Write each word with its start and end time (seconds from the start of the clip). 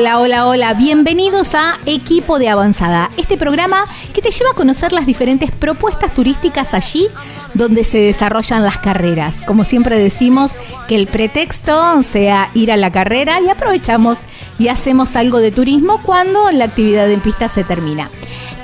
Hola, 0.00 0.18
hola, 0.18 0.46
hola. 0.46 0.72
Bienvenidos 0.72 1.54
a 1.54 1.78
Equipo 1.84 2.38
de 2.38 2.48
Avanzada, 2.48 3.10
este 3.18 3.36
programa 3.36 3.84
que 4.14 4.22
te 4.22 4.30
lleva 4.30 4.52
a 4.52 4.54
conocer 4.54 4.94
las 4.94 5.04
diferentes 5.04 5.50
propuestas 5.50 6.14
turísticas 6.14 6.72
allí 6.72 7.06
donde 7.52 7.84
se 7.84 7.98
desarrollan 7.98 8.64
las 8.64 8.78
carreras. 8.78 9.34
Como 9.46 9.62
siempre 9.62 9.98
decimos, 9.98 10.52
que 10.88 10.96
el 10.96 11.06
pretexto 11.06 12.02
sea 12.02 12.48
ir 12.54 12.72
a 12.72 12.78
la 12.78 12.90
carrera 12.90 13.42
y 13.42 13.50
aprovechamos 13.50 14.16
y 14.58 14.68
hacemos 14.68 15.16
algo 15.16 15.36
de 15.36 15.52
turismo 15.52 16.00
cuando 16.02 16.50
la 16.50 16.64
actividad 16.64 17.10
en 17.10 17.20
pista 17.20 17.48
se 17.48 17.62
termina. 17.62 18.08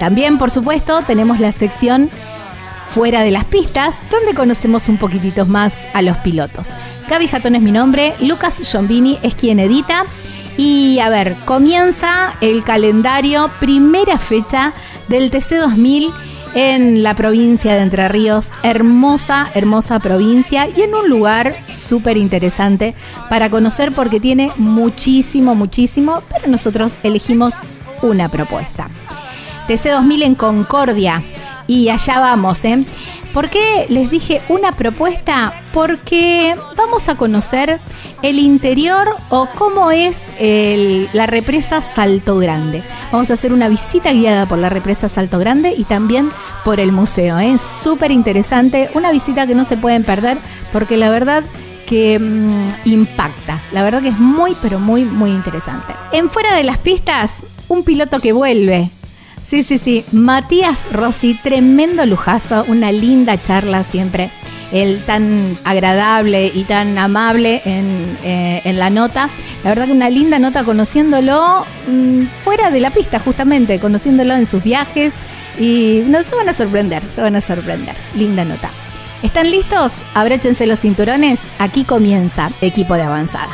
También, 0.01 0.39
por 0.39 0.51
supuesto, 0.51 1.03
tenemos 1.07 1.39
la 1.39 1.53
sección 1.53 2.09
Fuera 2.89 3.21
de 3.25 3.31
las 3.31 3.45
pistas, 3.45 3.99
donde 4.11 4.33
conocemos 4.33 4.89
un 4.89 4.97
poquitito 4.97 5.45
más 5.45 5.75
a 5.93 6.01
los 6.01 6.17
pilotos. 6.19 6.71
Gaby 7.11 7.29
Jatón 7.29 7.57
es 7.57 7.61
mi 7.61 7.73
nombre, 7.73 8.15
Lucas 8.21 8.57
Giombini 8.63 9.19
es 9.23 9.35
quien 9.35 9.59
edita 9.59 10.07
y 10.57 10.99
a 11.01 11.09
ver, 11.09 11.37
comienza 11.45 12.35
el 12.41 12.65
calendario, 12.65 13.51
primera 13.61 14.19
fecha 14.19 14.73
del 15.09 15.31
TC2000 15.31 16.13
en 16.55 17.03
la 17.03 17.15
provincia 17.15 17.75
de 17.75 17.83
Entre 17.83 18.09
Ríos, 18.09 18.51
hermosa, 18.63 19.51
hermosa 19.55 19.99
provincia 19.99 20.67
y 20.75 20.81
en 20.81 20.95
un 20.95 21.09
lugar 21.09 21.65
súper 21.69 22.17
interesante 22.17 22.95
para 23.29 23.51
conocer 23.51 23.93
porque 23.93 24.21
tiene 24.21 24.51
muchísimo, 24.57 25.55
muchísimo, 25.55 26.23
pero 26.31 26.49
nosotros 26.49 26.95
elegimos 27.03 27.57
una 28.01 28.31
propuesta. 28.31 28.89
TC2000 29.69 30.23
en 30.23 30.35
Concordia 30.35 31.23
y 31.67 31.89
allá 31.89 32.21
vamos, 32.21 32.65
¿eh? 32.65 32.85
¿Por 33.33 33.51
qué 33.51 33.85
les 33.91 34.11
dije 34.11 34.41
una 34.49 34.73
propuesta? 34.73 35.53
Porque 35.75 36.57
vamos 36.75 37.09
a 37.11 37.17
conocer 37.17 37.81
el 38.23 38.39
interior 38.39 39.15
o 39.29 39.47
cómo 39.59 39.91
es 39.91 40.19
la 41.13 41.27
represa 41.27 41.83
Salto 41.83 42.39
Grande. 42.39 42.83
Vamos 43.13 43.31
a 43.31 43.35
hacer 43.35 43.53
una 43.53 43.69
visita 43.69 44.13
guiada 44.13 44.47
por 44.47 44.59
la 44.59 44.71
represa 44.71 45.11
Salto 45.11 45.39
Grande 45.39 45.75
y 45.77 45.85
también 45.85 46.31
por 46.65 46.81
el 46.81 46.93
museo. 46.93 47.39
Es 47.39 47.63
¿eh? 47.63 47.65
súper 47.85 48.11
interesante, 48.11 48.89
una 48.95 49.11
visita 49.11 49.47
que 49.47 49.55
no 49.55 49.67
se 49.67 49.77
pueden 49.77 50.03
perder 50.03 50.39
porque 50.73 50.97
la 50.97 51.11
verdad 51.11 51.45
que 51.87 52.19
mm, 52.19 52.89
impacta. 52.89 53.61
La 53.73 53.83
verdad 53.83 54.03
que 54.03 54.09
es 54.09 54.19
muy, 54.19 54.57
pero 54.63 54.79
muy, 54.81 55.05
muy 55.05 55.31
interesante. 55.31 55.95
En 56.13 56.31
fuera 56.31 56.57
de 56.57 56.63
las 56.63 56.79
pistas, 56.79 57.33
un 57.69 57.85
piloto 57.85 58.21
que 58.21 58.33
vuelve. 58.33 58.91
Sí, 59.47 59.63
sí, 59.63 59.79
sí. 59.79 60.05
Matías 60.11 60.91
Rossi, 60.93 61.35
tremendo 61.35 62.05
lujazo, 62.05 62.65
una 62.67 62.91
linda 62.91 63.41
charla 63.41 63.85
siempre. 63.85 64.31
Él 64.73 65.01
tan 65.07 65.57
agradable 65.63 66.51
y 66.53 66.65
tan 66.65 66.99
amable 66.99 67.63
en, 67.65 68.19
eh, 68.25 68.61
en 68.65 68.79
la 68.81 68.91
nota. 68.91 69.31
La 69.63 69.71
verdad 69.71 69.87
que 69.87 69.93
una 69.93 70.11
linda 70.11 70.41
nota 70.41 70.65
conociéndolo 70.65 71.65
mm, 71.87 72.25
fuera 72.43 72.73
de 72.73 72.81
la 72.81 72.91
pista, 72.91 73.21
justamente, 73.21 73.79
conociéndolo 73.79 74.35
en 74.35 74.49
sus 74.49 74.65
viajes. 74.65 75.13
Y 75.61 76.03
no, 76.07 76.25
se 76.25 76.35
van 76.35 76.49
a 76.49 76.53
sorprender, 76.53 77.05
se 77.09 77.23
van 77.23 77.37
a 77.37 77.41
sorprender. 77.41 77.95
Linda 78.15 78.45
nota. 78.45 78.71
¿Están 79.23 79.51
listos? 79.51 79.95
Abróchense 80.15 80.67
los 80.67 80.81
cinturones. 80.81 81.39
Aquí 81.61 81.85
comienza 81.85 82.51
Equipo 82.61 82.95
de 82.95 83.03
Avanzada. 83.03 83.49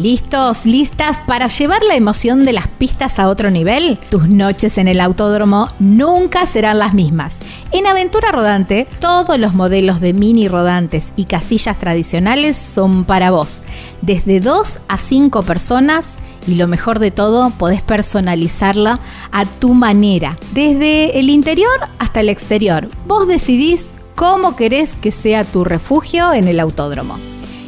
¿Listos? 0.00 0.64
¿Listas 0.64 1.20
para 1.26 1.48
llevar 1.48 1.82
la 1.82 1.94
emoción 1.94 2.46
de 2.46 2.54
las 2.54 2.68
pistas 2.68 3.18
a 3.18 3.28
otro 3.28 3.50
nivel? 3.50 3.98
Tus 4.08 4.28
noches 4.28 4.78
en 4.78 4.88
el 4.88 4.98
autódromo 4.98 5.68
nunca 5.78 6.46
serán 6.46 6.78
las 6.78 6.94
mismas. 6.94 7.34
En 7.70 7.86
Aventura 7.86 8.32
Rodante, 8.32 8.86
todos 8.98 9.38
los 9.38 9.52
modelos 9.52 10.00
de 10.00 10.14
mini 10.14 10.48
rodantes 10.48 11.08
y 11.16 11.26
casillas 11.26 11.78
tradicionales 11.78 12.56
son 12.56 13.04
para 13.04 13.30
vos. 13.30 13.62
Desde 14.00 14.40
2 14.40 14.78
a 14.88 14.96
5 14.96 15.42
personas 15.42 16.08
y 16.46 16.54
lo 16.54 16.66
mejor 16.66 16.98
de 16.98 17.10
todo, 17.10 17.50
podés 17.50 17.82
personalizarla 17.82 19.00
a 19.32 19.44
tu 19.44 19.74
manera, 19.74 20.38
desde 20.52 21.20
el 21.20 21.28
interior 21.28 21.78
hasta 21.98 22.20
el 22.20 22.30
exterior. 22.30 22.88
Vos 23.06 23.28
decidís 23.28 23.84
cómo 24.14 24.56
querés 24.56 24.94
que 24.94 25.12
sea 25.12 25.44
tu 25.44 25.62
refugio 25.62 26.32
en 26.32 26.48
el 26.48 26.58
autódromo. 26.58 27.18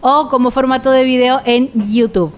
o 0.00 0.30
como 0.30 0.50
formato 0.50 0.90
de 0.90 1.04
video 1.04 1.42
en 1.44 1.70
YouTube. 1.92 2.34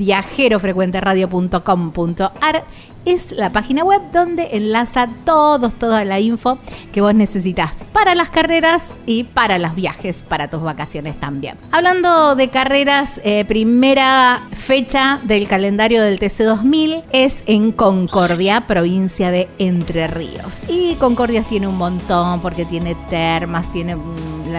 www.viajerofrecuenteradio.com.ar 0.00 2.64
es 3.06 3.32
la 3.32 3.50
página 3.50 3.82
web 3.82 4.02
donde 4.12 4.50
enlaza 4.52 5.08
todos, 5.24 5.72
toda 5.74 6.04
la 6.04 6.20
info 6.20 6.58
que 6.92 7.00
vos 7.00 7.14
necesitas 7.14 7.72
para 7.92 8.14
las 8.14 8.28
carreras 8.28 8.84
y 9.06 9.24
para 9.24 9.58
los 9.58 9.74
viajes, 9.74 10.22
para 10.28 10.50
tus 10.50 10.60
vacaciones 10.60 11.18
también. 11.18 11.56
Hablando 11.72 12.36
de 12.36 12.50
carreras, 12.50 13.18
eh, 13.24 13.46
primera 13.46 14.42
fecha 14.52 15.18
del 15.24 15.48
calendario 15.48 16.02
del 16.02 16.18
TC2000 16.18 17.04
es 17.12 17.38
en 17.46 17.72
Concordia, 17.72 18.66
provincia 18.66 19.30
de 19.30 19.48
Entre 19.58 20.06
Ríos. 20.06 20.58
Y 20.68 20.96
Concordia 20.96 21.42
tiene 21.42 21.68
un 21.68 21.78
montón 21.78 22.40
porque 22.40 22.66
tiene 22.66 22.96
termas, 23.08 23.72
tiene 23.72 23.96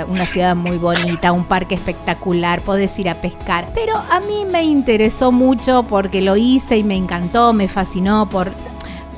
una 0.08 0.26
ciudad 0.26 0.56
muy 0.56 0.78
bonita, 0.78 1.32
un 1.32 1.46
parque 1.46 1.76
espectacular, 1.76 2.62
podés 2.62 2.98
ir 3.00 3.10
a 3.10 3.16
pescar. 3.16 3.70
Pero 3.74 3.96
a 3.96 4.20
mí 4.20 4.46
me 4.46 4.64
interesó 4.64 5.32
mucho 5.32 5.84
porque 5.84 6.22
lo 6.22 6.38
hice 6.38 6.78
y 6.78 6.84
me 6.84 6.96
encantó, 6.96 7.54
me 7.54 7.68
fascinó 7.68 8.28
por 8.30 8.52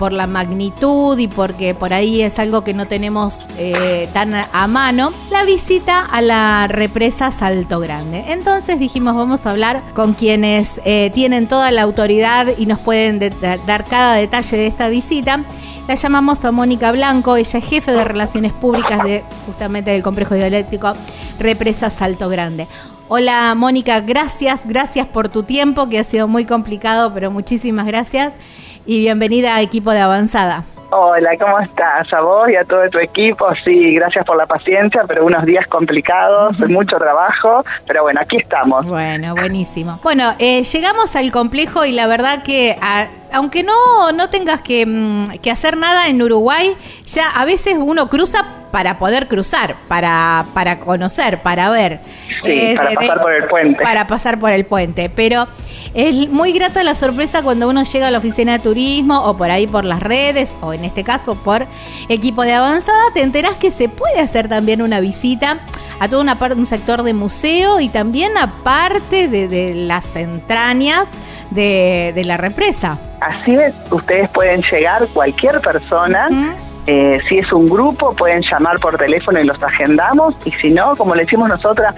por 0.03 0.11
la 0.11 0.27
magnitud 0.27 1.17
y 1.17 1.27
porque 1.27 1.73
por 1.73 1.93
ahí 1.93 2.21
es 2.21 2.39
algo 2.39 2.63
que 2.63 2.73
no 2.73 2.87
tenemos 2.87 3.45
eh, 3.57 4.09
tan 4.13 4.33
a 4.33 4.67
mano, 4.67 5.13
la 5.31 5.45
visita 5.45 6.01
a 6.01 6.21
la 6.21 6.67
represa 6.67 7.31
Salto 7.31 7.79
Grande. 7.79 8.25
Entonces 8.27 8.79
dijimos, 8.79 9.15
vamos 9.15 9.45
a 9.45 9.51
hablar 9.51 9.81
con 9.93 10.13
quienes 10.13 10.81
eh, 10.83 11.11
tienen 11.13 11.47
toda 11.47 11.71
la 11.71 11.83
autoridad 11.83 12.47
y 12.57 12.65
nos 12.65 12.79
pueden 12.79 13.19
dar 13.39 13.85
cada 13.85 14.15
detalle 14.15 14.57
de 14.57 14.67
esta 14.67 14.89
visita. 14.89 15.45
La 15.87 15.95
llamamos 15.95 16.45
a 16.45 16.51
Mónica 16.53 16.93
Blanco, 16.93 17.35
ella 17.35 17.59
es 17.59 17.65
jefe 17.65 17.91
de 17.91 18.05
Relaciones 18.05 18.53
Públicas 18.53 19.03
de 19.03 19.21
justamente 19.45 19.91
del 19.91 20.01
Complejo 20.01 20.33
Hidroeléctrico 20.33 20.93
Represa 21.39 21.89
Salto 21.89 22.29
Grande. 22.29 22.67
Hola 23.09 23.53
Mónica, 23.53 23.99
gracias, 23.99 24.61
gracias 24.63 25.05
por 25.07 25.27
tu 25.27 25.43
tiempo, 25.43 25.89
que 25.89 25.99
ha 25.99 26.05
sido 26.05 26.29
muy 26.29 26.45
complicado, 26.45 27.13
pero 27.13 27.31
muchísimas 27.31 27.85
gracias 27.85 28.31
y 28.85 28.99
bienvenida 28.99 29.55
a 29.55 29.61
Equipo 29.61 29.91
de 29.91 29.99
Avanzada. 29.99 30.63
Hola, 30.95 31.31
¿cómo 31.39 31.59
estás? 31.59 32.13
A 32.13 32.21
vos 32.21 32.47
y 32.49 32.55
a 32.55 32.65
todo 32.65 32.87
tu 32.91 32.99
equipo. 32.99 33.47
Sí, 33.65 33.95
gracias 33.95 34.23
por 34.25 34.37
la 34.37 34.45
paciencia, 34.45 35.03
pero 35.07 35.25
unos 35.25 35.43
días 35.43 35.65
complicados, 35.65 36.59
mucho 36.69 36.97
trabajo, 36.97 37.65
pero 37.87 38.03
bueno, 38.03 38.21
aquí 38.21 38.37
estamos. 38.37 38.85
Bueno, 38.85 39.33
buenísimo. 39.33 39.99
Bueno, 40.03 40.35
eh, 40.37 40.61
llegamos 40.61 41.15
al 41.15 41.31
complejo 41.31 41.83
y 41.83 41.93
la 41.93 42.05
verdad 42.05 42.43
que 42.43 42.77
aunque 43.31 43.63
no, 43.63 44.11
no 44.13 44.29
tengas 44.29 44.61
que, 44.61 44.85
mm, 44.85 45.39
que 45.41 45.49
hacer 45.49 45.77
nada 45.77 46.09
en 46.09 46.21
Uruguay, 46.21 46.75
ya 47.07 47.27
a 47.31 47.43
veces 47.45 47.75
uno 47.79 48.07
cruza 48.07 48.45
para 48.71 48.99
poder 48.99 49.27
cruzar, 49.27 49.75
para, 49.87 50.45
para 50.53 50.79
conocer, 50.79 51.41
para 51.41 51.71
ver. 51.71 52.01
Sí, 52.43 52.51
eh, 52.51 52.75
para 52.75 52.93
pasar 52.93 53.21
por 53.21 53.33
el 53.33 53.47
puente. 53.47 53.83
Para 53.83 54.07
pasar 54.07 54.39
por 54.39 54.51
el 54.51 54.65
puente. 54.65 55.09
Pero 55.09 55.47
es 55.93 56.29
muy 56.29 56.53
grata 56.53 56.83
la 56.83 56.95
sorpresa 56.95 57.43
cuando 57.43 57.69
uno 57.69 57.83
llega 57.83 58.07
a 58.07 58.11
la 58.11 58.17
oficina 58.17 58.53
de 58.53 58.59
turismo 58.59 59.19
o 59.25 59.37
por 59.37 59.51
ahí 59.51 59.67
por 59.67 59.85
las 59.85 60.01
redes 60.01 60.55
o 60.61 60.73
en 60.73 60.85
este 60.85 61.03
caso 61.03 61.35
por 61.35 61.67
equipo 62.09 62.43
de 62.43 62.53
avanzada, 62.53 63.03
te 63.13 63.21
enterás 63.21 63.55
que 63.55 63.71
se 63.71 63.89
puede 63.89 64.19
hacer 64.19 64.47
también 64.47 64.81
una 64.81 64.99
visita 64.99 65.59
a 65.99 66.09
toda 66.09 66.21
una 66.21 66.39
parte, 66.39 66.57
un 66.57 66.65
sector 66.65 67.03
de 67.03 67.13
museo 67.13 67.79
y 67.79 67.89
también 67.89 68.37
a 68.37 68.47
parte 68.63 69.27
de, 69.27 69.73
las 69.75 70.15
entrañas 70.15 71.07
de, 71.51 72.21
la 72.25 72.37
represa. 72.37 72.97
Así 73.21 73.53
es, 73.53 73.73
ustedes 73.91 74.29
pueden 74.29 74.61
llegar, 74.63 75.07
cualquier 75.13 75.61
persona. 75.61 76.27
Eh, 76.87 77.19
si 77.29 77.37
es 77.37 77.53
un 77.53 77.69
grupo, 77.69 78.13
pueden 78.13 78.43
llamar 78.49 78.79
por 78.79 78.97
teléfono 78.97 79.39
y 79.39 79.45
los 79.45 79.61
agendamos. 79.61 80.35
Y 80.43 80.51
si 80.51 80.71
no, 80.71 80.95
como 80.95 81.15
le 81.15 81.23
decimos 81.23 81.47
nosotras, 81.47 81.95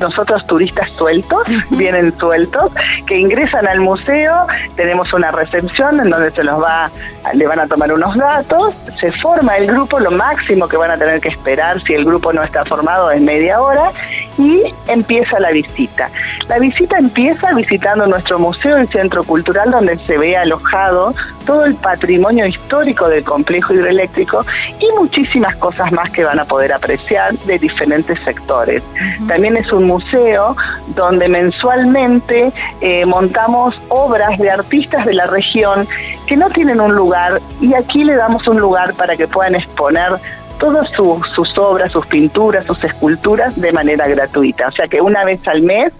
nosotros 0.00 0.46
turistas 0.46 0.90
sueltos, 0.92 1.42
vienen 1.70 2.16
sueltos, 2.18 2.72
que 3.06 3.18
ingresan 3.18 3.66
al 3.66 3.80
museo, 3.80 4.46
tenemos 4.76 5.12
una 5.12 5.30
recepción 5.30 6.00
en 6.00 6.10
donde 6.10 6.30
se 6.30 6.44
los 6.44 6.62
va, 6.62 6.90
le 7.34 7.46
van 7.46 7.60
a 7.60 7.66
tomar 7.66 7.92
unos 7.92 8.16
datos, 8.16 8.74
se 9.00 9.12
forma 9.12 9.56
el 9.56 9.66
grupo, 9.66 9.98
lo 10.00 10.10
máximo 10.10 10.68
que 10.68 10.76
van 10.76 10.90
a 10.90 10.98
tener 10.98 11.20
que 11.20 11.28
esperar 11.28 11.82
si 11.82 11.94
el 11.94 12.04
grupo 12.04 12.32
no 12.32 12.42
está 12.42 12.64
formado 12.64 13.10
es 13.10 13.20
media 13.20 13.60
hora 13.60 13.90
y 14.38 14.72
empieza 14.86 15.38
la 15.40 15.50
visita. 15.50 16.10
La 16.48 16.58
visita 16.58 16.96
empieza 16.96 17.52
visitando 17.52 18.06
nuestro 18.06 18.38
museo 18.38 18.82
y 18.82 18.86
centro 18.86 19.24
cultural 19.24 19.70
donde 19.70 19.98
se 19.98 20.16
ve 20.16 20.36
alojado 20.36 21.14
todo 21.44 21.64
el 21.64 21.74
patrimonio 21.74 22.46
histórico 22.46 23.08
del 23.08 23.24
complejo 23.24 23.72
hidroeléctrico 23.72 24.44
y 24.78 24.86
muchísimas 24.98 25.56
cosas 25.56 25.90
más 25.92 26.10
que 26.10 26.22
van 26.22 26.38
a 26.38 26.44
poder 26.44 26.72
apreciar 26.72 27.34
de 27.38 27.58
diferentes 27.58 28.18
sectores. 28.20 28.82
También 29.26 29.56
es 29.56 29.72
un 29.72 29.84
museo 29.84 30.54
donde 30.88 31.28
mensualmente 31.28 32.52
eh, 32.80 33.06
montamos 33.06 33.80
obras 33.88 34.38
de 34.38 34.50
artistas 34.50 35.06
de 35.06 35.14
la 35.14 35.26
región 35.26 35.88
que 36.26 36.36
no 36.36 36.50
tienen 36.50 36.80
un 36.80 36.94
lugar 36.94 37.40
y 37.60 37.74
aquí 37.74 38.04
le 38.04 38.14
damos 38.14 38.46
un 38.46 38.60
lugar 38.60 38.92
para 38.94 39.16
que 39.16 39.26
puedan 39.26 39.54
exponer 39.54 40.20
todas 40.58 40.90
sus 40.90 41.58
obras, 41.58 41.92
sus 41.92 42.06
pinturas, 42.06 42.66
sus 42.66 42.82
esculturas 42.84 43.58
de 43.60 43.72
manera 43.72 44.06
gratuita. 44.08 44.68
O 44.68 44.72
sea 44.72 44.86
que 44.88 45.00
una 45.00 45.24
vez 45.24 45.40
al 45.46 45.62
mes 45.62 45.92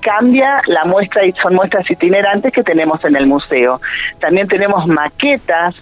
cambia 0.00 0.60
la 0.66 0.84
muestra 0.84 1.24
y 1.24 1.32
son 1.42 1.54
muestras 1.54 1.90
itinerantes 1.90 2.52
que 2.52 2.62
tenemos 2.62 3.04
en 3.04 3.16
el 3.16 3.26
museo. 3.26 3.80
También 4.20 4.48
tenemos 4.48 4.86
maquetas, 4.86 5.74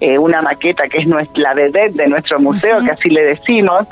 eh, 0.00 0.18
una 0.18 0.42
maqueta 0.42 0.88
que 0.88 0.98
es 0.98 1.06
nuestra, 1.06 1.42
la 1.42 1.54
vedette 1.54 1.94
de 1.94 2.06
nuestro 2.06 2.38
museo, 2.38 2.80
que 2.84 2.92
así 2.92 3.08
le 3.10 3.24
decimos, 3.24 3.86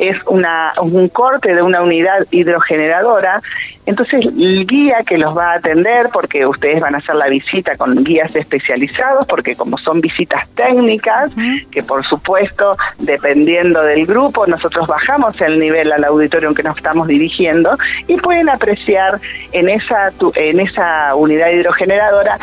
es 0.00 0.16
una, 0.26 0.72
un 0.80 1.08
corte 1.10 1.54
de 1.54 1.62
una 1.62 1.82
unidad 1.82 2.26
hidrogeneradora. 2.30 3.42
Entonces, 3.84 4.22
el 4.22 4.66
guía 4.66 5.02
que 5.06 5.18
los 5.18 5.36
va 5.36 5.52
a 5.52 5.56
atender, 5.56 6.08
porque 6.12 6.46
ustedes 6.46 6.80
van 6.80 6.94
a 6.94 6.98
hacer 6.98 7.16
la 7.16 7.28
visita 7.28 7.76
con 7.76 8.02
guías 8.02 8.34
especializados, 8.34 9.26
porque 9.26 9.54
como 9.56 9.76
son 9.76 10.00
visitas 10.00 10.48
técnicas, 10.54 11.30
que 11.70 11.82
por 11.82 12.04
supuesto, 12.06 12.76
dependiendo 12.98 13.82
del 13.82 14.06
grupo, 14.06 14.46
nosotros 14.46 14.86
bajamos 14.86 15.38
el 15.40 15.58
nivel 15.58 15.92
al 15.92 16.04
auditorio 16.04 16.48
en 16.48 16.54
que 16.54 16.62
nos 16.62 16.76
estamos 16.76 17.06
dirigiendo 17.06 17.76
y 18.06 18.16
pueden 18.16 18.48
apreciar 18.48 19.20
en 19.52 19.68
esa, 19.68 20.12
en 20.34 20.60
esa 20.60 21.14
unidad 21.14 21.50
hidrogeneradora 21.50 22.38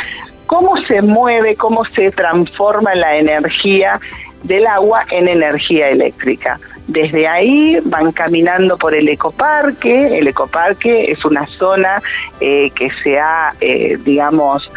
cómo 0.46 0.78
se 0.86 1.02
mueve, 1.02 1.56
cómo 1.56 1.86
se 1.86 2.12
transforma 2.12 2.94
la 2.96 3.18
energía 3.18 4.00
del 4.44 4.68
agua 4.68 5.06
en 5.12 5.28
energía 5.28 5.90
eléctrica. 5.90 6.60
Desde 6.88 7.28
ahí 7.28 7.80
van 7.84 8.14
caminando 8.14 8.78
por 8.78 8.96
el 8.96 9.10
ecoparque. 9.10 10.18
El 10.18 10.28
ecoparque 10.28 11.12
es 11.12 11.24
una 11.26 11.46
zona 11.46 12.02
eh, 12.40 12.72
que 12.74 12.90
se 13.04 13.20
ha, 13.20 13.54
eh, 13.60 13.98
digamos, 14.06 14.72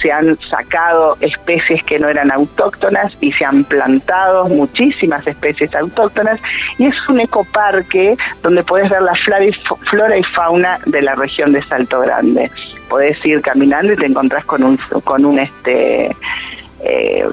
se 0.00 0.12
han 0.12 0.38
sacado 0.48 1.16
especies 1.20 1.82
que 1.84 1.98
no 1.98 2.08
eran 2.08 2.30
autóctonas 2.30 3.12
y 3.20 3.32
se 3.32 3.44
han 3.44 3.64
plantado 3.64 4.48
muchísimas 4.48 5.26
especies 5.26 5.74
autóctonas. 5.74 6.40
Y 6.78 6.86
es 6.86 7.08
un 7.08 7.18
ecoparque 7.18 8.16
donde 8.42 8.62
puedes 8.62 8.88
ver 8.88 9.02
la 9.02 9.14
flora 9.14 10.16
y 10.16 10.24
fauna 10.24 10.78
de 10.86 11.02
la 11.02 11.16
región 11.16 11.52
de 11.52 11.62
Salto 11.64 12.00
Grande. 12.00 12.48
Podés 12.88 13.24
ir 13.26 13.40
caminando 13.40 13.92
y 13.92 13.96
te 13.96 14.06
encontrás 14.06 14.44
con 14.44 14.62
un, 14.62 14.76
con 15.02 15.24
un 15.24 15.40
este 15.40 16.14
eh, 16.84 17.26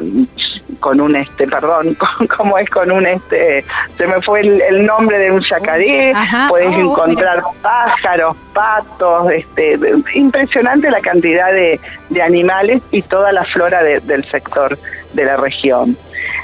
con 0.84 1.00
un 1.00 1.16
este 1.16 1.48
perdón 1.48 1.96
como 2.38 2.58
es 2.58 2.70
con 2.70 2.92
un 2.92 3.08
este 3.08 3.64
se 3.98 4.06
me 4.06 4.22
fue 4.22 4.42
el, 4.42 4.86
nombre 4.86 5.18
de 5.18 5.32
un 5.32 5.42
yacaré 5.42 6.12
puedes 6.50 6.76
oh, 6.76 6.92
encontrar 6.92 7.42
pájaros 7.62 8.36
patos 8.54 9.32
este 9.32 9.80
impresionante 10.14 10.92
la 10.92 11.00
cantidad 11.00 11.54
de, 11.54 11.80
de 12.10 12.22
animales 12.22 12.82
y 12.92 13.02
toda 13.02 13.32
la 13.32 13.46
flora 13.46 13.82
del 13.82 14.30
sector 14.30 14.78
de 15.14 15.24
la 15.24 15.38
región 15.38 15.98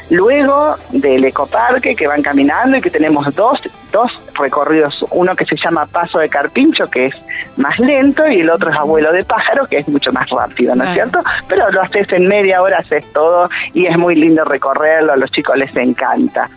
Luego 0.09 0.75
del 0.89 1.23
ecoparque 1.25 1.95
que 1.95 2.07
van 2.07 2.21
caminando 2.21 2.77
y 2.77 2.81
que 2.81 2.89
tenemos 2.89 3.33
dos, 3.35 3.61
dos 3.91 4.19
recorridos, 4.37 5.05
uno 5.11 5.35
que 5.35 5.45
se 5.45 5.55
llama 5.55 5.85
Paso 5.85 6.19
de 6.19 6.29
Carpincho, 6.29 6.87
que 6.87 7.07
es 7.07 7.15
más 7.57 7.77
lento, 7.79 8.27
y 8.27 8.39
el 8.39 8.49
otro 8.49 8.71
es 8.71 8.77
Abuelo 8.77 9.11
de 9.11 9.23
Pájaro, 9.23 9.67
que 9.67 9.77
es 9.77 9.87
mucho 9.87 10.11
más 10.11 10.27
rápido, 10.29 10.75
¿no 10.75 10.83
es 10.83 10.93
cierto? 10.93 11.21
Pero 11.47 11.69
lo 11.71 11.81
haces 11.81 12.11
en 12.11 12.27
media 12.27 12.61
hora, 12.61 12.79
haces 12.79 13.05
todo 13.13 13.49
y 13.73 13.85
es 13.85 13.97
muy 13.97 14.15
lindo 14.15 14.43
recorrerlo, 14.45 15.13
a 15.13 15.17
los 15.17 15.31
chicos 15.31 15.55
les 15.57 15.75
encanta 15.75 16.49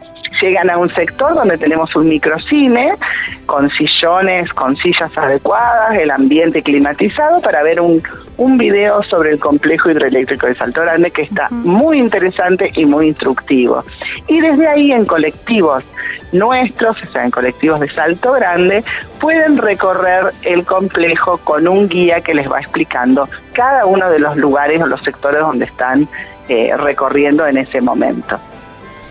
llegan 0.43 0.69
a 0.71 0.77
un 0.77 0.91
sector 0.91 1.35
donde 1.35 1.57
tenemos 1.57 1.95
un 1.95 2.09
microcine 2.09 2.95
con 3.47 3.71
sillones, 3.71 4.53
con 4.53 4.77
sillas 4.77 5.17
adecuadas, 5.17 5.95
el 5.95 6.11
ambiente 6.11 6.63
climatizado 6.63 7.41
para 7.41 7.63
ver 7.63 7.81
un, 7.81 8.03
un 8.37 8.59
video 8.59 9.03
sobre 9.05 9.31
el 9.31 9.39
complejo 9.39 9.91
hidroeléctrico 9.91 10.47
de 10.47 10.55
Salto 10.55 10.83
Grande 10.83 11.11
que 11.11 11.23
está 11.23 11.49
muy 11.51 11.99
interesante 11.99 12.73
y 12.75 12.85
muy 12.85 13.09
instructivo. 13.09 13.85
Y 14.27 14.41
desde 14.41 14.67
ahí 14.67 14.93
en 14.93 15.07
colectivos 15.07 15.85
nuestros, 16.33 17.01
o 17.03 17.07
sea, 17.07 17.25
en 17.25 17.31
colectivos 17.31 17.79
de 17.81 17.89
Salto 17.89 18.33
Grande, 18.33 18.83
pueden 19.21 19.59
recorrer 19.59 20.33
el 20.43 20.65
complejo 20.65 21.39
con 21.39 21.69
un 21.69 21.89
guía 21.89 22.21
que 22.21 22.35
les 22.35 22.51
va 22.51 22.61
explicando 22.61 23.29
cada 23.53 23.87
uno 23.87 24.11
de 24.11 24.19
los 24.19 24.37
lugares 24.37 24.83
o 24.83 24.87
los 24.87 25.03
sectores 25.03 25.41
donde 25.41 25.67
están 25.67 26.09
eh, 26.49 26.75
recorriendo 26.77 27.47
en 27.47 27.59
ese 27.59 27.81
momento. 27.81 28.39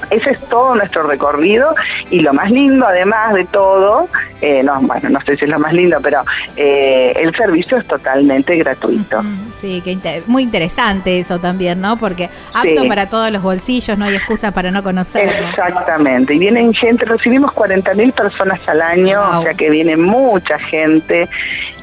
Ese 0.09 0.31
es 0.31 0.39
todo 0.49 0.75
nuestro 0.75 1.03
recorrido 1.03 1.73
y 2.09 2.19
lo 2.19 2.33
más 2.33 2.51
lindo, 2.51 2.85
además 2.85 3.33
de 3.33 3.45
todo, 3.45 4.09
eh, 4.41 4.63
no, 4.63 4.81
bueno, 4.81 5.09
no 5.09 5.21
sé 5.21 5.37
si 5.37 5.45
es 5.45 5.51
lo 5.51 5.59
más 5.59 5.73
lindo, 5.73 5.97
pero 6.01 6.23
eh, 6.55 7.13
el 7.15 7.35
servicio 7.35 7.77
es 7.77 7.85
totalmente 7.85 8.57
gratuito. 8.57 9.21
Sí, 9.59 9.81
que 9.81 10.23
muy 10.27 10.43
interesante 10.43 11.19
eso 11.19 11.39
también, 11.39 11.79
¿no? 11.79 11.97
Porque 11.97 12.29
apto 12.53 12.87
para 12.87 13.07
todos 13.07 13.31
los 13.31 13.41
bolsillos, 13.43 13.97
no 13.97 14.05
hay 14.05 14.15
excusa 14.15 14.51
para 14.51 14.71
no 14.71 14.81
conocerlo. 14.83 15.31
Exactamente, 15.49 16.33
y 16.33 16.39
vienen 16.39 16.73
gente, 16.73 17.05
recibimos 17.05 17.51
40.000 17.51 18.11
personas 18.13 18.59
al 18.67 18.81
año, 18.81 19.21
o 19.39 19.43
sea 19.43 19.53
que 19.53 19.69
viene 19.69 19.95
mucha 19.97 20.57
gente 20.57 21.29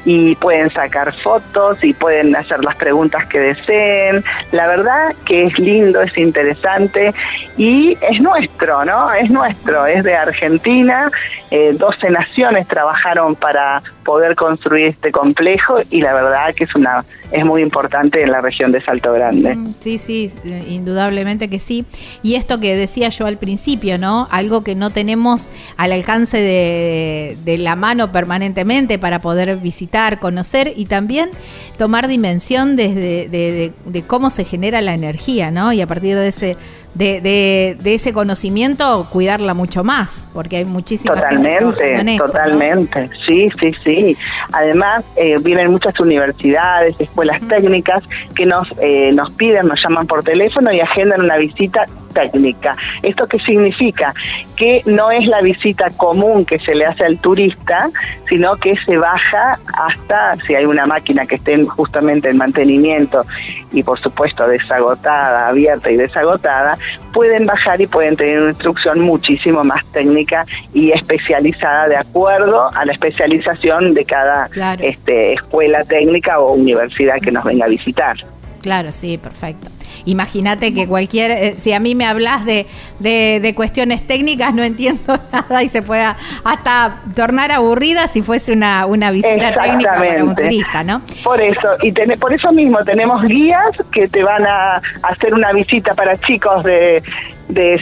y 0.05 0.35
pueden 0.35 0.71
sacar 0.71 1.13
fotos 1.13 1.83
y 1.83 1.93
pueden 1.93 2.35
hacer 2.35 2.63
las 2.63 2.75
preguntas 2.75 3.25
que 3.27 3.39
deseen. 3.39 4.23
La 4.51 4.67
verdad 4.67 5.15
que 5.25 5.45
es 5.45 5.59
lindo, 5.59 6.01
es 6.01 6.17
interesante 6.17 7.13
y 7.57 7.97
es 8.01 8.21
nuestro, 8.21 8.85
¿no? 8.85 9.11
Es 9.13 9.29
nuestro, 9.29 9.85
es 9.85 10.03
de 10.03 10.15
Argentina. 10.15 11.11
Eh, 11.51 11.73
12 11.77 12.11
naciones 12.11 12.67
trabajaron 12.67 13.35
para 13.35 13.81
poder 14.03 14.35
construir 14.35 14.87
este 14.87 15.11
complejo 15.11 15.77
y 15.89 16.01
la 16.01 16.13
verdad 16.13 16.53
que 16.55 16.63
es 16.63 16.75
una 16.75 17.05
es 17.31 17.45
muy 17.45 17.61
importante 17.61 18.23
en 18.23 18.31
la 18.31 18.41
región 18.41 18.71
de 18.71 18.81
Salto 18.81 19.13
Grande. 19.13 19.55
Mm, 19.55 19.73
sí, 19.79 19.99
sí, 19.99 20.31
indudablemente 20.67 21.47
que 21.49 21.59
sí. 21.59 21.85
Y 22.23 22.35
esto 22.35 22.59
que 22.59 22.75
decía 22.75 23.09
yo 23.09 23.27
al 23.27 23.37
principio, 23.37 23.97
¿no? 23.97 24.27
Algo 24.31 24.63
que 24.63 24.73
no 24.75 24.89
tenemos 24.89 25.49
al 25.77 25.91
alcance 25.91 26.37
de, 26.37 27.57
la 27.59 27.75
mano 27.75 28.11
permanentemente 28.11 28.97
para 28.99 29.19
poder 29.19 29.57
visitar, 29.57 30.19
conocer 30.19 30.71
y 30.75 30.85
también 30.85 31.29
tomar 31.77 32.07
dimensión 32.07 32.75
desde 32.75 33.27
de, 33.27 33.73
de, 33.85 34.01
cómo 34.03 34.29
se 34.29 34.45
genera 34.45 34.81
la 34.81 34.93
energía, 34.93 35.51
¿no? 35.51 35.73
Y 35.73 35.81
a 35.81 35.87
partir 35.87 36.15
de 36.15 36.29
ese 36.29 36.57
de, 36.99 37.21
de, 37.21 37.77
de, 37.79 37.93
ese 37.93 38.11
conocimiento, 38.11 39.07
cuidarla 39.09 39.53
mucho 39.53 39.85
más, 39.85 40.29
porque 40.33 40.57
hay 40.57 40.65
muchísimas 40.65 41.17
Totalmente, 41.17 42.17
totalmente, 42.17 43.09
sí, 43.25 43.47
sí, 43.57 43.69
sí. 43.85 44.17
Además, 44.51 45.05
eh, 45.15 45.37
vienen 45.39 45.71
muchas 45.71 45.97
universidades, 45.97 46.99
escuelas 46.99 47.39
técnicas 47.47 48.03
que 48.35 48.45
nos, 48.45 48.67
eh, 48.81 49.13
nos 49.13 49.31
piden, 49.31 49.67
nos 49.67 49.81
llaman 49.81 50.07
por 50.07 50.25
teléfono 50.25 50.73
y 50.73 50.81
agendan 50.81 51.21
una 51.21 51.37
visita 51.37 51.85
técnica. 52.13 52.75
¿Esto 53.03 53.27
qué 53.27 53.39
significa? 53.39 54.13
Que 54.55 54.81
no 54.85 55.11
es 55.11 55.25
la 55.27 55.41
visita 55.41 55.89
común 55.95 56.45
que 56.45 56.59
se 56.59 56.75
le 56.75 56.85
hace 56.85 57.05
al 57.05 57.17
turista, 57.19 57.89
sino 58.27 58.55
que 58.57 58.75
se 58.75 58.97
baja 58.97 59.59
hasta, 59.73 60.35
si 60.45 60.55
hay 60.55 60.65
una 60.65 60.85
máquina 60.85 61.25
que 61.25 61.35
esté 61.35 61.63
justamente 61.65 62.29
en 62.29 62.37
mantenimiento 62.37 63.25
y 63.71 63.83
por 63.83 63.99
supuesto 63.99 64.47
desagotada, 64.47 65.47
abierta 65.47 65.91
y 65.91 65.97
desagotada, 65.97 66.77
pueden 67.13 67.45
bajar 67.45 67.81
y 67.81 67.87
pueden 67.87 68.15
tener 68.15 68.39
una 68.39 68.49
instrucción 68.49 68.99
muchísimo 69.01 69.63
más 69.63 69.85
técnica 69.91 70.45
y 70.73 70.91
especializada 70.91 71.87
de 71.87 71.97
acuerdo 71.97 72.69
a 72.73 72.85
la 72.85 72.93
especialización 72.93 73.93
de 73.93 74.05
cada 74.05 74.49
este, 74.79 75.33
escuela 75.33 75.83
técnica 75.83 76.39
o 76.39 76.53
universidad 76.53 77.19
que 77.19 77.31
nos 77.31 77.43
venga 77.43 77.65
a 77.65 77.69
visitar. 77.69 78.17
Claro, 78.61 78.91
sí, 78.91 79.17
perfecto. 79.17 79.67
Imagínate 80.05 80.73
que 80.73 80.87
cualquier, 80.87 81.31
eh, 81.31 81.55
si 81.59 81.73
a 81.73 81.79
mí 81.79 81.95
me 81.95 82.05
hablas 82.05 82.45
de, 82.45 82.65
de, 82.99 83.53
cuestiones 83.55 84.05
técnicas, 84.05 84.53
no 84.53 84.63
entiendo 84.63 85.01
nada 85.31 85.63
y 85.63 85.69
se 85.69 85.81
pueda 85.81 86.15
hasta 86.43 87.01
tornar 87.15 87.51
aburrida 87.51 88.07
si 88.07 88.21
fuese 88.21 88.53
una, 88.53 88.85
una 88.85 89.11
visita 89.11 89.53
técnica 89.53 89.97
para 89.97 90.23
un 90.23 90.35
turista, 90.35 90.83
¿no? 90.83 91.01
Por 91.23 91.41
eso, 91.41 91.67
y 91.81 91.91
por 92.17 92.33
eso 92.33 92.51
mismo 92.51 92.83
tenemos 92.83 93.23
guías 93.23 93.71
que 93.91 94.07
te 94.07 94.23
van 94.23 94.45
a 94.45 94.81
hacer 95.03 95.33
una 95.33 95.51
visita 95.51 95.93
para 95.93 96.17
chicos 96.19 96.63
de 96.63 97.03
de 97.49 97.81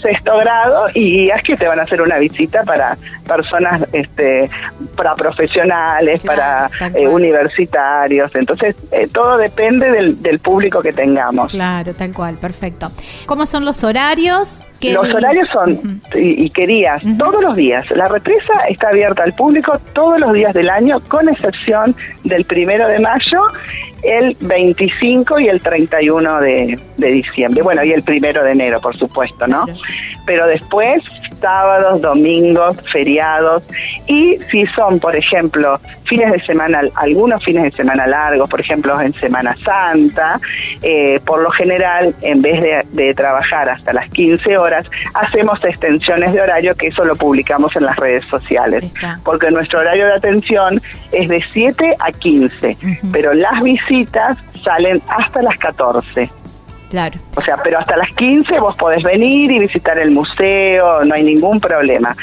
sexto 0.00 0.36
grado 0.36 0.88
y 0.94 1.10
guías 1.10 1.42
que 1.42 1.56
te 1.56 1.66
van 1.66 1.80
a 1.80 1.82
hacer 1.82 2.00
una 2.02 2.18
visita 2.18 2.62
para 2.64 2.96
personas, 3.26 3.82
este, 3.92 4.48
para 4.94 5.14
profesionales, 5.14 6.22
para 6.22 6.70
eh, 6.94 7.08
universitarios. 7.08 8.30
Entonces, 8.34 8.76
eh, 8.92 9.08
todo 9.12 9.38
depende 9.38 9.90
del, 9.90 10.22
del, 10.22 10.38
público 10.38 10.82
que 10.82 10.92
tengamos. 10.92 11.50
Claro, 11.50 11.94
tal 11.94 12.12
cual, 12.12 12.36
perfecto. 12.36 12.92
¿Cómo 13.24 13.46
son 13.46 13.64
los 13.64 13.82
horarios? 13.82 14.55
Los 14.82 15.12
horarios 15.14 15.48
son, 15.48 16.02
y, 16.14 16.48
querías, 16.50 17.02
todos 17.18 17.42
los 17.42 17.56
días. 17.56 17.90
La 17.90 18.06
represa 18.06 18.52
está 18.68 18.88
abierta 18.88 19.22
al 19.22 19.34
público 19.34 19.80
todos 19.94 20.20
los 20.20 20.32
días 20.32 20.54
del 20.54 20.68
año, 20.68 21.00
con 21.08 21.28
excepción 21.28 21.96
del 22.24 22.44
primero 22.44 22.86
de 22.86 23.00
mayo, 23.00 23.42
el 24.02 24.36
25 24.40 25.40
y 25.40 25.48
el 25.48 25.60
31 25.60 26.40
de, 26.40 26.78
de 26.98 27.10
diciembre. 27.10 27.62
Bueno, 27.62 27.82
y 27.84 27.92
el 27.92 28.02
primero 28.02 28.44
de 28.44 28.52
enero, 28.52 28.80
por 28.80 28.96
supuesto, 28.96 29.46
¿no? 29.46 29.66
Pero 30.26 30.46
después 30.46 31.02
sábados, 31.40 32.00
domingos, 32.00 32.76
feriados. 32.92 33.62
Y 34.06 34.38
si 34.50 34.66
son, 34.66 35.00
por 35.00 35.16
ejemplo, 35.16 35.80
fines 36.04 36.32
de 36.32 36.40
semana, 36.44 36.80
algunos 36.94 37.44
fines 37.44 37.64
de 37.64 37.72
semana 37.72 38.06
largos, 38.06 38.48
por 38.48 38.60
ejemplo, 38.60 39.00
en 39.00 39.12
Semana 39.14 39.54
Santa, 39.56 40.38
eh, 40.82 41.20
por 41.24 41.42
lo 41.42 41.50
general, 41.50 42.14
en 42.22 42.42
vez 42.42 42.60
de, 42.92 43.14
trabajar 43.14 43.68
hasta 43.68 43.92
las 43.92 44.10
15 44.10 44.58
horas, 44.58 44.86
hacemos 45.14 45.62
extensiones 45.64 46.32
de 46.32 46.40
horario 46.40 46.74
que 46.74 46.88
eso 46.88 47.04
lo 47.04 47.14
publicamos 47.14 47.74
en 47.76 47.84
las 47.84 47.96
redes 47.96 48.24
sociales, 48.26 48.92
porque 49.24 49.50
nuestro 49.50 49.80
horario 49.80 50.06
de 50.06 50.14
atención 50.14 50.80
es 51.12 51.28
de 51.28 51.42
7 51.52 51.96
a 51.98 52.12
15, 52.12 52.76
pero 53.12 53.32
las 53.32 53.62
visitas 53.62 54.36
salen 54.62 55.00
hasta 55.08 55.42
las 55.42 55.56
14. 55.58 56.30
Claro. 56.90 57.18
O 57.36 57.40
sea, 57.40 57.56
pero 57.62 57.78
hasta 57.78 57.96
las 57.96 58.12
15 58.14 58.60
vos 58.60 58.76
podés 58.76 59.02
venir 59.02 59.50
y 59.50 59.58
visitar 59.58 59.98
el 59.98 60.10
museo, 60.10 61.04
no 61.04 61.14
hay 61.14 61.22
ningún 61.22 61.60
problema. 61.60 62.14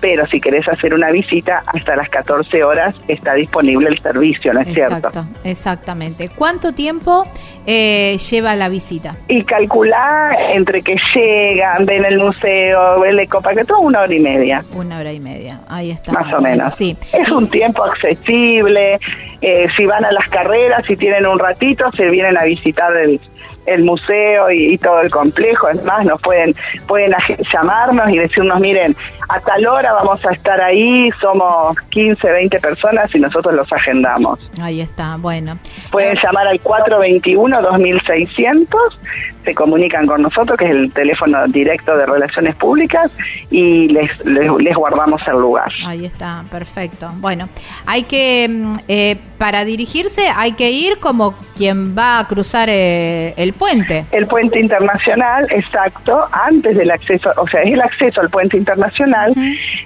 Pero 0.00 0.26
si 0.26 0.40
querés 0.40 0.68
hacer 0.68 0.94
una 0.94 1.10
visita, 1.10 1.64
hasta 1.66 1.96
las 1.96 2.08
14 2.08 2.62
horas 2.62 2.94
está 3.08 3.34
disponible 3.34 3.88
el 3.88 3.98
servicio, 4.00 4.52
¿no 4.52 4.60
es 4.60 4.72
cierto? 4.72 5.10
Exactamente. 5.42 6.28
¿Cuánto 6.28 6.72
tiempo 6.72 7.24
eh, 7.66 8.16
lleva 8.30 8.54
la 8.54 8.68
visita? 8.68 9.16
Y 9.26 9.42
calcular 9.42 10.36
entre 10.54 10.82
que 10.82 10.96
llegan, 11.14 11.84
ven 11.84 12.04
el 12.04 12.18
museo, 12.18 13.00
ven 13.00 13.18
el 13.18 13.28
que 13.28 13.64
todo 13.64 13.80
una 13.80 14.02
hora 14.02 14.14
y 14.14 14.20
media. 14.20 14.62
Una 14.72 15.00
hora 15.00 15.12
y 15.12 15.20
media, 15.20 15.62
ahí 15.68 15.90
está. 15.90 16.12
Más 16.12 16.32
o 16.32 16.40
menos. 16.40 16.74
Sí. 16.74 16.96
Es 17.12 17.30
un 17.32 17.48
tiempo 17.50 17.82
accesible. 17.82 19.00
Eh, 19.40 19.66
si 19.76 19.84
van 19.84 20.04
a 20.04 20.12
las 20.12 20.28
carreras, 20.28 20.84
si 20.86 20.96
tienen 20.96 21.26
un 21.26 21.40
ratito, 21.40 21.90
se 21.96 22.08
vienen 22.08 22.38
a 22.38 22.44
visitar 22.44 22.96
el 22.96 23.20
el 23.68 23.84
museo 23.84 24.50
y, 24.50 24.78
todo 24.78 25.00
el 25.00 25.10
complejo. 25.10 25.68
Es 25.68 25.82
más, 25.84 26.04
nos 26.04 26.20
pueden, 26.22 26.54
pueden 26.86 27.12
llamarnos 27.52 28.08
y 28.10 28.18
decirnos, 28.18 28.60
miren, 28.60 28.94
a 29.28 29.40
tal 29.40 29.66
hora 29.66 29.92
vamos 29.92 30.24
a 30.24 30.30
estar 30.32 30.60
ahí, 30.60 31.10
somos 31.20 31.76
15, 31.90 32.32
20 32.32 32.60
personas 32.60 33.12
y 33.14 33.18
nosotros 33.18 33.52
los 33.54 33.70
agendamos. 33.72 34.38
Ahí 34.62 34.80
está, 34.80 35.16
bueno. 35.18 35.58
Pueden 35.90 36.16
llamar 36.22 36.46
al 36.48 36.62
421-2600, 36.62 38.68
se 39.44 39.54
comunican 39.54 40.06
con 40.06 40.22
nosotros, 40.22 40.56
que 40.58 40.64
es 40.66 40.74
el 40.74 40.90
teléfono 40.92 41.46
directo 41.48 41.94
de 41.96 42.06
Relaciones 42.06 42.56
Públicas, 42.56 43.12
y 43.50 43.88
les, 43.88 44.10
les, 44.24 44.76
guardamos 44.76 45.20
el 45.26 45.40
lugar. 45.40 45.70
Ahí 45.86 46.06
está, 46.06 46.44
perfecto. 46.50 47.10
Bueno, 47.16 47.48
hay 47.86 48.04
que, 48.04 48.46
mm, 48.48 48.74
eh, 48.88 49.16
para 49.38 49.64
dirigirse, 49.64 50.28
hay 50.34 50.52
que 50.52 50.70
ir 50.70 50.98
como 51.00 51.34
quien 51.56 51.96
va 51.96 52.18
a 52.18 52.28
cruzar 52.28 52.68
eh, 52.70 53.32
el 53.36 53.52
puente. 53.58 54.04
El 54.12 54.26
puente 54.26 54.58
internacional, 54.58 55.46
exacto, 55.50 56.26
antes 56.32 56.76
del 56.76 56.90
acceso, 56.90 57.30
o 57.36 57.46
sea, 57.48 57.62
es 57.62 57.74
el 57.74 57.80
acceso 57.80 58.20
al 58.20 58.30
puente 58.30 58.56
internacional, 58.56 59.34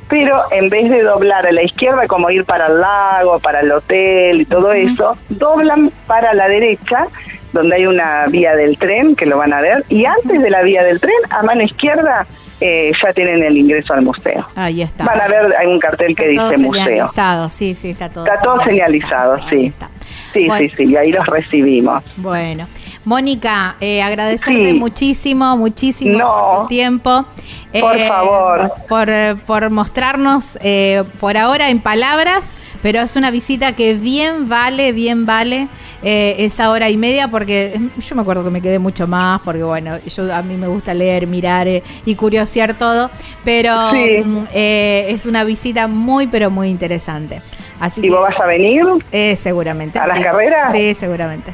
pero 0.09 0.41
en 0.51 0.69
vez 0.69 0.91
de 0.91 1.03
doblar 1.03 1.47
a 1.47 1.53
la 1.53 1.63
izquierda 1.63 2.07
como 2.07 2.31
ir 2.31 2.45
para 2.45 2.67
el 2.67 2.81
lago, 2.81 3.41
para 3.41 3.61
el 3.61 3.73
hotel 3.73 4.43
y 4.43 4.45
todo 4.45 4.73
eso, 4.73 5.17
doblan 5.29 5.91
para 6.07 6.35
la 6.35 6.49
derecha 6.49 7.07
donde 7.53 7.77
hay 7.77 7.87
una 7.87 8.27
vía 8.29 8.57
del 8.57 8.79
tren, 8.79 9.15
que 9.15 9.27
lo 9.27 9.37
van 9.37 9.53
a 9.53 9.61
ver, 9.61 9.85
y 9.89 10.07
antes 10.07 10.41
de 10.41 10.51
la 10.51 10.63
vía 10.63 10.83
del 10.83 11.01
tren, 11.01 11.15
a 11.31 11.43
mano 11.43 11.63
izquierda, 11.63 12.27
eh, 12.61 12.93
ya 13.03 13.13
tienen 13.13 13.43
el 13.43 13.57
ingreso 13.57 13.93
al 13.93 14.03
museo. 14.03 14.47
Ahí 14.55 14.83
está. 14.83 15.05
Van 15.05 15.21
a 15.21 15.29
ver, 15.29 15.55
hay 15.59 15.67
un 15.67 15.79
cartel 15.79 16.15
que 16.15 16.29
dice 16.29 16.59
museo. 16.59 16.85
Señalizado, 16.85 17.51
sí, 17.51 17.75
sí, 17.75 17.91
está 17.91 18.09
todo. 18.09 18.25
Está 18.25 18.41
todo 18.41 18.63
señalizado, 18.63 19.37
sí. 19.51 19.73
Sí, 20.33 20.49
sí, 20.57 20.71
sí, 20.77 20.85
y 20.85 20.97
ahí 20.97 21.11
los 21.11 21.27
recibimos. 21.27 22.03
Bueno. 22.17 22.67
Mónica, 23.05 23.77
eh, 23.81 24.01
agradecerte 24.01 24.75
muchísimo, 24.75 25.57
muchísimo 25.57 26.61
tu 26.63 26.69
tiempo. 26.69 27.25
por 27.81 27.97
eh, 27.97 28.09
favor. 28.09 28.73
Por, 28.89 29.09
por 29.45 29.71
mostrarnos 29.71 30.57
eh, 30.63 31.03
por 31.19 31.37
ahora 31.37 31.71
en 31.71 31.81
palabras, 31.81 32.45
pero 32.81 33.01
es 33.01 33.17
una 33.17 33.31
visita 33.31 33.75
que 33.75 33.95
bien 33.95 34.49
vale, 34.49 34.93
bien 34.93 35.27
vale 35.27 35.69
esa 36.05 36.73
hora 36.73 36.91
y 36.91 36.97
media, 36.97 37.29
porque 37.29 37.79
yo 37.97 38.17
me 38.17 38.23
acuerdo 38.23 38.43
que 38.43 38.51
me 38.51 38.61
quedé 38.61 38.81
mucho 38.81 39.07
más, 39.07 39.41
porque 39.43 39.63
bueno, 39.63 39.99
yo 39.99 40.35
a 40.35 40.43
mí 40.43 40.57
me 40.57 40.67
gusta 40.67 40.93
leer, 40.95 41.29
mirar 41.29 41.69
y 42.05 42.15
curiosear 42.17 42.75
todo, 42.75 43.09
pero 43.45 43.73
mm, 43.93 44.47
es 44.53 45.27
una 45.27 45.45
visita 45.45 45.87
muy, 45.87 46.27
pero 46.27 46.51
muy 46.51 46.71
interesante. 46.71 47.41
Así 47.79 48.05
¿Y 48.05 48.11
vos 48.11 48.23
vas 48.23 48.39
a 48.41 48.47
venir? 48.47 48.85
seguramente. 49.37 50.01
¿A 50.01 50.09
las 50.09 50.21
carreras? 50.21 50.73
Sí, 50.73 50.97
seguramente. 50.99 51.53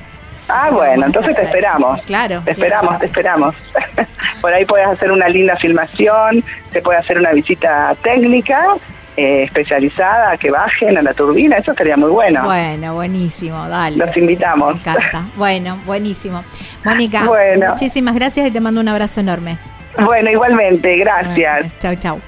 Ah, 0.49 0.71
bueno, 0.73 1.07
entonces 1.07 1.37
te 1.37 1.43
esperamos. 1.43 2.01
Claro. 2.03 2.43
Te 2.45 2.53
esperamos, 2.53 2.99
te 2.99 3.07
esperamos. 3.07 3.55
Por 4.41 4.53
ahí 4.53 4.65
puedes 4.65 4.89
hacer 4.89 5.13
una 5.13 5.29
linda 5.29 5.57
filmación, 5.57 6.43
se 6.73 6.81
puede 6.81 6.99
hacer 6.99 7.19
una 7.19 7.33
visita 7.33 7.95
técnica 8.03 8.65
eh, 9.17 9.43
especializada, 9.43 10.37
que 10.37 10.51
bajen 10.51 10.97
a 10.97 11.03
la 11.03 11.13
turbina, 11.13 11.57
eso 11.57 11.75
sería 11.75 11.97
muy 11.97 12.11
bueno. 12.11 12.45
Bueno, 12.45 12.95
buenísimo, 12.95 13.69
dale. 13.69 13.97
Los 13.97 14.17
invitamos. 14.17 14.75
Me 14.75 14.81
encanta. 14.81 15.25
Bueno, 15.37 15.79
buenísimo. 15.85 16.45
Mónica, 16.85 17.25
bueno. 17.25 17.71
muchísimas 17.71 18.15
gracias 18.15 18.47
y 18.47 18.51
te 18.53 18.61
mando 18.61 18.81
un 18.81 18.89
abrazo 18.89 19.21
enorme. 19.21 19.59
Bueno, 19.99 20.31
igualmente, 20.31 20.97
gracias. 20.97 21.67
chau, 21.81 21.97
chau. 21.97 22.21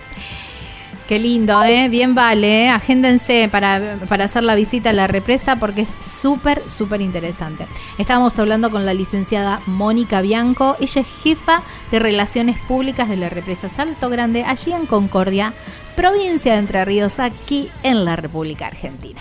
Qué 1.10 1.18
lindo, 1.18 1.60
¿eh? 1.64 1.88
Bien 1.88 2.14
vale, 2.14 2.66
¿eh? 2.66 2.68
Agéndense 2.68 3.48
para, 3.50 3.98
para 4.08 4.26
hacer 4.26 4.44
la 4.44 4.54
visita 4.54 4.90
a 4.90 4.92
la 4.92 5.08
represa 5.08 5.56
porque 5.56 5.80
es 5.80 5.92
súper, 6.00 6.62
súper 6.70 7.00
interesante. 7.00 7.66
Estábamos 7.98 8.38
hablando 8.38 8.70
con 8.70 8.86
la 8.86 8.94
licenciada 8.94 9.60
Mónica 9.66 10.20
Bianco. 10.22 10.76
Ella 10.78 11.00
es 11.00 11.08
jefa 11.24 11.64
de 11.90 11.98
Relaciones 11.98 12.60
Públicas 12.60 13.08
de 13.08 13.16
la 13.16 13.28
represa 13.28 13.68
Salto 13.68 14.08
Grande, 14.08 14.44
allí 14.44 14.72
en 14.72 14.86
Concordia, 14.86 15.52
provincia 15.96 16.52
de 16.52 16.60
Entre 16.60 16.84
Ríos, 16.84 17.18
aquí 17.18 17.68
en 17.82 18.04
la 18.04 18.14
República 18.14 18.66
Argentina. 18.66 19.20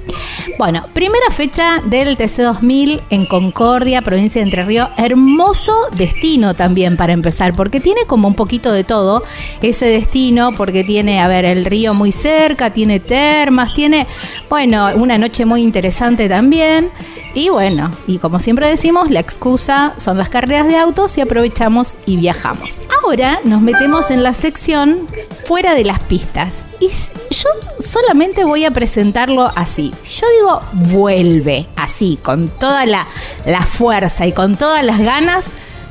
Bueno, 0.59 0.85
primera 0.93 1.27
fecha 1.31 1.81
del 1.85 2.17
TC2000 2.17 3.03
en 3.11 3.27
Concordia, 3.27 4.03
provincia 4.03 4.41
de 4.41 4.45
Entre 4.45 4.63
Ríos. 4.63 4.89
Hermoso 4.97 5.75
destino 5.93 6.55
también 6.55 6.97
para 6.97 7.13
empezar, 7.13 7.55
porque 7.55 7.81
tiene 7.81 8.05
como 8.07 8.29
un 8.29 8.35
poquito 8.35 8.73
de 8.73 8.85
todo 8.85 9.25
ese 9.63 9.87
destino, 9.87 10.53
porque 10.57 10.85
tiene, 10.85 11.21
a 11.21 11.29
ver, 11.29 11.45
el 11.45 11.65
río 11.65 11.95
muy 11.95 12.13
cerca, 12.13 12.73
tiene 12.73 13.01
termas, 13.01 13.75
tiene, 13.75 14.07
bueno, 14.49 14.91
una 14.95 15.19
noche 15.19 15.45
muy 15.45 15.63
interesante 15.63 16.29
también. 16.29 16.91
Y 17.35 17.49
bueno, 17.49 17.91
y 18.07 18.19
como 18.19 18.39
siempre 18.39 18.69
decimos, 18.69 19.11
la 19.11 19.19
excusa 19.19 19.95
son 19.99 20.19
las 20.19 20.29
carreras 20.29 20.69
de 20.69 20.77
autos 20.77 21.19
y 21.19 21.21
aprovechamos 21.21 21.97
y 22.07 22.17
viajamos. 22.17 22.83
Ahora 23.03 23.41
nos 23.43 23.61
metemos 23.61 24.11
en 24.11 24.23
la 24.23 24.35
sección 24.35 25.09
fuera 25.45 25.75
de 25.75 25.85
las 25.85 25.99
pistas. 25.99 26.65
Y 26.79 26.89
yo 27.31 27.49
solamente 27.81 28.45
voy 28.45 28.65
a 28.65 28.71
presentarlo 28.71 29.51
así. 29.57 29.93
Yo 30.05 30.27
digo, 30.39 30.61
vuelve 30.73 31.67
así, 31.77 32.19
con 32.23 32.49
toda 32.49 32.85
la, 32.85 33.07
la 33.47 33.63
fuerza 33.63 34.27
y 34.27 34.33
con 34.33 34.57
todas 34.57 34.85
las 34.85 35.01
ganas. 35.01 35.47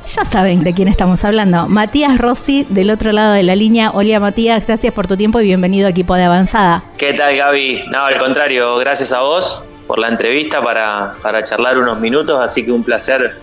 Ya 0.06 0.24
saben 0.24 0.62
de 0.62 0.72
quién 0.72 0.86
estamos 0.86 1.24
hablando. 1.24 1.66
Matías 1.66 2.18
Rossi, 2.18 2.66
del 2.68 2.90
otro 2.90 3.10
lado 3.10 3.32
de 3.32 3.42
la 3.42 3.56
línea. 3.56 3.90
Hola 3.92 4.20
Matías, 4.20 4.66
gracias 4.66 4.92
por 4.92 5.06
tu 5.06 5.16
tiempo 5.16 5.40
y 5.40 5.44
bienvenido 5.44 5.88
a 5.88 5.90
Equipo 5.90 6.14
de 6.14 6.24
Avanzada. 6.24 6.84
¿Qué 6.96 7.12
tal 7.14 7.36
Gaby? 7.36 7.84
No, 7.90 8.04
al 8.04 8.18
contrario, 8.18 8.76
gracias 8.76 9.12
a 9.12 9.22
vos 9.22 9.62
por 9.86 9.98
la 9.98 10.08
entrevista 10.08 10.62
para, 10.62 11.14
para 11.20 11.42
charlar 11.42 11.78
unos 11.78 11.98
minutos, 11.98 12.40
así 12.40 12.64
que 12.64 12.70
un 12.70 12.84
placer 12.84 13.34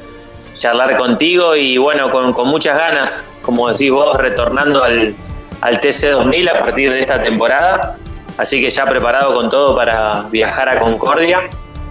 charlar 0.55 0.97
contigo 0.97 1.55
y 1.55 1.77
bueno, 1.77 2.11
con, 2.11 2.31
con 2.33 2.47
muchas 2.47 2.77
ganas, 2.77 3.31
como 3.41 3.67
decís 3.69 3.91
vos, 3.91 4.15
retornando 4.15 4.83
al, 4.83 5.15
al 5.61 5.81
TC2000 5.81 6.49
a 6.49 6.59
partir 6.59 6.91
de 6.91 7.01
esta 7.01 7.21
temporada, 7.21 7.97
así 8.37 8.61
que 8.61 8.69
ya 8.69 8.85
preparado 8.85 9.33
con 9.33 9.49
todo 9.49 9.75
para 9.75 10.23
viajar 10.31 10.69
a 10.69 10.79
Concordia 10.79 11.41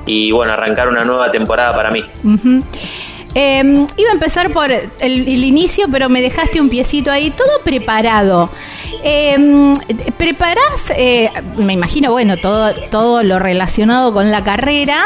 y 0.06 0.32
bueno, 0.32 0.52
arrancar 0.52 0.88
una 0.88 1.04
nueva 1.04 1.30
temporada 1.30 1.74
para 1.74 1.90
mí. 1.90 2.04
Em, 3.34 3.86
iba 3.96 4.10
a 4.10 4.12
empezar 4.12 4.50
por 4.50 4.70
el, 4.72 5.28
inicio, 5.28 5.86
pero 5.90 6.08
me 6.08 6.20
dejaste 6.20 6.60
un 6.60 6.68
piecito 6.68 7.10
ahí, 7.10 7.30
todo 7.30 7.62
preparado. 7.62 8.50
Eh, 9.04 9.74
¿Preparás, 10.18 10.90
eh, 10.96 11.30
me 11.56 11.72
imagino, 11.72 12.10
bueno, 12.10 12.36
todo, 12.36 12.74
todo 12.90 13.22
lo 13.22 13.38
relacionado 13.38 14.12
con 14.12 14.30
la 14.30 14.42
carrera? 14.42 15.04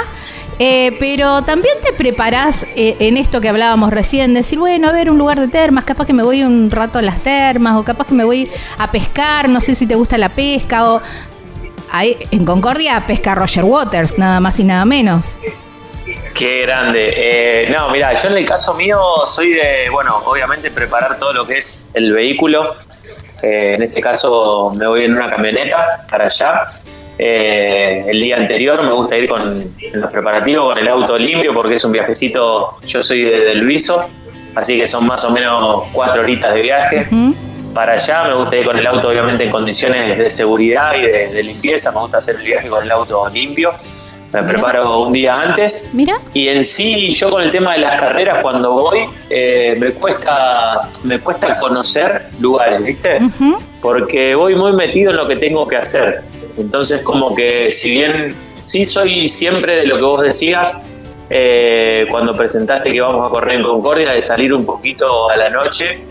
Eh, 0.58 0.96
pero 1.00 1.42
también 1.42 1.74
te 1.82 1.92
preparás 1.92 2.64
eh, 2.76 2.96
en 3.00 3.16
esto 3.16 3.40
que 3.40 3.48
hablábamos 3.48 3.92
recién, 3.92 4.34
decir, 4.34 4.58
bueno, 4.58 4.88
a 4.88 4.92
ver, 4.92 5.10
un 5.10 5.18
lugar 5.18 5.40
de 5.40 5.48
termas, 5.48 5.84
capaz 5.84 6.06
que 6.06 6.12
me 6.12 6.22
voy 6.22 6.42
un 6.44 6.70
rato 6.70 6.98
a 6.98 7.02
las 7.02 7.22
termas, 7.22 7.76
o 7.76 7.84
capaz 7.84 8.06
que 8.06 8.14
me 8.14 8.24
voy 8.24 8.50
a 8.78 8.90
pescar, 8.90 9.48
no 9.48 9.60
sé 9.60 9.74
si 9.74 9.86
te 9.86 9.96
gusta 9.96 10.16
la 10.16 10.28
pesca, 10.28 10.88
o 10.88 11.02
ahí, 11.90 12.16
en 12.30 12.44
Concordia 12.44 13.04
pesca 13.06 13.34
Roger 13.34 13.64
Waters, 13.64 14.16
nada 14.16 14.38
más 14.38 14.58
y 14.60 14.64
nada 14.64 14.84
menos. 14.84 15.38
Qué 16.34 16.62
grande. 16.62 17.12
Eh, 17.16 17.70
no, 17.70 17.90
mira, 17.90 18.12
yo 18.12 18.28
en 18.28 18.36
el 18.36 18.44
caso 18.44 18.74
mío 18.74 18.98
soy 19.26 19.54
de, 19.54 19.88
bueno, 19.90 20.22
obviamente 20.24 20.70
preparar 20.70 21.18
todo 21.18 21.32
lo 21.32 21.46
que 21.46 21.58
es 21.58 21.90
el 21.94 22.12
vehículo. 22.12 22.76
en 23.42 23.82
este 23.82 24.00
caso 24.00 24.72
me 24.74 24.86
voy 24.86 25.04
en 25.04 25.14
una 25.14 25.30
camioneta 25.30 26.06
para 26.08 26.26
allá. 26.26 26.66
Eh, 27.18 28.05
el 28.09 28.20
día 28.20 28.37
anterior 28.37 28.83
me 28.83 28.92
gusta 28.92 29.16
ir 29.16 29.29
con 29.29 29.72
los 29.92 30.11
preparativos, 30.11 30.66
con 30.66 30.79
el 30.79 30.88
auto 30.88 31.16
limpio, 31.16 31.55
porque 31.55 31.74
es 31.74 31.85
un 31.85 31.92
viajecito. 31.92 32.79
Yo 32.85 33.03
soy 33.03 33.22
de, 33.22 33.55
Luiso, 33.55 34.09
así 34.55 34.79
que 34.79 34.87
son 34.87 35.07
más 35.07 35.24
o 35.24 35.31
menos 35.31 35.85
cuatro 35.92 36.22
horitas 36.22 36.55
de 36.55 36.62
viaje. 36.62 37.07
Para 37.72 37.94
allá 37.94 38.24
me 38.24 38.35
gusta 38.35 38.57
ir 38.57 38.66
con 38.66 38.79
el 38.79 38.87
auto, 38.87 39.09
obviamente, 39.09 39.44
en 39.44 39.50
condiciones 39.50 40.18
de 40.18 40.31
seguridad 40.31 40.94
y 40.96 41.03
de, 41.03 41.42
limpieza. 41.42 41.92
Me 41.92 42.00
gusta 42.00 42.18
hacer 42.18 42.37
el 42.37 42.42
viaje 42.42 42.68
con 42.68 42.83
el 42.83 42.90
auto 42.90 43.29
limpio 43.29 43.72
me 44.35 44.42
preparo 44.42 45.03
un 45.03 45.12
día 45.12 45.40
antes. 45.40 45.90
Mira. 45.92 46.18
Y 46.33 46.48
en 46.48 46.64
sí, 46.64 47.14
yo 47.14 47.31
con 47.31 47.42
el 47.42 47.53
tema 47.53 47.74
de 47.74 47.79
las 47.79 48.00
carreras, 48.00 48.38
cuando 48.42 48.72
voy, 48.72 48.98
eh, 49.31 49.77
me 49.79 49.92
cuesta 49.92 50.90
me 51.05 51.20
cuesta 51.20 51.57
conocer 51.59 52.27
lugares, 52.40 52.83
¿viste? 52.83 53.20
Porque 53.81 54.35
voy 54.35 54.57
muy 54.57 54.72
metido 54.72 55.12
en 55.12 55.18
lo 55.18 55.29
que 55.29 55.37
tengo 55.37 55.68
que 55.68 55.77
hacer. 55.77 56.22
Entonces, 56.56 57.02
como 57.02 57.34
que 57.34 57.70
si 57.70 57.90
bien 57.92 58.34
sí 58.60 58.84
soy 58.84 59.28
siempre 59.28 59.76
de 59.76 59.86
lo 59.86 59.96
que 59.96 60.02
vos 60.02 60.22
decías, 60.22 60.90
eh, 61.30 62.06
cuando 62.10 62.34
presentaste 62.34 62.92
que 62.92 63.00
vamos 63.00 63.26
a 63.26 63.30
correr 63.30 63.58
en 63.58 63.62
Concordia, 63.64 64.12
de 64.12 64.20
salir 64.20 64.52
un 64.52 64.64
poquito 64.64 65.30
a 65.30 65.36
la 65.36 65.50
noche 65.50 66.04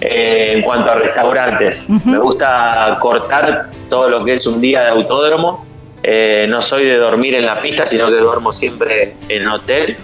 eh, 0.00 0.52
en 0.54 0.62
cuanto 0.62 0.92
a 0.92 0.94
restaurantes. 0.94 1.90
Me 2.04 2.18
gusta 2.18 2.96
cortar 3.00 3.70
todo 3.88 4.08
lo 4.08 4.24
que 4.24 4.34
es 4.34 4.46
un 4.46 4.60
día 4.60 4.82
de 4.82 4.88
autódromo. 4.90 5.66
Eh, 6.02 6.46
no 6.48 6.62
soy 6.62 6.86
de 6.86 6.96
dormir 6.96 7.34
en 7.34 7.46
la 7.46 7.60
pista, 7.60 7.86
sino 7.86 8.08
que 8.08 8.16
duermo 8.16 8.52
siempre 8.52 9.14
en 9.28 9.48
hotel. 9.48 9.96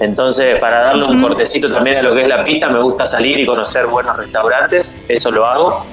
Entonces, 0.00 0.58
para 0.58 0.80
darle 0.80 1.04
un 1.04 1.20
cortecito 1.20 1.70
también 1.70 1.98
a 1.98 2.02
lo 2.02 2.14
que 2.14 2.22
es 2.22 2.28
la 2.28 2.42
pista, 2.42 2.68
me 2.68 2.80
gusta 2.80 3.04
salir 3.04 3.38
y 3.38 3.46
conocer 3.46 3.86
buenos 3.86 4.16
restaurantes. 4.16 5.02
Eso 5.08 5.30
lo 5.30 5.46
hago. 5.46 5.84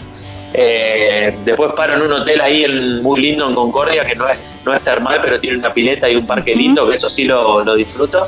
Eh, 0.54 1.38
después 1.44 1.72
paro 1.76 1.96
en 1.96 2.04
un 2.04 2.14
hotel 2.14 2.42
ahí 2.42 2.64
en, 2.64 3.02
muy 3.04 3.22
lindo 3.22 3.48
en 3.48 3.56
Concordia, 3.56 4.06
que 4.06 4.16
no 4.16 4.28
es, 4.28 4.62
no 4.66 4.74
es 4.74 4.82
termal, 4.82 5.20
pero 5.22 5.40
tiene 5.40 5.58
una 5.58 5.74
pileta 5.74 6.10
y 6.10 6.16
un 6.16 6.26
parque 6.26 6.56
lindo, 6.56 6.88
que 6.88 6.94
eso 6.94 7.10
sí 7.10 7.26
lo, 7.26 7.64
lo, 7.64 7.76
disfruto. 7.76 8.28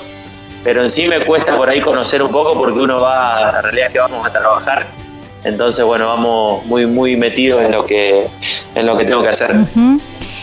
Pero 0.64 0.82
en 0.82 0.90
sí 0.90 1.08
me 1.08 1.24
cuesta 1.26 1.56
por 1.56 1.70
ahí 1.70 1.80
conocer 1.80 2.22
un 2.22 2.32
poco 2.32 2.58
porque 2.58 2.80
uno 2.80 3.00
va, 3.00 3.52
la 3.54 3.62
realidad 3.62 3.88
es 3.88 3.94
que 3.94 4.00
vamos 4.00 4.26
a 4.26 4.32
trabajar. 4.32 4.88
Entonces, 5.44 5.86
bueno, 5.86 6.08
vamos 6.08 6.66
muy, 6.66 6.86
muy 6.86 7.16
metidos 7.16 7.64
en 7.64 7.72
lo 7.72 7.86
que, 7.86 8.28
en 8.76 8.86
lo 8.86 8.98
que 8.98 9.06
tengo 9.06 9.22
que 9.22 9.30
hacer. 9.30 9.56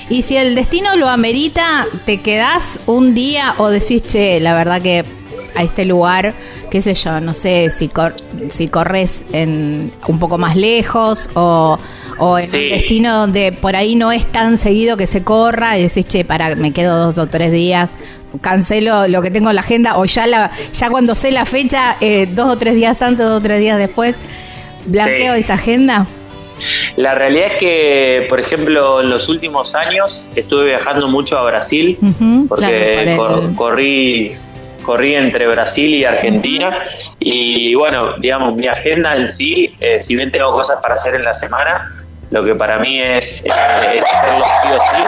Y 0.09 0.23
si 0.23 0.37
el 0.37 0.55
destino 0.55 0.97
lo 0.97 1.09
amerita, 1.09 1.87
¿te 2.07 2.23
quedás 2.23 2.81
un 2.87 3.13
día 3.13 3.55
o 3.59 3.69
decís, 3.69 4.03
che, 4.07 4.41
la 4.41 4.55
verdad 4.55 4.81
que 4.81 5.05
a 5.57 5.63
este 5.63 5.85
lugar, 5.85 6.35
qué 6.71 6.81
sé 6.81 6.95
yo, 6.95 7.21
no 7.21 7.35
sé 7.35 7.71
si, 7.71 7.91
si 8.51 8.69
corres 8.69 9.25
en 9.33 9.93
un 10.07 10.19
poco 10.19 10.39
más 10.39 10.57
lejos 10.57 11.31
o, 11.35 11.79
o 12.19 12.39
en 12.39 12.45
un 12.45 12.71
destino 12.71 13.17
donde 13.17 13.53
por 13.53 13.77
ahí 13.77 13.95
no 13.95 14.13
es 14.13 14.27
tan 14.27 14.59
seguido 14.59 14.97
que 14.97 15.07
se 15.07 15.23
corra 15.23 15.79
y 15.79 15.83
decís, 15.83 16.07
che, 16.07 16.25
para, 16.25 16.55
me 16.55 16.73
quedo 16.73 17.07
dos 17.07 17.19
o 17.19 17.27
tres 17.27 17.53
días, 17.53 17.95
cancelo 18.41 19.09
lo 19.09 19.23
que 19.23 19.31
tengo 19.31 19.51
en 19.51 19.57
la 19.57 19.63
agenda 19.63 19.97
o 19.97 20.05
ya, 20.05 20.27
la, 20.27 20.51
ya 20.73 20.91
cuando 20.91 21.15
sé 21.15 21.31
la 21.31 21.47
fecha, 21.47 21.97
eh, 22.01 22.27
dos 22.27 22.49
o 22.49 22.59
tres 22.59 22.75
días 22.75 23.01
antes, 23.03 23.25
dos 23.25 23.39
o 23.39 23.43
tres 23.43 23.61
días 23.61 23.79
después, 23.79 24.17
blanqueo 24.87 25.35
esa 25.35 25.55
agenda. 25.55 26.07
La 26.97 27.15
realidad 27.15 27.49
es 27.53 27.61
que, 27.61 28.27
por 28.29 28.41
ejemplo, 28.41 29.03
en 29.03 29.11
los 29.11 29.29
últimos 29.29 29.75
años 29.75 30.29
estuve 30.35 30.67
viajando 30.67 31.09
mucho 31.09 31.39
a 31.39 31.45
Brasil, 31.45 31.99
porque 32.49 33.17
corrí 33.57 34.37
corrí 34.87 35.17
entre 35.17 35.49
Brasil 35.49 35.93
y 35.93 36.05
Argentina 36.05 36.79
y 37.19 37.75
bueno, 37.75 38.15
digamos, 38.19 38.55
mi 38.55 38.69
agenda 38.69 39.17
en 39.17 39.27
sí, 39.27 39.75
eh, 39.81 40.01
si 40.01 40.15
bien 40.15 40.31
tengo 40.31 40.53
cosas 40.53 40.79
para 40.81 40.95
hacer 40.95 41.17
en 41.17 41.25
la 41.25 41.35
semana, 41.35 41.93
lo 42.31 42.45
que 42.45 42.55
para 42.55 42.79
mí 42.79 43.03
es, 43.03 43.45
eh, 43.45 43.51
hacerlo 43.51 44.45
sí 44.63 44.69
o 44.69 44.81
sí, 44.81 45.03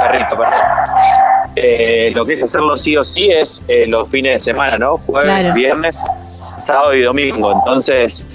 perrito, 0.00 0.36
perdón. 0.36 0.54
Eh, 1.56 2.12
lo 2.14 2.24
que 2.24 2.32
es 2.32 2.42
hacerlo 2.42 2.76
sí 2.76 2.96
o 2.96 3.04
sí 3.04 3.30
es 3.30 3.62
los 3.88 4.08
fines 4.08 4.32
de 4.34 4.38
semana, 4.38 4.78
¿no? 4.78 4.98
Jueves, 4.98 5.52
viernes, 5.54 6.04
sábado 6.58 6.94
y 6.94 7.02
domingo. 7.02 7.52
Entonces, 7.52 8.26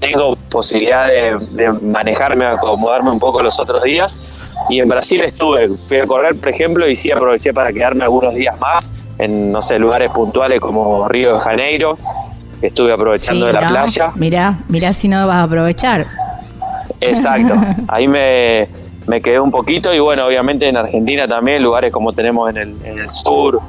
tengo 0.00 0.36
posibilidad 0.50 1.06
de, 1.06 1.38
de, 1.52 1.72
manejarme, 1.72 2.46
acomodarme 2.46 3.10
un 3.10 3.18
poco 3.18 3.42
los 3.42 3.58
otros 3.58 3.82
días. 3.82 4.20
Y 4.68 4.80
en 4.80 4.88
Brasil 4.88 5.22
estuve, 5.22 5.68
fui 5.68 5.98
a 5.98 6.06
correr, 6.06 6.38
por 6.38 6.48
ejemplo, 6.48 6.88
y 6.88 6.96
sí 6.96 7.10
aproveché 7.10 7.54
para 7.54 7.72
quedarme 7.72 8.04
algunos 8.04 8.34
días 8.34 8.58
más 8.60 8.90
en, 9.18 9.52
no 9.52 9.62
sé, 9.62 9.78
lugares 9.78 10.10
puntuales 10.10 10.60
como 10.60 11.08
Río 11.08 11.34
de 11.34 11.40
Janeiro, 11.40 11.98
que 12.60 12.68
estuve 12.68 12.92
aprovechando 12.92 13.46
de 13.46 13.52
la 13.52 13.68
playa. 13.68 14.12
Mirá, 14.14 14.58
mirá 14.68 14.92
si 14.92 15.08
no 15.08 15.26
vas 15.26 15.36
a 15.36 15.42
aprovechar. 15.44 16.06
Exacto, 17.00 17.54
ahí 17.88 18.08
me, 18.08 18.68
me 19.06 19.20
quedé 19.20 19.40
un 19.40 19.50
poquito 19.50 19.92
y 19.92 19.98
bueno, 19.98 20.26
obviamente 20.26 20.68
en 20.68 20.76
Argentina 20.76 21.28
también, 21.28 21.62
lugares 21.62 21.92
como 21.92 22.12
tenemos 22.12 22.50
en 22.50 22.56
el, 22.56 22.76
en 22.84 22.98
el 22.98 23.08
sur, 23.08 23.60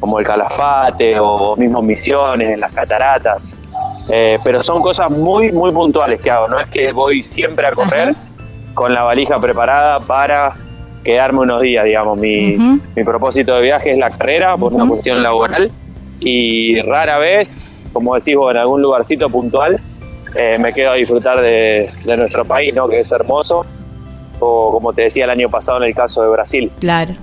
como 0.00 0.18
el 0.18 0.26
Calafate 0.26 1.18
o 1.18 1.56
mismo 1.56 1.80
Misiones, 1.80 2.54
en 2.54 2.60
las 2.60 2.74
cataratas. 2.74 3.54
Eh, 4.10 4.38
pero 4.42 4.62
son 4.62 4.82
cosas 4.82 5.10
muy, 5.10 5.52
muy 5.52 5.70
puntuales 5.70 6.20
que 6.20 6.30
hago, 6.30 6.48
no 6.48 6.58
es 6.58 6.68
que 6.68 6.92
voy 6.92 7.22
siempre 7.22 7.66
a 7.66 7.72
correr 7.72 8.14
con 8.74 8.92
la 8.92 9.02
valija 9.02 9.38
preparada 9.38 10.00
para 10.00 10.54
quedarme 11.04 11.40
unos 11.40 11.60
días, 11.62 11.84
digamos. 11.84 12.18
Mi, 12.18 12.56
mi 12.56 13.04
propósito 13.04 13.54
de 13.56 13.62
viaje 13.62 13.92
es 13.92 13.98
la 13.98 14.10
carrera 14.10 14.56
por 14.56 14.72
una 14.72 14.86
cuestión 14.86 15.22
laboral 15.22 15.70
y 16.20 16.80
rara 16.82 17.18
vez, 17.18 17.72
como 17.92 18.14
decís 18.14 18.36
vos, 18.36 18.52
en 18.52 18.58
algún 18.58 18.80
lugarcito 18.80 19.28
puntual, 19.28 19.80
eh, 20.36 20.56
me 20.58 20.72
quedo 20.72 20.92
a 20.92 20.94
disfrutar 20.94 21.40
de, 21.40 21.90
de 22.04 22.16
nuestro 22.16 22.44
país, 22.44 22.74
¿no? 22.74 22.88
que 22.88 23.00
es 23.00 23.12
hermoso 23.12 23.66
o 24.38 24.72
como 24.72 24.92
te 24.92 25.02
decía 25.02 25.24
el 25.24 25.30
año 25.30 25.48
pasado 25.48 25.78
en 25.78 25.84
el 25.84 25.94
caso 25.94 26.22
de 26.22 26.28
Brasil. 26.28 26.70
Claro. 26.80 27.14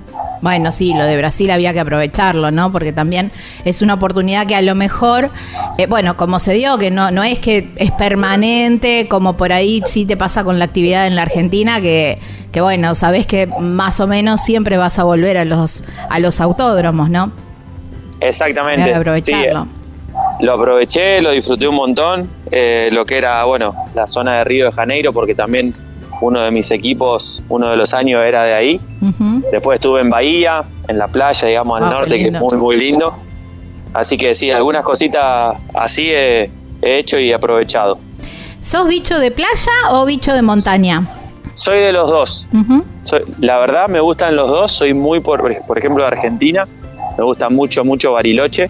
Bueno, 0.41 0.71
sí, 0.71 0.93
lo 0.93 1.05
de 1.05 1.17
Brasil 1.17 1.51
había 1.51 1.73
que 1.73 1.79
aprovecharlo, 1.79 2.51
¿no? 2.51 2.71
Porque 2.71 2.93
también 2.93 3.31
es 3.65 3.81
una 3.81 3.95
oportunidad 3.95 4.47
que 4.47 4.55
a 4.55 4.61
lo 4.61 4.75
mejor, 4.75 5.29
eh, 5.77 5.85
bueno, 5.87 6.15
como 6.15 6.39
se 6.39 6.53
dio, 6.53 6.77
que 6.77 6.91
no, 6.91 7.11
no 7.11 7.23
es 7.23 7.39
que 7.39 7.69
es 7.75 7.91
permanente, 7.91 9.07
como 9.09 9.35
por 9.35 9.51
ahí 9.51 9.83
sí 9.85 10.05
te 10.05 10.15
pasa 10.15 10.43
con 10.43 10.57
la 10.59 10.65
actividad 10.65 11.07
en 11.07 11.15
la 11.15 11.23
Argentina, 11.23 11.81
que, 11.81 12.17
que 12.51 12.61
bueno, 12.61 12.95
sabes 12.95 13.27
que 13.27 13.47
más 13.59 13.99
o 13.99 14.07
menos 14.07 14.41
siempre 14.41 14.77
vas 14.77 14.97
a 14.99 15.03
volver 15.03 15.37
a 15.37 15.45
los, 15.45 15.83
a 16.09 16.19
los 16.19 16.39
autódromos, 16.39 17.09
¿no? 17.09 17.31
Exactamente. 18.21 18.83
Hay 18.83 18.91
que 18.91 18.95
aprovecharlo. 18.95 19.67
lo 20.39 20.53
aproveché, 20.53 21.21
lo 21.21 21.31
disfruté 21.31 21.67
un 21.67 21.75
montón, 21.75 22.29
eh, 22.51 22.89
lo 22.91 23.05
que 23.05 23.17
era, 23.17 23.43
bueno, 23.43 23.73
la 23.93 24.07
zona 24.07 24.37
de 24.37 24.43
Río 24.45 24.65
de 24.65 24.71
Janeiro, 24.71 25.13
porque 25.13 25.35
también 25.35 25.73
uno 26.21 26.41
de 26.41 26.51
mis 26.51 26.69
equipos, 26.71 27.43
uno 27.49 27.69
de 27.69 27.77
los 27.77 27.93
años 27.93 28.21
era 28.23 28.43
de 28.43 28.53
ahí. 28.53 28.81
Después 29.51 29.75
estuve 29.75 30.01
en 30.01 30.09
Bahía, 30.09 30.63
en 30.87 30.97
la 30.97 31.07
playa, 31.07 31.47
digamos, 31.47 31.77
al 31.81 31.87
Ah, 31.87 31.89
norte, 31.91 32.17
que 32.17 32.27
es 32.27 32.39
muy, 32.39 32.57
muy 32.57 32.77
lindo. 32.77 33.13
Así 33.93 34.17
que 34.17 34.35
sí, 34.35 34.51
algunas 34.51 34.83
cositas 34.83 35.55
así 35.73 36.09
he, 36.11 36.49
he 36.81 36.97
hecho 36.99 37.17
y 37.19 37.31
aprovechado. 37.33 37.97
¿Sos 38.61 38.87
bicho 38.87 39.17
de 39.19 39.31
playa 39.31 39.71
o 39.91 40.05
bicho 40.05 40.33
de 40.33 40.41
montaña? 40.41 41.07
Soy 41.53 41.79
de 41.79 41.91
los 41.91 42.07
dos. 42.09 42.49
Soy- 43.03 43.23
la 43.39 43.57
verdad 43.57 43.87
me 43.87 43.99
gustan 43.99 44.35
los 44.35 44.47
dos. 44.49 44.71
Soy 44.71 44.93
muy, 44.93 45.19
por, 45.21 45.41
por 45.65 45.77
ejemplo, 45.77 46.03
de 46.03 46.07
Argentina. 46.09 46.65
Me 47.17 47.23
gusta 47.23 47.49
mucho, 47.49 47.83
mucho 47.83 48.13
Bariloche, 48.13 48.69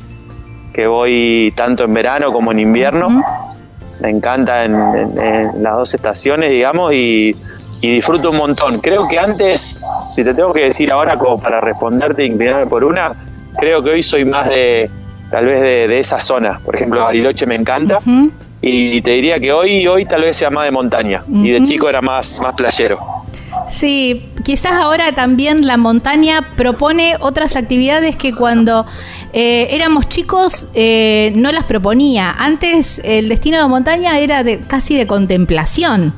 que 0.73 0.87
voy 0.87 1.51
tanto 1.55 1.83
en 1.83 1.93
verano 1.93 2.31
como 2.31 2.51
en 2.51 2.59
invierno. 2.59 3.09
Me 4.01 4.09
encanta 4.09 4.63
en, 4.63 4.75
en- 4.75 5.19
en 5.19 5.63
las 5.63 5.75
dos 5.75 5.93
estaciones, 5.93 6.51
digamos, 6.51 6.93
y, 6.93 7.35
y 7.81 7.95
disfruto 7.95 8.31
un 8.31 8.37
montón. 8.37 8.79
Creo 8.79 9.07
que 9.07 9.19
antes, 9.19 9.81
si 10.11 10.23
te 10.23 10.33
tengo 10.33 10.53
que 10.53 10.65
decir 10.65 10.91
ahora 10.91 11.17
como 11.17 11.39
para 11.39 11.59
responderte 11.61 12.23
e 12.23 12.25
inclinarme 12.27 12.65
por 12.67 12.83
una, 12.83 13.11
creo 13.57 13.81
que 13.83 13.89
hoy 13.91 14.03
soy 14.03 14.23
más 14.25 14.47
de, 14.49 14.89
tal 15.29 15.45
vez 15.45 15.61
de, 15.61 15.87
de 15.87 15.99
esa 15.99 16.19
zona. 16.19 16.59
Por 16.63 16.75
ejemplo, 16.75 17.03
Bariloche 17.03 17.45
me 17.45 17.55
encanta. 17.55 17.99
Y 18.61 19.01
te 19.01 19.11
diría 19.11 19.39
que 19.39 19.53
hoy, 19.53 19.87
hoy 19.87 20.05
tal 20.05 20.21
vez 20.23 20.35
sea 20.35 20.49
más 20.49 20.65
de 20.65 20.71
montaña. 20.71 21.23
Y 21.31 21.51
de 21.51 21.63
chico 21.63 21.87
era 21.89 22.01
más, 22.01 22.41
más 22.41 22.55
playero. 22.55 22.99
Sí, 23.69 24.29
quizás 24.43 24.73
ahora 24.73 25.11
también 25.13 25.65
la 25.67 25.77
montaña 25.77 26.41
propone 26.57 27.15
otras 27.19 27.55
actividades 27.55 28.15
que 28.15 28.33
cuando 28.33 28.85
eh, 29.33 29.67
éramos 29.71 30.09
chicos 30.09 30.67
eh, 30.73 31.31
no 31.35 31.51
las 31.51 31.65
proponía. 31.65 32.31
Antes 32.37 32.99
el 33.03 33.29
destino 33.29 33.61
de 33.61 33.67
montaña 33.67 34.17
era 34.19 34.43
casi 34.67 34.95
de 34.95 35.07
contemplación. 35.07 36.13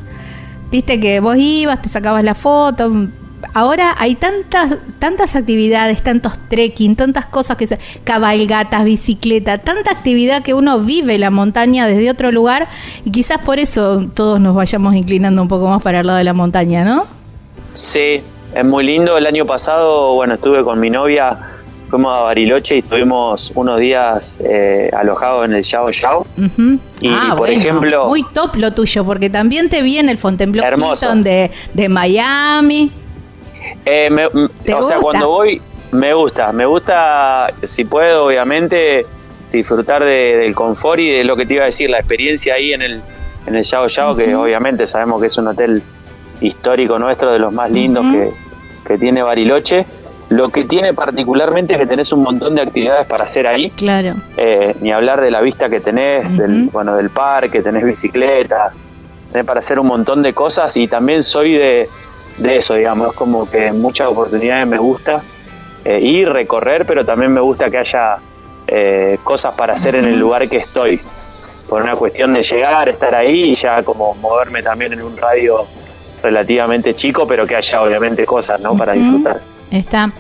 Viste 0.72 1.00
que 1.00 1.20
vos 1.20 1.36
ibas, 1.38 1.82
te 1.82 1.90
sacabas 1.90 2.24
la 2.24 2.36
foto. 2.36 2.90
Ahora 3.54 3.96
hay 3.98 4.16
tantas, 4.16 4.78
tantas 5.00 5.36
actividades, 5.36 6.02
tantos 6.02 6.34
trekking, 6.48 6.96
tantas 6.96 7.26
cosas 7.26 7.58
que 7.58 7.68
se, 7.68 7.80
cabalgatas, 8.04 8.86
bicicleta, 8.86 9.58
tanta 9.58 9.92
actividad 9.92 10.44
que 10.44 10.54
uno 10.54 10.80
vive 10.80 11.18
la 11.18 11.32
montaña 11.32 11.88
desde 11.88 12.10
otro 12.10 12.32
lugar 12.32 12.68
y 13.04 13.12
quizás 13.12 13.40
por 13.40 13.60
eso 13.60 14.06
todos 14.14 14.40
nos 14.40 14.56
vayamos 14.56 14.96
inclinando 14.96 15.42
un 15.42 15.48
poco 15.50 15.68
más 15.68 15.82
para 15.82 16.00
el 16.00 16.08
lado 16.08 16.20
de 16.20 16.24
la 16.24 16.34
montaña, 16.34 16.86
¿no? 16.86 17.06
Sí, 17.74 18.22
es 18.54 18.66
muy 18.66 18.86
lindo. 18.86 19.18
El 19.18 19.26
año 19.26 19.46
pasado, 19.46 20.14
bueno, 20.14 20.36
estuve 20.36 20.64
con 20.64 20.80
mi 20.80 20.90
novia, 20.90 21.51
fuimos 21.92 22.12
a 22.14 22.22
Bariloche 22.22 22.76
y 22.78 22.80
estuvimos 22.80 23.52
unos 23.54 23.80
días 23.80 24.40
eh, 24.44 24.90
alojados 24.98 25.46
en 25.46 25.54
el 25.54 25.62
Yao 25.64 25.92
Yao. 25.92 26.26
Y, 27.02 27.10
Ah, 27.14 27.26
por 27.32 27.38
bueno, 27.50 27.54
ejemplo- 27.62 28.08
Muy 28.08 28.24
top 28.34 28.56
lo 28.56 28.72
tuyo, 28.72 29.04
porque 29.06 29.30
también 29.30 29.70
te 29.70 29.82
vi 29.84 29.98
en 30.00 30.10
el 30.10 30.18
Fontainebleau 30.18 30.66
Hermoso. 30.66 31.14
De, 31.18 31.52
de 31.74 31.90
Miami. 31.90 32.92
Eh, 33.86 34.10
me- 34.10 34.24
m- 34.34 34.50
¿Te 34.64 34.74
o 34.74 34.82
sea, 34.82 34.98
cuando 35.00 35.28
voy, 35.28 35.62
me 35.92 36.14
gusta. 36.14 36.52
Me 36.54 36.66
gusta, 36.66 37.52
si 37.62 37.84
puedo, 37.86 38.26
obviamente, 38.26 39.06
disfrutar 39.52 40.04
de- 40.04 40.38
del 40.38 40.56
confort 40.56 41.00
y 41.00 41.10
de 41.10 41.24
lo 41.26 41.36
que 41.36 41.46
te 41.46 41.56
iba 41.56 41.64
a 41.64 41.66
decir, 41.68 41.90
la 41.90 42.00
experiencia 42.00 42.54
ahí 42.56 42.72
en 42.74 42.82
el, 42.82 43.02
en 43.48 43.56
el 43.56 43.64
Yao 43.64 43.88
Yao, 43.88 44.16
que 44.16 44.34
obviamente 44.34 44.88
sabemos 44.88 45.20
que 45.20 45.28
es 45.28 45.38
un 45.38 45.48
hotel 45.48 45.84
histórico 46.40 46.98
nuestro, 46.98 47.32
de 47.32 47.40
los 47.40 47.52
más 47.52 47.70
lindos 47.70 48.06
que, 48.12 48.32
que 48.88 48.98
tiene 48.98 49.22
Bariloche. 49.22 49.86
Lo 50.32 50.48
que 50.48 50.64
tiene 50.64 50.94
particularmente 50.94 51.74
es 51.74 51.80
que 51.80 51.86
tenés 51.86 52.14
un 52.14 52.24
montón 52.24 52.56
de 52.56 52.62
actividades 52.62 53.06
para 53.06 53.26
hacer 53.26 53.46
ahí. 53.48 53.70
Claro. 53.72 54.16
Eh, 54.38 54.74
ni 54.80 54.90
hablar 54.90 55.20
de 55.20 55.30
la 55.30 55.42
vista 55.42 55.70
que 55.70 55.82
tenés, 55.82 56.38
del, 56.38 56.70
bueno, 56.72 56.96
del 56.96 57.10
parque, 57.10 57.62
tenés 57.62 57.84
bicicleta, 57.84 58.72
tenés 59.30 59.46
para 59.46 59.60
hacer 59.60 59.78
un 59.78 59.88
montón 59.88 60.22
de 60.22 60.32
cosas 60.32 60.78
y 60.78 60.88
también 60.88 61.22
soy 61.22 61.56
de, 61.56 61.90
de 62.38 62.56
eso, 62.56 62.76
digamos, 62.76 63.10
es 63.10 63.14
como 63.14 63.50
que 63.50 63.74
muchas 63.74 64.08
oportunidades 64.08 64.66
me 64.68 64.78
gusta 64.78 65.22
eh, 65.84 66.00
ir, 66.00 66.30
recorrer, 66.30 66.86
pero 66.86 67.04
también 67.04 67.34
me 67.34 67.42
gusta 67.42 67.70
que 67.70 67.80
haya 67.80 68.16
eh, 68.68 69.18
cosas 69.26 69.54
para 69.56 69.74
hacer 69.74 69.98
en 69.98 70.06
el 70.06 70.18
lugar 70.18 70.48
que 70.48 70.58
estoy, 70.58 70.98
por 71.68 71.82
una 71.82 71.98
cuestión 71.98 72.32
de 72.32 72.42
llegar, 72.42 72.88
estar 72.88 73.14
ahí 73.14 73.52
y 73.52 73.56
ya 73.56 73.84
como 73.84 74.16
moverme 74.16 74.64
también 74.64 74.94
en 74.94 75.02
un 75.02 75.18
radio 75.18 75.68
relativamente 76.24 76.94
chico, 76.94 77.28
pero 77.28 77.46
que 77.46 77.58
haya 77.58 77.82
obviamente 77.82 78.26
cosas, 78.26 78.62
¿no? 78.62 78.78
Para 78.78 78.94
disfrutar. 78.94 79.42
Está. 79.72 80.14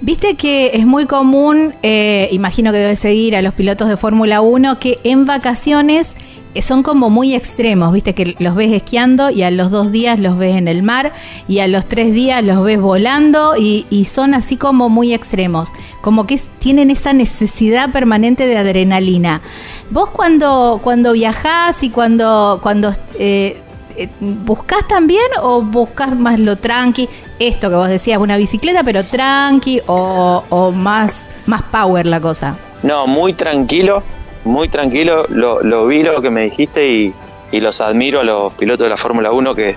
Viste 0.00 0.34
que 0.34 0.70
es 0.74 0.86
muy 0.86 1.04
común, 1.04 1.74
eh, 1.82 2.28
imagino 2.32 2.72
que 2.72 2.78
debes 2.78 2.98
seguir 2.98 3.36
a 3.36 3.42
los 3.42 3.52
pilotos 3.52 3.88
de 3.88 3.98
Fórmula 3.98 4.40
1, 4.40 4.78
que 4.78 4.98
en 5.04 5.26
vacaciones 5.26 6.08
eh, 6.54 6.62
son 6.62 6.82
como 6.82 7.10
muy 7.10 7.34
extremos, 7.34 7.92
viste 7.92 8.14
que 8.14 8.34
los 8.38 8.54
ves 8.56 8.72
esquiando 8.72 9.30
y 9.30 9.42
a 9.42 9.50
los 9.50 9.70
dos 9.70 9.92
días 9.92 10.18
los 10.18 10.36
ves 10.36 10.56
en 10.56 10.66
el 10.66 10.82
mar 10.82 11.12
y 11.46 11.60
a 11.60 11.68
los 11.68 11.86
tres 11.86 12.12
días 12.12 12.42
los 12.42 12.64
ves 12.64 12.80
volando 12.80 13.54
y, 13.56 13.86
son 14.10 14.34
así 14.34 14.56
como 14.56 14.88
muy 14.88 15.12
extremos, 15.12 15.70
como 16.00 16.26
que 16.26 16.40
tienen 16.58 16.90
esa 16.90 17.12
necesidad 17.12 17.92
permanente 17.92 18.46
de 18.46 18.56
adrenalina. 18.56 19.42
Vos 19.90 20.10
cuando, 20.10 20.80
cuando 20.82 21.12
viajás 21.12 21.82
y 21.82 21.90
cuando, 21.90 22.58
cuando 22.62 22.92
eh, 23.18 23.60
eh, 23.96 24.08
¿Buscás 24.20 24.86
también 24.88 25.24
o 25.42 25.62
buscas 25.62 26.16
más 26.16 26.38
lo 26.38 26.56
tranqui? 26.56 27.08
Esto 27.38 27.70
que 27.70 27.76
vos 27.76 27.88
decías, 27.88 28.18
una 28.18 28.36
bicicleta, 28.36 28.82
pero 28.84 29.02
tranqui 29.04 29.80
o, 29.86 30.44
o 30.48 30.72
más, 30.72 31.12
más 31.46 31.62
power 31.62 32.06
la 32.06 32.20
cosa. 32.20 32.56
No, 32.82 33.06
muy 33.06 33.34
tranquilo, 33.34 34.02
muy 34.44 34.68
tranquilo. 34.68 35.26
Lo, 35.28 35.62
lo 35.62 35.86
vi 35.86 36.02
lo 36.02 36.20
que 36.22 36.30
me 36.30 36.42
dijiste 36.42 36.88
y, 36.88 37.14
y 37.52 37.60
los 37.60 37.80
admiro 37.80 38.20
a 38.20 38.24
los 38.24 38.52
pilotos 38.54 38.84
de 38.84 38.90
la 38.90 38.96
Fórmula 38.96 39.32
1 39.32 39.54
que, 39.54 39.76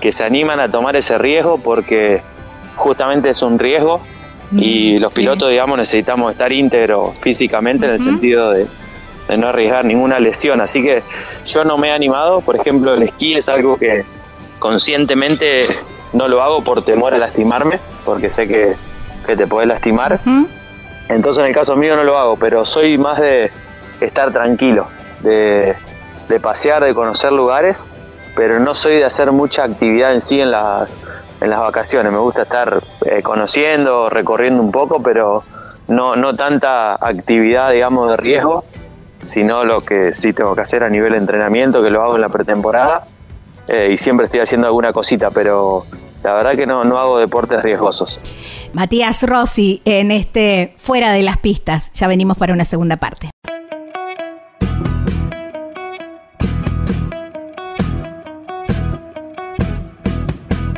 que 0.00 0.12
se 0.12 0.24
animan 0.24 0.60
a 0.60 0.68
tomar 0.70 0.96
ese 0.96 1.18
riesgo 1.18 1.58
porque 1.58 2.22
justamente 2.76 3.30
es 3.30 3.42
un 3.42 3.58
riesgo 3.58 4.00
y 4.52 4.98
Mm, 4.98 5.02
los 5.02 5.14
sí. 5.14 5.20
pilotos, 5.20 5.50
digamos, 5.50 5.78
necesitamos 5.78 6.32
estar 6.32 6.52
íntegros 6.52 7.14
físicamente 7.20 7.86
en 7.86 7.92
el 7.92 7.98
sentido 7.98 8.50
de, 8.50 8.66
de 9.28 9.36
no 9.36 9.48
arriesgar 9.48 9.84
ninguna 9.84 10.18
lesión. 10.18 10.60
Así 10.60 10.82
que 10.82 11.02
yo 11.46 11.64
no 11.64 11.78
me 11.78 11.88
he 11.88 11.92
animado. 11.92 12.40
Por 12.40 12.56
ejemplo, 12.56 12.94
el 12.94 13.02
esquí 13.02 13.34
es 13.34 13.48
algo 13.48 13.76
que 13.76 14.04
conscientemente 14.58 15.62
no 16.12 16.28
lo 16.28 16.42
hago 16.42 16.62
por 16.62 16.82
temor 16.82 17.14
a 17.14 17.18
lastimarme, 17.18 17.80
porque 18.04 18.30
sé 18.30 18.46
que, 18.46 18.74
que 19.26 19.36
te 19.36 19.46
podés 19.46 19.68
lastimar. 19.68 20.20
¿Mm? 20.24 20.44
Entonces 21.08 21.42
en 21.42 21.48
el 21.48 21.54
caso 21.54 21.76
mío 21.76 21.96
no 21.96 22.04
lo 22.04 22.16
hago, 22.16 22.36
pero 22.36 22.64
soy 22.64 22.96
más 22.96 23.20
de 23.20 23.50
estar 24.00 24.32
tranquilo, 24.32 24.86
de, 25.20 25.74
de 26.28 26.40
pasear, 26.40 26.82
de 26.84 26.94
conocer 26.94 27.32
lugares, 27.32 27.88
pero 28.34 28.58
no 28.58 28.74
soy 28.74 28.96
de 28.96 29.04
hacer 29.04 29.30
mucha 29.32 29.64
actividad 29.64 30.12
en 30.12 30.20
sí 30.20 30.40
en 30.40 30.50
las, 30.50 30.88
en 31.40 31.50
las 31.50 31.60
vacaciones. 31.60 32.10
Me 32.12 32.18
gusta 32.18 32.42
estar 32.42 32.80
eh, 33.04 33.22
conociendo, 33.22 34.08
recorriendo 34.08 34.62
un 34.62 34.72
poco, 34.72 35.02
pero 35.02 35.44
no, 35.88 36.16
no 36.16 36.34
tanta 36.34 36.94
actividad, 36.94 37.72
digamos, 37.72 38.10
de 38.10 38.16
riesgo, 38.16 38.64
sino 39.24 39.64
lo 39.64 39.80
que 39.80 40.12
sí 40.12 40.32
tengo 40.32 40.54
que 40.54 40.62
hacer 40.62 40.84
a 40.84 40.88
nivel 40.88 41.14
entrenamiento, 41.14 41.82
que 41.82 41.90
lo 41.90 42.02
hago 42.02 42.14
en 42.16 42.20
la 42.20 42.28
pretemporada, 42.28 43.04
eh, 43.68 43.88
y 43.92 43.98
siempre 43.98 44.26
estoy 44.26 44.40
haciendo 44.40 44.66
alguna 44.66 44.92
cosita, 44.92 45.30
pero 45.30 45.84
La 46.24 46.32
verdad 46.32 46.54
que 46.56 46.66
no, 46.66 46.84
no 46.84 46.98
hago 46.98 47.18
deportes 47.18 47.62
riesgosos. 47.62 48.18
Matías 48.72 49.22
Rossi 49.22 49.82
en 49.84 50.10
este 50.10 50.74
Fuera 50.78 51.12
de 51.12 51.22
las 51.22 51.36
Pistas. 51.36 51.92
Ya 51.92 52.08
venimos 52.08 52.38
para 52.38 52.54
una 52.54 52.64
segunda 52.64 52.96
parte. 52.96 53.28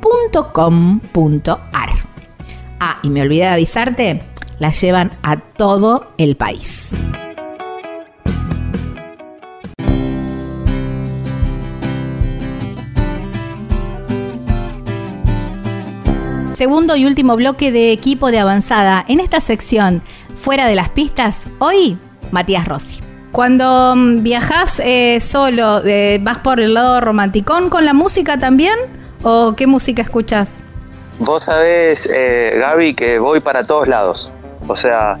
.com.ar. 0.00 1.90
Ah, 2.80 2.98
y 3.02 3.10
me 3.10 3.22
olvidé 3.22 3.42
de 3.42 3.48
avisarte, 3.48 4.22
la 4.58 4.70
llevan 4.70 5.10
a 5.22 5.36
todo 5.36 6.12
el 6.18 6.36
país. 6.36 6.94
Segundo 16.56 16.96
y 16.96 17.04
último 17.04 17.36
bloque 17.36 17.70
de 17.70 17.92
equipo 17.92 18.30
de 18.30 18.38
avanzada. 18.38 19.04
En 19.08 19.20
esta 19.20 19.40
sección, 19.40 20.00
fuera 20.36 20.66
de 20.66 20.74
las 20.74 20.88
pistas, 20.88 21.42
hoy 21.58 21.98
Matías 22.30 22.66
Rossi. 22.66 23.02
Cuando 23.30 23.94
mm, 23.94 24.22
viajas 24.22 24.80
eh, 24.80 25.20
solo, 25.20 25.84
eh, 25.84 26.18
¿vas 26.22 26.38
por 26.38 26.60
el 26.60 26.72
lado 26.72 27.02
romanticón 27.02 27.68
con 27.68 27.84
la 27.84 27.92
música 27.92 28.38
también? 28.38 28.78
¿O 29.28 29.54
qué 29.56 29.66
música 29.66 30.02
escuchas? 30.02 30.62
Vos 31.22 31.42
sabés, 31.42 32.08
eh, 32.14 32.54
Gaby, 32.60 32.94
que 32.94 33.18
voy 33.18 33.40
para 33.40 33.64
todos 33.64 33.88
lados. 33.88 34.32
O 34.68 34.76
sea, 34.76 35.14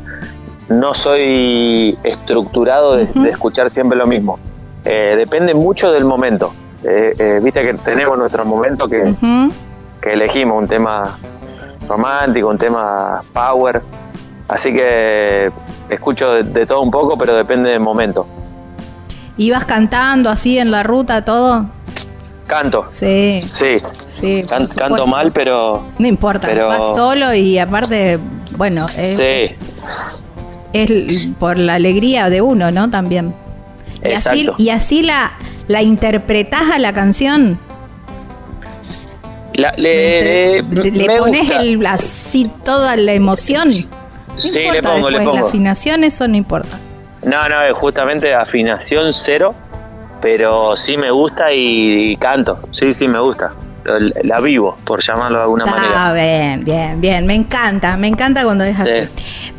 no 0.68 0.94
soy 0.94 1.98
estructurado 2.04 2.94
de, 2.94 3.08
escuchar 3.28 3.68
siempre 3.68 3.98
lo 3.98 4.06
mismo. 4.06 4.38
Eh, 4.84 5.14
depende 5.16 5.54
mucho 5.54 5.90
del 5.90 6.04
momento. 6.04 6.52
Eh, 6.84 7.40
viste 7.42 7.62
que 7.62 7.74
tenemos 7.74 8.16
nuestro 8.16 8.44
momento 8.44 8.86
que, 8.86 9.12
que 10.00 10.12
elegimos, 10.12 10.62
un 10.62 10.68
tema 10.68 11.18
romántico, 11.88 12.46
un 12.46 12.58
tema 12.58 13.22
power. 13.32 13.82
Así 14.46 14.72
que 14.72 15.50
escucho 15.90 16.34
de, 16.44 16.64
todo 16.64 16.82
un 16.82 16.92
poco, 16.92 17.18
pero 17.18 17.34
depende 17.34 17.70
del 17.70 17.80
momento. 17.80 18.24
¿Ibas 19.36 19.64
cantando 19.64 20.30
así 20.30 20.60
en 20.60 20.70
la 20.70 20.84
ruta 20.84 21.24
todo? 21.24 21.74
Canto. 22.46 22.86
Sí. 22.90 23.40
Sí. 23.40 23.78
sí 23.78 24.40
canto 24.76 25.06
mal, 25.06 25.32
pero. 25.32 25.84
No 25.98 26.06
importa, 26.06 26.46
pero... 26.48 26.68
vas 26.68 26.96
solo 26.96 27.34
y 27.34 27.58
aparte, 27.58 28.18
bueno. 28.56 28.86
Es, 28.86 29.16
sí. 29.16 29.56
Es 30.72 31.28
por 31.38 31.58
la 31.58 31.74
alegría 31.74 32.30
de 32.30 32.40
uno, 32.40 32.70
¿no? 32.70 32.88
También. 32.90 33.34
Y 34.04 34.12
así, 34.12 34.48
y 34.58 34.68
así 34.68 35.02
la, 35.02 35.32
la 35.66 35.82
interpretás 35.82 36.70
a 36.70 36.78
la 36.78 36.92
canción. 36.92 37.58
le, 39.52 40.62
le, 40.62 41.18
pones 41.18 41.50
el, 41.50 41.84
así 41.86 42.50
toda 42.64 42.96
la 42.96 43.12
emoción. 43.12 43.72
sí, 43.72 44.60
le 44.70 44.82
pongo, 44.82 45.10
le 45.10 45.18
pongo. 45.18 45.34
La 45.34 45.40
afinación, 45.42 46.04
eso 46.04 46.28
no 46.28 46.36
importa. 46.36 46.78
No, 47.24 47.48
no, 47.48 47.56
justamente 47.74 48.32
afinación 48.34 49.12
cero 49.12 49.54
pero 50.26 50.76
sí 50.76 50.96
me 50.96 51.12
gusta 51.12 51.52
y, 51.52 52.16
canto, 52.16 52.58
sí, 52.72 52.92
sí 52.92 53.06
me 53.06 53.20
gusta. 53.20 53.52
La 54.24 54.40
vivo, 54.40 54.76
por 54.82 55.00
llamarlo 55.00 55.38
de 55.38 55.44
alguna 55.44 55.66
manera. 55.66 56.08
Ah, 56.08 56.12
bien, 56.12 56.64
bien, 56.64 57.00
bien. 57.00 57.26
Me 57.26 57.34
encanta, 57.34 57.96
me 57.96 58.08
encanta 58.08 58.42
cuando 58.42 58.64
es 58.64 58.80
así. 58.80 59.08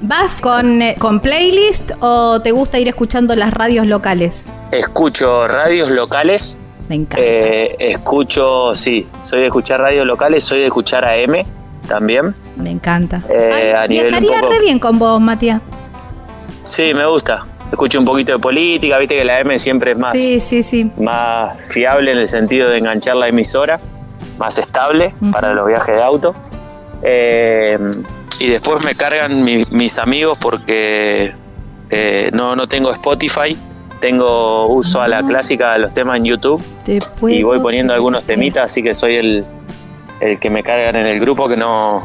¿Vas 0.01 0.33
con, 0.33 0.81
eh, 0.81 0.97
con 0.99 1.21
playlist 1.21 1.91
o 2.01 2.41
te 2.41 2.51
gusta 2.51 2.79
ir 2.79 2.89
escuchando 2.89 3.33
las 3.37 3.53
radios 3.53 3.87
locales? 3.87 4.49
Escucho 4.71 5.47
radios 5.47 5.89
locales. 5.89 6.59
Me 6.89 6.95
encanta. 6.95 7.25
Eh, 7.25 7.77
escucho, 7.79 8.75
sí, 8.75 9.07
soy 9.21 9.39
de 9.39 9.45
escuchar 9.45 9.79
radios 9.79 10.05
locales, 10.05 10.43
soy 10.43 10.59
de 10.59 10.65
escuchar 10.65 11.05
AM 11.05 11.45
también. 11.87 12.35
Me 12.57 12.71
encanta. 12.71 13.23
Eh, 13.29 13.73
a 13.73 13.87
nivel 13.87 14.13
re 14.13 14.59
bien 14.59 14.79
con 14.79 14.99
vos, 14.99 15.21
Matías. 15.21 15.61
Sí, 16.65 16.93
me 16.93 17.07
gusta 17.07 17.45
escucho 17.71 17.99
un 17.99 18.05
poquito 18.05 18.33
de 18.33 18.39
política, 18.39 18.97
viste 18.97 19.17
que 19.17 19.25
la 19.25 19.39
M 19.39 19.57
siempre 19.59 19.91
es 19.91 19.97
más, 19.97 20.13
más 20.97 21.59
fiable 21.69 22.11
en 22.11 22.19
el 22.19 22.27
sentido 22.27 22.69
de 22.69 22.77
enganchar 22.77 23.15
la 23.15 23.27
emisora, 23.27 23.79
más 24.37 24.57
estable 24.57 25.13
para 25.31 25.53
los 25.53 25.67
viajes 25.67 25.95
de 25.95 26.03
auto. 26.03 26.35
Eh, 27.03 27.77
y 28.39 28.47
después 28.47 28.83
me 28.85 28.95
cargan 28.95 29.43
mis 29.43 29.99
amigos 29.99 30.37
porque 30.39 31.33
eh, 31.89 32.29
no, 32.33 32.55
no 32.55 32.67
tengo 32.67 32.91
Spotify, 32.91 33.57
tengo 33.99 34.67
uso 34.67 35.01
a 35.01 35.07
la 35.07 35.23
clásica 35.23 35.73
de 35.73 35.79
los 35.79 35.93
temas 35.93 36.17
en 36.17 36.25
YouTube 36.25 36.61
y 37.27 37.43
voy 37.43 37.59
poniendo 37.59 37.93
algunos 37.93 38.23
temitas, 38.23 38.65
así 38.65 38.83
que 38.83 38.93
soy 38.93 39.15
el, 39.15 39.45
el 40.19 40.39
que 40.39 40.49
me 40.49 40.63
cargan 40.63 40.97
en 40.97 41.05
el 41.05 41.19
grupo 41.19 41.47
que 41.47 41.55
no, 41.55 42.03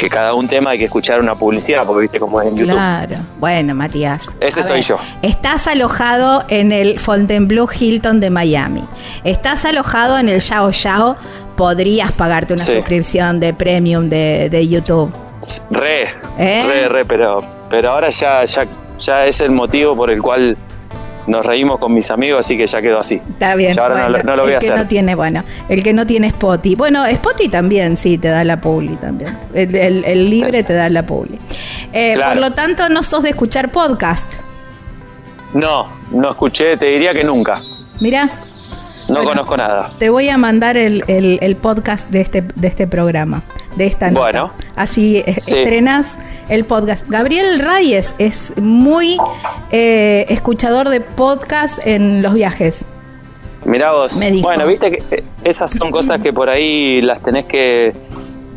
que 0.00 0.08
cada 0.08 0.32
un 0.32 0.48
tema 0.48 0.70
hay 0.70 0.78
que 0.78 0.86
escuchar 0.86 1.20
una 1.20 1.34
publicidad, 1.34 1.84
porque 1.84 2.02
viste 2.02 2.18
cómo 2.18 2.40
es 2.40 2.48
en 2.48 2.56
YouTube. 2.56 2.72
Claro. 2.72 3.16
Bueno, 3.38 3.74
Matías. 3.74 4.34
Ese 4.40 4.62
soy 4.62 4.80
yo. 4.80 4.98
Estás 5.20 5.66
alojado 5.66 6.42
en 6.48 6.72
el 6.72 6.98
Fontainebleau 6.98 7.68
Hilton 7.70 8.18
de 8.18 8.30
Miami. 8.30 8.82
Estás 9.24 9.66
alojado 9.66 10.18
en 10.18 10.30
el 10.30 10.40
Yao 10.40 10.70
Yao. 10.70 11.16
Podrías 11.54 12.12
pagarte 12.12 12.54
una 12.54 12.64
suscripción 12.64 13.40
de 13.40 13.52
premium 13.52 14.08
de, 14.08 14.66
YouTube. 14.66 15.12
Re, 15.70 16.04
¿Eh? 16.38 16.64
re, 16.66 16.88
re, 16.88 17.04
pero, 17.04 17.44
pero 17.68 17.90
ahora 17.90 18.08
ya, 18.08 18.42
ya, 18.46 18.66
ya 18.98 19.26
es 19.26 19.42
el 19.42 19.50
motivo 19.50 19.94
por 19.94 20.10
el 20.10 20.22
cual 20.22 20.56
nos 21.26 21.44
reímos 21.44 21.78
con 21.78 21.92
mis 21.92 22.10
amigos, 22.10 22.40
así 22.40 22.56
que 22.56 22.66
ya 22.66 22.80
quedó 22.80 22.98
así. 22.98 23.16
Está 23.16 23.54
bien. 23.54 23.78
ahora 23.78 24.08
no, 24.08 24.36
lo 24.36 24.42
voy 24.44 24.52
a 24.52 24.58
hacer. 24.58 24.76
No 24.76 24.86
tiene, 24.86 25.14
bueno, 25.14 25.44
el 25.68 25.82
que 25.82 25.92
no 25.92 26.06
tiene 26.06 26.28
Spotify. 26.28 26.74
Bueno, 26.74 27.04
Spotify 27.06 27.48
también, 27.48 27.96
sí, 27.96 28.18
te 28.18 28.28
da 28.28 28.44
la 28.44 28.60
publi 28.60 28.96
también. 28.96 29.38
El, 29.54 30.30
libre 30.30 30.62
te 30.62 30.72
da 30.72 30.88
la 30.88 31.04
publi. 31.04 31.38
Eh, 31.92 32.18
por 32.22 32.36
lo 32.36 32.52
tanto, 32.52 32.88
no 32.88 33.02
sos 33.02 33.22
de 33.22 33.30
escuchar 33.30 33.70
podcast. 33.70 34.40
No, 35.54 35.88
no 36.10 36.30
escuché, 36.30 36.76
te 36.76 36.86
diría 36.86 37.12
que 37.12 37.24
nunca. 37.24 37.56
Mira. 38.00 38.28
No 39.08 39.24
conozco 39.24 39.56
nada. 39.56 39.88
Te 39.98 40.08
voy 40.08 40.28
a 40.28 40.38
mandar 40.38 40.76
el, 40.76 41.02
el, 41.08 41.56
podcast 41.56 42.08
de 42.10 42.20
este, 42.20 42.42
de 42.42 42.68
este 42.68 42.86
programa, 42.86 43.42
de 43.76 43.86
esta 43.86 44.10
nota. 44.10 44.20
Bueno. 44.20 44.52
Así 44.76 45.16
eh, 45.16 45.24
estrenas 45.26 46.06
el 46.50 46.64
podcast. 46.64 47.08
Gabriel 47.08 47.60
Reyes 47.60 48.14
es 48.18 48.52
muy 48.58 49.16
eh, 49.70 50.26
escuchador 50.28 50.88
de 50.88 51.00
podcast 51.00 51.78
en 51.86 52.22
los 52.22 52.34
viajes. 52.34 52.84
Mirá 53.64 53.92
vos. 53.92 54.20
Bueno, 54.42 54.66
viste 54.66 54.90
que 54.90 55.16
eh, 55.16 55.24
esas 55.44 55.70
son 55.70 55.90
cosas 55.90 56.20
que 56.20 56.32
por 56.32 56.50
ahí 56.50 57.00
las 57.02 57.22
tenés 57.22 57.46
que, 57.46 57.94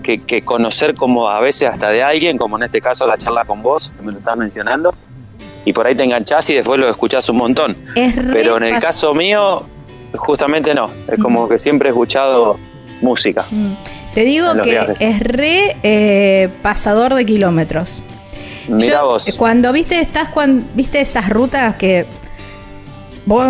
que, 0.01 0.41
conocer 0.43 0.95
como 0.95 1.29
a 1.29 1.39
veces 1.39 1.69
hasta 1.69 1.91
de 1.91 2.01
alguien, 2.01 2.37
como 2.37 2.57
en 2.57 2.63
este 2.63 2.81
caso 2.81 3.05
la 3.05 3.17
charla 3.17 3.45
con 3.45 3.61
vos, 3.61 3.93
que 3.95 4.03
me 4.03 4.11
lo 4.11 4.17
estás 4.17 4.37
mencionando, 4.37 4.93
y 5.63 5.71
por 5.71 5.85
ahí 5.85 5.95
te 5.95 6.03
enganchás 6.03 6.49
y 6.49 6.55
después 6.55 6.79
lo 6.79 6.89
escuchás 6.89 7.29
un 7.29 7.37
montón. 7.37 7.77
Pero 8.33 8.57
en 8.57 8.63
el 8.63 8.79
caso 8.79 9.13
mío, 9.13 9.63
justamente 10.15 10.73
no, 10.73 10.89
es 11.07 11.21
como 11.21 11.47
que 11.47 11.59
siempre 11.59 11.89
he 11.89 11.91
escuchado 11.91 12.57
música. 13.01 13.45
Te 14.13 14.25
digo 14.25 14.47
que 14.61 14.79
es 14.99 15.19
re 15.19 15.75
eh, 15.83 16.49
pasador 16.61 17.15
de 17.15 17.25
kilómetros. 17.25 18.01
Mira 18.67 19.03
vos. 19.03 19.35
Cuando 19.37 19.73
viste, 19.73 19.99
estás 19.99 20.29
cuando 20.29 20.65
viste 20.75 21.01
esas 21.01 21.29
rutas 21.29 21.75
que 21.75 22.05
vos 23.25 23.45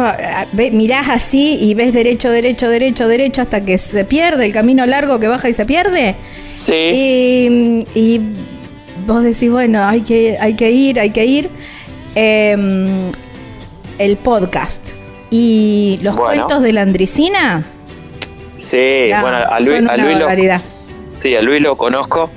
eh, 0.57 0.71
mirás 0.71 1.09
así 1.09 1.57
y 1.59 1.73
ves 1.73 1.93
derecho, 1.93 2.29
derecho, 2.29 2.69
derecho, 2.69 3.07
derecho 3.07 3.41
hasta 3.41 3.65
que 3.65 3.77
se 3.77 4.05
pierde 4.05 4.45
el 4.45 4.53
camino 4.53 4.85
largo 4.85 5.19
que 5.19 5.27
baja 5.27 5.49
y 5.49 5.53
se 5.53 5.65
pierde. 5.65 6.15
Sí. 6.49 7.85
Y, 7.93 8.21
vos 9.05 9.23
decís, 9.23 9.51
bueno, 9.51 9.83
hay 9.83 10.01
que, 10.01 10.37
hay 10.39 10.55
que 10.55 10.71
ir, 10.71 10.99
hay 10.99 11.09
que 11.09 11.25
ir. 11.25 11.49
Em, 12.15 13.11
el 13.97 14.17
podcast 14.17 14.89
y 15.29 15.99
los 16.01 16.15
cuentos 16.15 16.61
de 16.61 16.73
la 16.73 16.81
Andricina. 16.81 17.65
Sí, 18.63 19.09
bueno, 19.19 19.37
a 19.37 19.59
Luis, 19.59 19.89
a 19.89 19.97
Luis 19.97 20.17
lo, 20.17 20.27
sí, 21.09 21.35
a 21.35 21.41
Luis 21.41 21.61
lo 21.61 21.75
conozco 21.75 22.29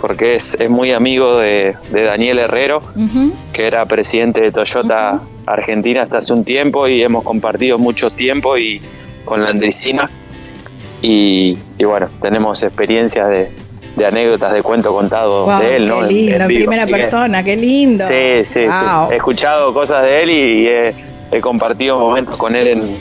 porque 0.00 0.36
es, 0.36 0.56
es 0.60 0.70
muy 0.70 0.92
amigo 0.92 1.38
de, 1.38 1.74
Daniel 1.90 2.38
Herrero, 2.38 2.80
que 3.52 3.66
era 3.66 3.84
presidente 3.86 4.40
de 4.40 4.52
Toyota 4.52 5.20
Argentina 5.46 6.02
hasta 6.02 6.18
hace 6.18 6.32
un 6.32 6.44
tiempo 6.44 6.86
y 6.86 7.02
hemos 7.02 7.24
compartido 7.24 7.78
mucho 7.78 8.10
tiempo 8.10 8.56
y 8.56 8.80
con 9.24 9.42
la 9.42 9.50
Andricina 9.50 10.08
y, 11.02 11.58
bueno, 11.84 12.06
tenemos 12.20 12.62
experiencias 12.62 13.28
de, 13.28 14.06
anécdotas 14.06 14.52
de 14.52 14.62
cuento 14.62 14.92
contado 14.92 15.58
de 15.58 15.74
él, 15.76 15.86
¿no? 15.86 16.02
Qué 16.02 16.14
lindo, 16.14 16.36
en, 16.36 16.46
primera 16.46 16.86
persona, 16.86 17.42
qué 17.42 17.56
lindo. 17.56 18.04
Sí, 18.04 18.44
sí, 18.44 18.60
He 19.10 19.16
escuchado 19.16 19.74
cosas 19.74 20.04
de 20.04 20.22
él 20.22 20.30
y, 20.30 20.68
he, 20.68 21.40
compartido 21.40 21.98
momentos 21.98 22.36
con 22.36 22.54
él 22.54 22.68
en, 22.68 22.96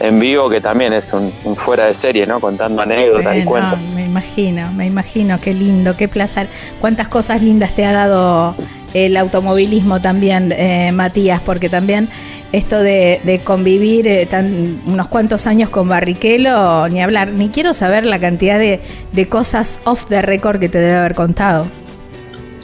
en 0.00 0.18
vivo 0.18 0.48
que 0.48 0.60
también 0.60 0.92
es 0.92 1.12
un, 1.12 1.30
fuera 1.56 1.86
de 1.86 1.94
serie, 1.94 2.26
¿no? 2.26 2.40
Contando 2.40 2.82
anécdotas 2.82 3.36
y 3.36 3.44
cuentos. 3.44 3.78
me 3.94 4.04
imagino, 4.04 4.72
me 4.72 4.86
imagino, 4.86 5.38
qué 5.40 5.54
lindo, 5.54 5.92
qué 5.96 6.08
placer. 6.08 6.48
Cuántas 6.80 7.08
cosas 7.08 7.42
lindas 7.42 7.74
te 7.74 7.84
ha 7.84 7.92
dado 7.92 8.56
el 8.94 9.16
automovilismo 9.16 10.00
también, 10.00 10.52
eh, 10.56 10.90
Matías, 10.92 11.40
porque 11.40 11.68
también 11.68 12.08
esto 12.52 12.82
de, 12.82 13.40
convivir 13.44 14.08
eh, 14.08 14.26
tan, 14.26 14.82
unos 14.86 15.08
cuantos 15.08 15.46
años 15.46 15.70
con 15.70 15.88
Barrichello, 15.88 16.88
ni 16.88 17.00
hablar, 17.00 17.32
ni 17.32 17.50
quiero 17.50 17.74
saber 17.74 18.04
la 18.04 18.18
cantidad 18.18 18.58
de, 18.58 18.80
cosas 19.28 19.78
off 19.84 20.06
the 20.06 20.22
record 20.22 20.58
que 20.58 20.68
te 20.68 20.78
debe 20.78 20.96
haber 20.96 21.14
contado. 21.14 21.66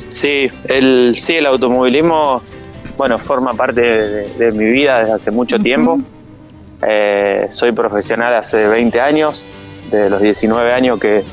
Sí, 0.08 0.48
el, 0.68 1.14
sí, 1.14 1.34
el 1.34 1.46
automovilismo, 1.46 2.42
bueno, 2.96 3.18
forma 3.18 3.52
parte 3.54 3.80
de, 3.80 4.52
mi 4.52 4.64
vida 4.64 5.00
desde 5.00 5.12
hace 5.12 5.30
mucho 5.30 5.58
tiempo. 5.58 6.00
Eh, 6.82 7.48
soy 7.50 7.72
profesional 7.72 8.34
hace 8.34 8.66
20 8.66 9.00
años, 9.00 9.46
de 9.90 10.10
los 10.10 10.20
19 10.20 10.72
años 10.72 11.00
que, 11.00 11.24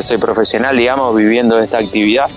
soy 0.00 0.18
profesional, 0.18 0.76
digamos, 0.76 1.16
viviendo 1.16 1.58
esta 1.58 1.78
actividad. 1.78 2.30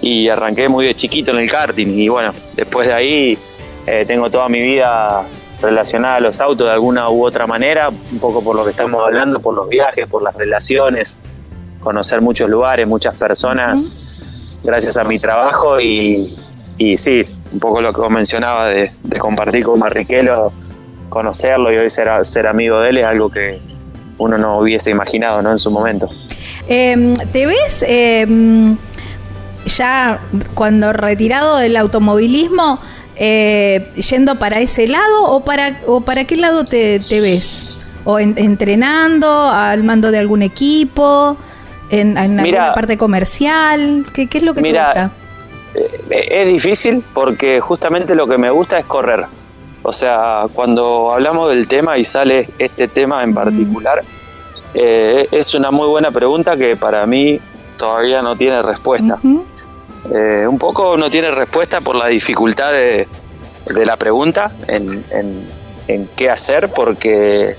Y 0.00 0.28
arranqué 0.28 0.68
muy 0.68 0.86
de 0.86 0.94
chiquito 0.94 1.32
en 1.32 1.38
el 1.38 1.50
karting. 1.50 1.86
Y 1.86 2.08
bueno, 2.08 2.32
después 2.56 2.88
de 2.88 2.94
ahí 2.94 3.38
eh, 3.86 4.04
tengo 4.06 4.30
toda 4.30 4.48
mi 4.48 4.60
vida 4.60 5.26
relacionada 5.60 6.16
a 6.16 6.20
los 6.20 6.40
autos 6.40 6.66
de 6.66 6.72
alguna 6.72 7.10
u 7.10 7.24
otra 7.24 7.46
manera, 7.46 7.88
un 7.88 8.18
poco 8.18 8.42
por 8.42 8.56
lo 8.56 8.64
que 8.64 8.70
estamos 8.70 9.02
hablando, 9.04 9.40
por 9.40 9.54
los 9.54 9.68
viajes, 9.68 10.08
por 10.08 10.22
las 10.22 10.34
relaciones, 10.34 11.18
conocer 11.80 12.20
muchos 12.20 12.50
lugares, 12.50 12.86
muchas 12.86 13.16
personas, 13.16 14.60
gracias 14.62 14.96
a 14.96 15.04
mi 15.04 15.18
trabajo 15.18 15.80
y, 15.80 16.34
y 16.76 16.96
sí, 16.96 17.22
un 17.52 17.60
poco 17.60 17.80
lo 17.80 17.92
que 17.92 18.08
mencionaba 18.08 18.68
de, 18.68 18.90
de 19.02 19.18
compartir 19.18 19.64
con 19.64 19.78
Marriquelo 19.78 20.52
conocerlo 21.08 21.72
y 21.72 21.76
hoy 21.76 21.90
ser, 21.90 22.08
ser 22.24 22.46
amigo 22.46 22.80
de 22.80 22.90
él 22.90 22.98
es 22.98 23.04
algo 23.04 23.30
que 23.30 23.60
uno 24.18 24.38
no 24.38 24.58
hubiese 24.58 24.90
imaginado 24.90 25.42
¿no? 25.42 25.52
en 25.52 25.58
su 25.58 25.70
momento. 25.70 26.08
Em, 26.68 27.14
¿Te 27.14 27.46
ves 27.46 27.84
em, 27.86 28.76
ya 29.66 30.20
cuando 30.54 30.92
retirado 30.92 31.58
del 31.58 31.76
automovilismo 31.76 32.80
eh, 33.16 33.90
yendo 34.10 34.36
para 34.36 34.60
ese 34.60 34.88
lado 34.88 35.24
o 35.24 35.44
para, 35.44 35.80
o 35.86 36.00
para 36.00 36.24
qué 36.24 36.36
lado 36.36 36.64
te, 36.64 36.98
ves? 37.10 37.94
¿O 38.04 38.18
entrenando, 38.18 39.48
al 39.48 39.82
mando 39.82 40.10
de 40.10 40.18
algún 40.18 40.42
equipo, 40.42 41.38
en, 41.90 42.18
en 42.18 42.40
alguna 42.40 42.74
parte 42.74 42.98
comercial? 42.98 44.06
¿Qué, 44.12 44.28
es 44.30 44.42
lo 44.42 44.52
que 44.52 44.60
te 44.62 44.68
gusta? 44.68 45.10
Eh, 45.74 46.28
es 46.30 46.46
difícil 46.46 47.02
porque 47.14 47.60
justamente 47.60 48.14
lo 48.14 48.26
que 48.26 48.38
me 48.38 48.50
gusta 48.50 48.78
es 48.78 48.84
correr. 48.84 49.24
O 49.86 49.92
sea, 49.92 50.46
cuando 50.52 51.12
hablamos 51.12 51.50
del 51.50 51.68
tema 51.68 51.98
y 51.98 52.04
sale 52.04 52.48
este 52.58 52.88
tema 52.88 53.22
en 53.22 53.34
particular, 53.34 54.02
eh, 54.72 55.28
es 55.30 55.54
una 55.54 55.70
muy 55.70 55.86
buena 55.86 56.10
pregunta 56.10 56.56
que 56.56 56.74
para 56.74 57.04
mí 57.04 57.38
todavía 57.76 58.22
no 58.22 58.34
tiene 58.34 58.62
respuesta. 58.62 59.18
Eh, 60.10 60.46
un 60.48 60.58
poco 60.58 60.96
no 60.96 61.10
tiene 61.10 61.30
respuesta 61.30 61.82
por 61.82 61.96
la 61.96 62.08
dificultad 62.08 62.72
de, 62.72 63.06
la 63.84 63.98
pregunta 63.98 64.52
en, 64.68 65.04
en, 65.86 66.08
qué 66.16 66.30
hacer, 66.30 66.70
porque 66.70 67.54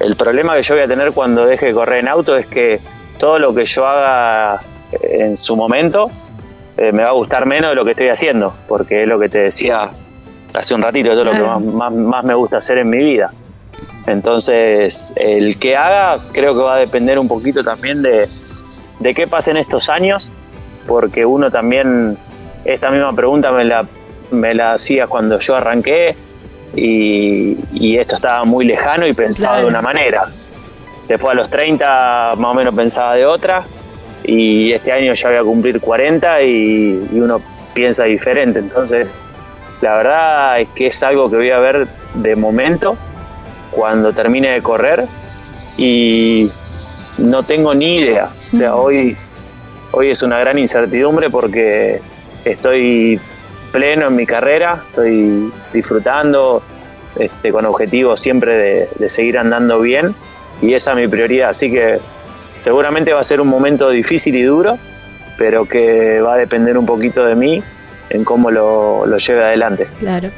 el 0.00 0.16
problema 0.16 0.54
que 0.56 0.62
yo 0.62 0.74
voy 0.74 0.84
a 0.84 0.88
tener 0.88 1.12
cuando 1.12 1.46
deje 1.46 1.66
de 1.66 1.72
correr 1.72 2.00
en 2.00 2.08
auto 2.08 2.36
es 2.36 2.46
que 2.46 2.78
todo 3.18 3.38
lo 3.38 3.54
que 3.54 3.64
yo 3.64 3.86
haga 3.86 4.60
en 5.00 5.34
su 5.34 5.56
momento 5.56 6.10
eh, 6.76 6.92
me 6.92 7.04
va 7.04 7.08
a 7.08 7.12
gustar 7.12 7.46
menos 7.46 7.70
de 7.70 7.74
lo 7.74 7.86
que 7.86 7.92
estoy 7.92 8.08
haciendo, 8.08 8.54
porque 8.68 9.02
es 9.02 9.08
lo 9.08 9.18
que 9.18 9.30
te 9.30 9.38
decía 9.38 9.90
hace 10.54 10.74
un 10.74 10.82
ratito, 10.82 11.10
es 11.10 11.16
lo 11.16 11.32
que 11.32 11.42
más, 11.42 12.24
me 12.24 12.34
gusta 12.34 12.58
hacer 12.58 12.78
en 12.78 12.88
mi 12.88 12.98
vida. 12.98 13.32
Entonces, 14.06 15.12
el 15.16 15.58
que 15.58 15.76
haga 15.76 16.16
creo 16.32 16.54
que 16.54 16.62
va 16.62 16.76
a 16.76 16.78
depender 16.78 17.18
un 17.18 17.26
poquito 17.26 17.62
también 17.62 18.02
de, 18.02 18.28
de 19.00 19.14
qué 19.14 19.26
pasen 19.26 19.56
estos 19.56 19.88
años, 19.88 20.30
porque 20.86 21.26
uno 21.26 21.50
también, 21.50 22.16
esta 22.64 22.90
misma 22.90 23.12
pregunta 23.12 23.50
me 23.50 23.64
la, 23.64 23.86
me 24.30 24.54
la 24.54 24.74
hacía 24.74 25.06
cuando 25.06 25.38
yo 25.38 25.56
arranqué 25.56 26.16
y, 26.76 27.96
esto 27.96 28.16
estaba 28.16 28.44
muy 28.44 28.64
lejano 28.64 29.06
y 29.06 29.12
pensaba 29.12 29.60
de 29.60 29.66
una 29.66 29.80
manera. 29.80 30.24
Después 31.08 31.32
a 31.32 31.34
los 31.34 31.50
30 31.50 32.34
más 32.36 32.50
o 32.50 32.54
menos 32.54 32.74
pensaba 32.74 33.14
de 33.14 33.24
otra 33.24 33.64
y 34.24 34.72
este 34.72 34.90
año 34.92 35.12
ya 35.14 35.28
voy 35.28 35.38
a 35.38 35.42
cumplir 35.42 35.80
40 35.80 36.42
y, 36.42 37.08
y 37.12 37.20
uno 37.20 37.40
piensa 37.74 38.04
diferente. 38.04 38.58
Entonces, 38.58 39.14
la 39.84 39.96
verdad 39.98 40.60
es 40.60 40.68
que 40.70 40.86
es 40.86 41.02
algo 41.02 41.28
que 41.28 41.36
voy 41.36 41.50
a 41.50 41.58
ver 41.58 41.86
de 42.14 42.36
momento 42.36 42.96
cuando 43.70 44.14
termine 44.14 44.52
de 44.52 44.62
correr 44.62 45.04
y 45.76 46.50
no 47.18 47.42
tengo 47.42 47.74
ni 47.74 47.98
idea. 47.98 48.28
O 48.54 48.56
sea, 48.56 48.76
hoy, 48.76 49.14
hoy 49.92 50.08
es 50.08 50.22
una 50.22 50.38
gran 50.38 50.58
incertidumbre 50.58 51.28
porque 51.28 52.00
estoy 52.46 53.20
pleno 53.72 54.06
en 54.06 54.16
mi 54.16 54.24
carrera, 54.24 54.82
estoy 54.88 55.52
disfrutando 55.74 56.62
este, 57.16 57.52
con 57.52 57.66
objetivo 57.66 58.16
siempre 58.16 58.56
de, 58.56 58.88
de 58.98 59.08
seguir 59.10 59.36
andando 59.36 59.80
bien 59.80 60.14
y 60.62 60.72
esa 60.72 60.92
es 60.92 60.96
mi 60.96 61.08
prioridad. 61.08 61.50
Así 61.50 61.70
que 61.70 61.98
seguramente 62.54 63.12
va 63.12 63.20
a 63.20 63.24
ser 63.24 63.38
un 63.38 63.48
momento 63.48 63.90
difícil 63.90 64.34
y 64.34 64.44
duro, 64.44 64.78
pero 65.36 65.66
que 65.66 66.22
va 66.22 66.34
a 66.34 66.36
depender 66.38 66.78
un 66.78 66.86
poquito 66.86 67.26
de 67.26 67.34
mí 67.34 67.62
en 68.10 68.24
cómo 68.24 68.50
lo, 68.50 69.06
lo 69.06 69.16
lleve 69.18 69.44
adelante. 69.44 69.88
Claro. 69.98 70.30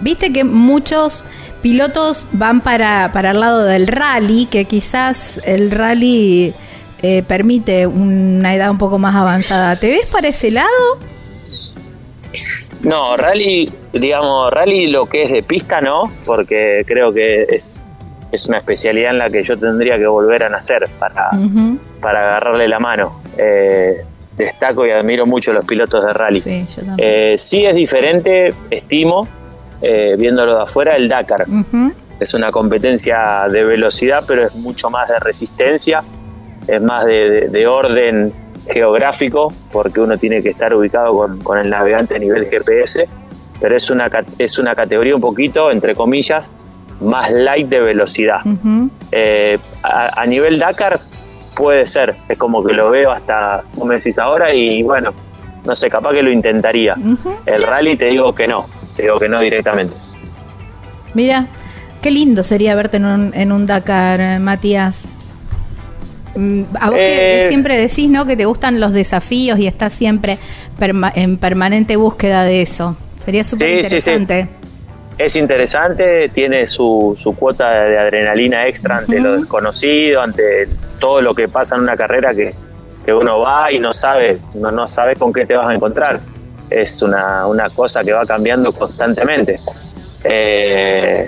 Viste 0.00 0.32
que 0.32 0.44
muchos 0.44 1.24
pilotos 1.62 2.26
van 2.32 2.60
para, 2.60 3.12
para 3.12 3.32
el 3.32 3.40
lado 3.40 3.64
del 3.64 3.86
rally, 3.86 4.46
que 4.46 4.64
quizás 4.64 5.46
el 5.46 5.70
rally 5.70 6.54
eh, 7.02 7.22
permite 7.26 7.86
una 7.86 8.54
edad 8.54 8.70
un 8.70 8.78
poco 8.78 8.98
más 8.98 9.14
avanzada. 9.14 9.76
¿Te 9.76 9.90
ves 9.90 10.06
para 10.06 10.28
ese 10.28 10.50
lado? 10.50 10.68
No, 12.82 13.16
rally, 13.16 13.70
digamos, 13.92 14.52
rally 14.52 14.86
lo 14.86 15.06
que 15.06 15.24
es 15.24 15.32
de 15.32 15.42
pista 15.42 15.80
no, 15.80 16.10
porque 16.24 16.84
creo 16.86 17.12
que 17.12 17.42
es, 17.42 17.82
es 18.30 18.46
una 18.46 18.58
especialidad 18.58 19.10
en 19.10 19.18
la 19.18 19.30
que 19.30 19.42
yo 19.42 19.58
tendría 19.58 19.98
que 19.98 20.06
volver 20.06 20.44
a 20.44 20.48
nacer 20.48 20.88
para, 20.98 21.30
para 22.00 22.20
agarrarle 22.20 22.68
la 22.68 22.78
mano. 22.78 23.20
Eh, 23.36 24.04
destaco 24.38 24.86
y 24.86 24.90
admiro 24.90 25.26
mucho 25.26 25.52
los 25.52 25.64
pilotos 25.64 26.04
de 26.04 26.12
rally. 26.12 26.40
Sí, 26.40 26.66
eh, 26.96 27.34
sí 27.36 27.66
es 27.66 27.74
diferente, 27.74 28.54
estimo, 28.70 29.28
eh, 29.82 30.14
viéndolo 30.16 30.56
de 30.56 30.62
afuera, 30.62 30.96
el 30.96 31.08
Dakar. 31.08 31.44
es 32.18 32.34
una 32.34 32.50
competencia 32.50 33.46
de 33.50 33.64
velocidad, 33.64 34.24
pero 34.26 34.46
es 34.46 34.54
mucho 34.54 34.88
más 34.90 35.08
de 35.08 35.18
resistencia, 35.18 36.02
es 36.66 36.80
más 36.80 37.04
de, 37.04 37.66
orden 37.66 38.32
geográfico, 38.68 39.52
porque 39.72 40.00
uno 40.00 40.16
tiene 40.18 40.42
que 40.42 40.50
estar 40.50 40.74
ubicado 40.74 41.38
con, 41.42 41.58
el 41.58 41.70
navegante 41.70 42.16
a 42.16 42.18
nivel 42.18 42.46
GPS, 42.46 43.08
pero 43.60 43.74
es 43.74 43.90
una, 43.90 44.08
es 44.38 44.58
una 44.58 44.74
categoría 44.74 45.14
un 45.14 45.20
poquito, 45.20 45.70
entre 45.70 45.94
comillas, 45.94 46.54
más 47.00 47.30
light 47.30 47.68
de 47.68 47.80
velocidad. 47.80 48.40
Eh, 49.12 49.58
a, 49.82 50.24
nivel 50.26 50.58
Dakar 50.58 50.98
puede 51.56 51.86
ser, 51.86 52.14
es 52.28 52.38
como 52.38 52.64
que 52.64 52.72
lo 52.72 52.90
veo 52.90 53.10
hasta, 53.10 53.62
como 53.74 53.86
me 53.86 53.94
decís 53.96 54.18
ahora, 54.18 54.54
y 54.54 54.82
bueno, 54.82 55.12
no 55.64 55.74
sé, 55.74 55.90
capaz 55.90 56.12
que 56.12 56.22
lo 56.22 56.30
intentaría. 56.30 56.96
El 57.46 57.62
rally 57.62 57.96
te 57.96 58.06
digo 58.06 58.34
que 58.34 58.46
no, 58.46 58.66
te 58.96 59.02
digo 59.02 59.18
que 59.18 59.28
no 59.28 59.40
directamente. 59.40 59.94
Mira, 61.14 61.46
qué 62.00 62.10
lindo 62.10 62.42
sería 62.42 62.74
verte 62.74 62.98
en 62.98 63.04
un, 63.04 63.34
en 63.34 63.52
un 63.52 63.66
Dakar, 63.66 64.20
eh, 64.20 64.38
Matías. 64.38 65.06
Mm, 66.36 66.62
a 66.80 66.90
vos 66.90 66.98
que 66.98 67.46
eh, 67.46 67.48
siempre 67.48 67.76
decís, 67.76 68.08
¿no? 68.08 68.26
Que 68.26 68.36
te 68.36 68.44
gustan 68.44 68.80
los 68.80 68.92
desafíos 68.92 69.58
y 69.58 69.66
estás 69.66 69.92
siempre 69.92 70.38
en 71.14 71.36
permanente 71.38 71.96
búsqueda 71.96 72.44
de 72.44 72.62
eso. 72.62 72.96
Sería 73.24 73.44
súper 73.44 73.70
interesante. 73.78 74.48
Es 75.18 75.34
interesante, 75.34 76.28
tiene 76.28 76.68
su, 76.68 77.18
su 77.20 77.34
cuota 77.34 77.84
de 77.84 77.98
adrenalina 77.98 78.68
extra 78.68 78.98
ante 78.98 79.18
lo 79.18 79.32
desconocido, 79.32 80.22
ante 80.22 80.68
todo 81.00 81.20
lo 81.20 81.34
que 81.34 81.48
pasa 81.48 81.74
en 81.74 81.82
una 81.82 81.96
carrera 81.96 82.32
que, 82.32 82.54
uno 83.12 83.38
va 83.38 83.72
y 83.72 83.78
no 83.78 83.94
sabe, 83.94 84.36
no, 84.54 84.70
no 84.70 84.86
sabe 84.86 85.16
con 85.16 85.32
qué 85.32 85.46
te 85.46 85.56
vas 85.56 85.66
a 85.66 85.74
encontrar. 85.74 86.20
Es 86.68 87.00
una, 87.00 87.46
una 87.46 87.70
cosa 87.70 88.04
que 88.04 88.12
va 88.12 88.26
cambiando 88.26 88.70
constantemente. 88.70 89.58
Eh, 90.24 91.26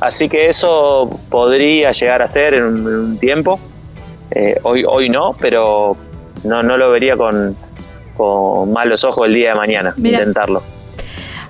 así 0.00 0.28
que 0.28 0.46
eso 0.46 1.10
podría 1.28 1.90
llegar 1.90 2.22
a 2.22 2.28
ser 2.28 2.54
en 2.54 2.62
un, 2.62 3.18
tiempo. 3.18 3.58
Eh, 4.30 4.60
hoy, 4.62 4.84
hoy 4.86 5.08
no, 5.08 5.32
pero 5.40 5.96
no, 6.44 6.62
no 6.62 6.76
lo 6.76 6.92
vería 6.92 7.16
con, 7.16 7.56
con 8.16 8.72
malos 8.72 9.02
ojos 9.02 9.26
el 9.26 9.34
día 9.34 9.48
de 9.50 9.56
mañana, 9.56 9.94
intentarlo. 9.96 10.62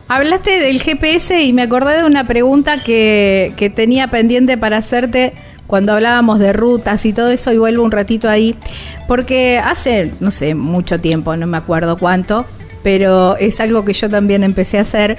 Hablaste 0.07 0.61
del 0.61 0.83
GPS 0.83 1.43
y 1.43 1.53
me 1.53 1.63
acordé 1.63 1.97
de 1.97 2.05
una 2.05 2.27
pregunta 2.27 2.83
que, 2.83 3.55
que 3.57 3.71
tenía 3.71 4.09
pendiente 4.09 4.59
para 4.59 4.77
hacerte 4.77 5.33
cuando 5.67 5.93
hablábamos 5.93 6.39
de 6.39 6.53
rutas 6.53 7.07
y 7.07 7.13
todo 7.13 7.31
eso, 7.31 7.53
y 7.53 7.59
vuelvo 7.59 7.85
un 7.85 7.91
ratito 7.91 8.29
ahí, 8.29 8.55
porque 9.09 9.59
hace, 9.59 10.13
no 10.21 10.31
sé, 10.31 10.55
mucho 10.55 11.01
tiempo, 11.01 11.37
no 11.37 11.47
me 11.47 11.57
acuerdo 11.57 11.97
cuánto, 11.99 12.45
pero 12.83 13.37
es 13.39 13.61
algo 13.61 13.85
que 13.85 13.95
yo 13.95 14.11
también 14.11 14.45
empecé 14.45 14.79
a 14.79 14.83
hacer. 14.83 15.19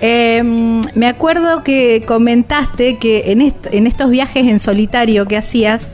Em, 0.00 0.80
me 0.94 1.06
acuerdo 1.06 1.64
que 1.64 2.04
comentaste 2.06 2.98
que 2.98 3.32
en, 3.32 3.52
en, 3.72 3.86
estos 3.86 4.10
viajes 4.10 4.46
en 4.46 4.60
solitario 4.60 5.26
que 5.26 5.36
hacías, 5.36 5.90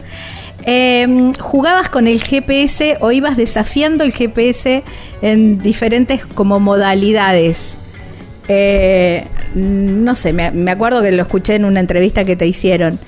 em, 0.65 1.33
jugabas 1.35 1.89
con 1.89 2.07
el 2.07 2.23
GPS 2.23 2.99
o 3.01 3.13
ibas 3.13 3.39
desafiando 3.39 4.05
el 4.05 4.13
GPS 4.13 4.83
en 5.23 5.63
diferentes 5.63 6.27
como 6.27 6.61
modalidades. 6.61 7.79
Eh, 8.53 9.25
no 9.55 10.17
sé, 10.17 10.33
me, 10.33 10.71
acuerdo 10.73 11.03
que 11.03 11.13
lo 11.13 11.23
escuché 11.23 11.55
en 11.55 11.65
una 11.65 11.79
entrevista 11.79 12.25
que 12.25 12.35
te 12.35 12.49
hicieron. 12.49 12.99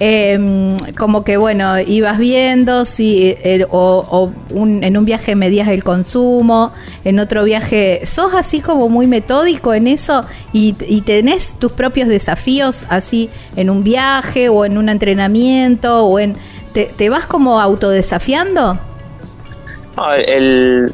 Em, 0.00 0.76
como 0.98 1.22
que, 1.22 1.36
bueno, 1.36 1.78
ibas 1.78 2.18
viendo 2.18 2.84
si 2.84 3.36
eh, 3.44 3.64
o, 3.70 4.32
en 4.50 4.96
un 4.96 5.04
viaje 5.04 5.36
medías 5.36 5.68
el 5.68 5.84
consumo, 5.84 6.72
en 7.04 7.20
otro 7.20 7.44
viaje, 7.44 8.00
¿sos 8.04 8.34
así 8.34 8.60
como 8.60 8.88
muy 8.88 9.06
metódico 9.06 9.74
en 9.74 9.86
eso 9.86 10.24
y, 10.52 10.72
tenés 11.02 11.54
tus 11.60 11.70
propios 11.70 12.08
desafíos 12.08 12.84
así 12.88 13.28
en 13.54 13.70
un 13.70 13.84
viaje 13.84 14.48
o 14.48 14.64
en 14.64 14.76
un 14.76 14.88
entrenamiento 14.88 16.04
o 16.04 16.18
en... 16.18 16.34
¿Te, 16.72 16.86
te 16.86 17.10
vas 17.10 17.26
como 17.26 17.60
autodesafiando? 17.60 18.89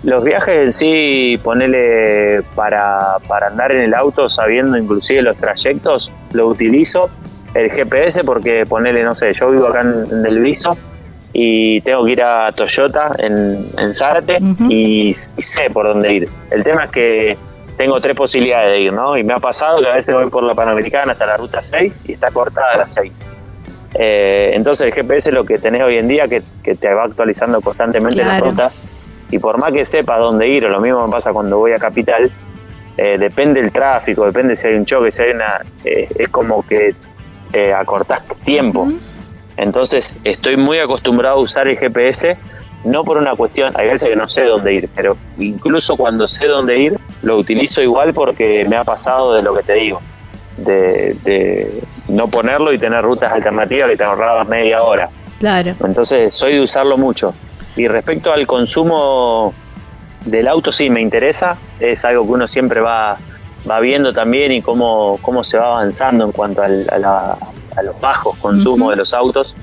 Los 0.02 0.24
viajes 0.24 0.56
en 0.56 0.72
sí, 0.72 1.40
ponele 1.42 2.42
para, 2.54 3.16
para 3.28 3.48
andar 3.48 3.72
en 3.72 3.82
el 3.82 3.94
auto 3.94 4.28
sabiendo 4.28 4.76
inclusive 4.76 5.22
los 5.22 5.36
trayectos, 5.36 6.10
lo 6.32 6.48
utilizo 6.48 7.08
el 7.54 7.70
GPS 7.70 8.24
porque 8.24 8.66
ponele, 8.66 9.02
no 9.02 9.14
sé, 9.14 9.32
yo 9.32 9.50
vivo 9.50 9.66
acá 9.66 9.80
en, 9.80 10.26
el 10.26 10.38
Viso 10.40 10.76
y 11.32 11.80
tengo 11.82 12.04
que 12.04 12.12
ir 12.12 12.22
a 12.22 12.52
Toyota 12.52 13.12
en, 13.18 13.66
en 13.78 13.94
Zárate 13.94 14.38
y, 14.68 15.14
sé 15.14 15.70
por 15.70 15.86
dónde 15.86 16.12
ir. 16.12 16.28
El 16.50 16.64
tema 16.64 16.84
es 16.84 16.90
que 16.90 17.36
tengo 17.76 18.00
tres 18.00 18.16
posibilidades 18.16 18.70
de 18.70 18.80
ir, 18.80 18.92
¿no? 18.92 19.16
Y 19.16 19.24
me 19.24 19.34
ha 19.34 19.38
pasado 19.38 19.80
que 19.80 19.88
a 19.88 19.94
veces 19.94 20.14
voy 20.14 20.30
por 20.30 20.42
la 20.42 20.54
Panamericana 20.54 21.12
hasta 21.12 21.26
la 21.26 21.36
ruta 21.36 21.62
6 21.62 22.06
y 22.08 22.12
está 22.12 22.30
cortada 22.30 22.72
a 22.72 22.78
las 22.78 22.94
6. 22.94 23.26
Eh, 23.98 24.50
entonces 24.54 24.86
el 24.86 24.92
GPS 24.92 25.30
es 25.30 25.34
lo 25.34 25.44
que 25.44 25.58
tenés 25.58 25.82
hoy 25.82 25.98
en 25.98 26.08
día, 26.08 26.28
que, 26.28 26.42
te 26.62 26.94
va 26.94 27.04
actualizando 27.04 27.60
constantemente 27.60 28.24
las 28.24 28.40
rutas. 28.40 29.02
Y 29.30 29.38
por 29.38 29.58
más 29.58 29.72
que 29.72 29.84
sepa 29.84 30.18
dónde 30.18 30.48
ir, 30.48 30.64
o 30.66 30.68
lo 30.68 30.80
mismo 30.80 31.04
me 31.04 31.10
pasa 31.10 31.32
cuando 31.32 31.58
voy 31.58 31.72
a 31.72 31.78
Capital, 31.78 32.30
eh, 32.96 33.16
depende 33.18 33.60
del 33.60 33.72
tráfico, 33.72 34.24
depende 34.24 34.56
si 34.56 34.68
hay 34.68 34.74
un 34.74 34.84
choque, 34.84 35.10
si 35.10 35.22
hay 35.22 35.30
una... 35.30 35.62
Eh, 35.84 36.08
es 36.18 36.28
como 36.30 36.64
que 36.66 36.94
acortás 37.74 38.22
tiempo. 38.44 38.88
Entonces 39.56 40.20
estoy 40.24 40.56
muy 40.56 40.78
acostumbrado 40.78 41.36
a 41.36 41.40
usar 41.40 41.68
el 41.68 41.78
GPS, 41.78 42.36
no 42.84 43.02
por 43.04 43.16
una 43.16 43.34
cuestión, 43.34 43.72
hay 43.76 43.88
veces 43.88 44.08
que 44.08 44.16
no 44.16 44.28
sé 44.28 44.44
dónde 44.44 44.74
ir, 44.74 44.90
pero 44.94 45.16
incluso 45.38 45.96
cuando 45.96 46.28
sé 46.28 46.46
dónde 46.46 46.78
ir, 46.78 46.98
lo 47.22 47.38
utilizo 47.38 47.80
igual 47.80 48.12
porque 48.12 48.66
me 48.68 48.76
ha 48.76 48.84
pasado 48.84 49.34
de 49.34 49.42
lo 49.42 49.54
que 49.54 49.62
te 49.62 49.74
digo 49.74 50.02
de, 50.56 51.82
no 52.10 52.28
ponerlo 52.28 52.72
y 52.72 52.78
tener 52.78 53.02
rutas 53.02 53.32
alternativas 53.32 53.90
que 53.90 53.96
te 53.96 54.04
ahorrabas 54.04 54.48
media 54.48 54.82
hora. 54.82 55.08
Claro. 55.38 55.74
Entonces 55.84 56.32
soy 56.34 56.54
de 56.54 56.60
usarlo 56.60 56.96
mucho. 56.96 57.34
Y 57.76 57.88
respecto 57.88 58.32
al 58.32 58.46
consumo 58.46 59.52
del 60.24 60.48
auto, 60.48 60.72
sí, 60.72 60.88
me 60.88 61.02
interesa. 61.02 61.56
Es 61.78 62.04
algo 62.04 62.24
que 62.24 62.30
uno 62.30 62.48
siempre 62.48 62.80
va, 62.80 63.18
va 63.68 63.80
viendo 63.80 64.12
también 64.12 64.52
y 64.52 64.62
cómo, 64.62 65.18
cómo 65.20 65.44
se 65.44 65.58
va 65.58 65.66
avanzando 65.66 66.24
en 66.24 66.32
cuanto 66.32 66.62
a, 66.62 66.68
los 67.82 68.00
bajos 68.00 68.38
consumos 68.38 68.90
de 68.90 68.96
los 68.96 69.12
autos 69.12 69.54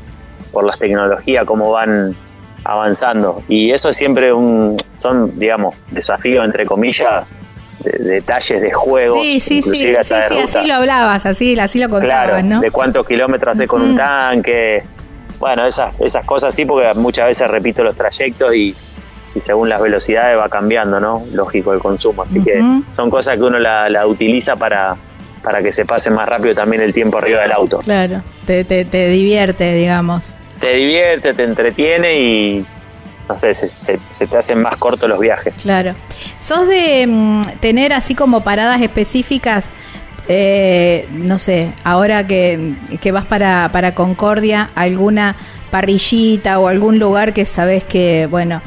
por 0.52 0.64
las 0.64 0.78
tecnologías, 0.78 1.46
cómo 1.46 1.72
van 1.72 2.16
avanzando. 2.64 3.42
Y 3.48 3.72
eso 3.72 3.90
es 3.90 3.98
siempre 3.98 4.32
un, 4.32 4.78
son, 5.00 5.40
digamos, 5.40 5.76
desafíos 5.90 6.46
entre 6.46 6.68
comillas 6.68 7.26
detalles 7.84 8.62
de 8.62 8.72
juego. 8.72 9.22
Sí, 9.22 9.40
sí, 9.40 9.62
sí, 9.62 9.76
sí, 9.76 9.96
así 9.96 10.68
lo 10.68 10.76
hablabas, 10.76 11.26
así, 11.26 11.58
así 11.60 11.80
lo 11.80 11.90
contabas, 11.90 12.28
claro, 12.28 12.44
¿no? 12.44 12.62
De 12.62 12.72
cuántos 12.72 13.06
kilómetros 13.08 13.58
hace 13.58 13.68
con 13.68 13.82
un 13.82 13.96
tanque. 13.96 14.84
Bueno, 15.40 15.66
esas, 15.66 16.00
esas 16.00 16.26
cosas 16.26 16.56
sí, 16.56 16.66
porque 16.66 16.94
muchas 16.96 17.28
veces 17.28 17.50
repito 17.50 17.84
los 17.84 17.96
trayectos 17.96 18.56
y, 18.56 18.76
según 19.36 19.68
las 19.68 19.82
velocidades 19.82 20.38
va 20.38 20.48
cambiando, 20.48 21.00
¿no? 21.00 21.24
Lógico 21.34 21.74
el 21.74 21.80
consumo. 21.80 22.24
Así 22.24 22.42
que 22.42 22.64
son 22.92 23.10
cosas 23.10 23.36
que 23.36 23.44
uno 23.44 23.60
la, 23.60 23.90
la 23.90 24.06
utiliza 24.06 24.56
para, 24.56 24.96
para 25.42 25.62
que 25.62 25.72
se 25.72 25.86
pase 25.86 26.12
más 26.12 26.30
rápido 26.30 26.54
también 26.54 26.82
el 26.82 26.94
tiempo 26.94 27.18
arriba 27.18 27.42
del 27.42 27.52
auto. 27.52 27.80
Claro, 27.80 28.22
te, 28.46 28.64
te, 28.64 28.86
te 28.86 29.08
divierte, 29.08 29.74
digamos. 29.74 30.36
Te 30.60 30.76
divierte, 30.76 31.34
te 31.34 31.44
entretiene 31.44 32.20
y 32.20 32.64
no 33.28 33.38
sé, 33.38 33.54
se, 33.54 34.28
te 34.28 34.38
hacen 34.38 34.62
más 34.62 34.78
cortos 34.78 35.08
los 35.10 35.20
viajes. 35.20 35.60
Claro. 35.62 35.96
¿Sos 36.40 36.68
de 36.68 37.06
mm, 37.08 37.42
tener 37.60 37.94
así 37.94 38.16
como 38.16 38.42
paradas 38.42 38.82
específicas? 38.82 39.66
Eh, 40.28 41.08
no 41.12 41.40
sé, 41.40 41.74
ahora 41.84 42.26
que, 42.26 42.76
vas 43.12 43.26
para, 43.26 43.70
para 43.72 43.94
Concordia, 43.94 44.70
alguna 44.76 45.36
parrillita 45.72 46.60
o 46.60 46.68
algún 46.68 47.00
lugar 47.00 47.34
que 47.34 47.46
sabes 47.46 47.84
que, 47.84 48.28
bueno, 48.30 48.62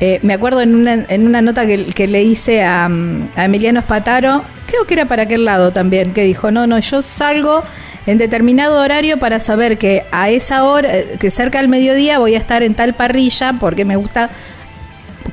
eh, 0.00 0.18
me 0.22 0.34
acuerdo 0.34 0.60
en 0.60 0.74
una, 0.74 1.04
en 1.08 1.26
una 1.26 1.42
nota 1.42 1.64
que, 1.66 2.06
le 2.08 2.22
hice 2.22 2.64
a, 2.64 2.88
mm, 2.88 3.28
a 3.36 3.44
Emiliano 3.44 3.80
Spataro, 3.82 4.42
creo 4.66 4.84
que 4.84 4.94
era 4.94 5.04
para 5.04 5.24
aquel 5.24 5.44
lado 5.44 5.72
también, 5.72 6.12
que 6.12 6.22
dijo, 6.22 6.50
no, 6.50 6.66
no, 6.66 6.78
yo 6.78 7.02
salgo 7.02 7.62
en 8.06 8.18
determinado 8.18 8.80
horario 8.80 9.18
para 9.18 9.40
saber 9.40 9.78
que 9.78 10.04
a 10.12 10.30
esa 10.30 10.64
hora, 10.64 10.96
eh, 10.96 11.16
que 11.18 11.30
cerca 11.30 11.58
del 11.58 11.68
mediodía 11.68 12.18
voy 12.18 12.34
a 12.34 12.38
estar 12.38 12.62
en 12.62 12.74
tal 12.74 12.94
parrilla 12.94 13.54
porque 13.58 13.84
me 13.84 13.96
gusta 13.96 14.30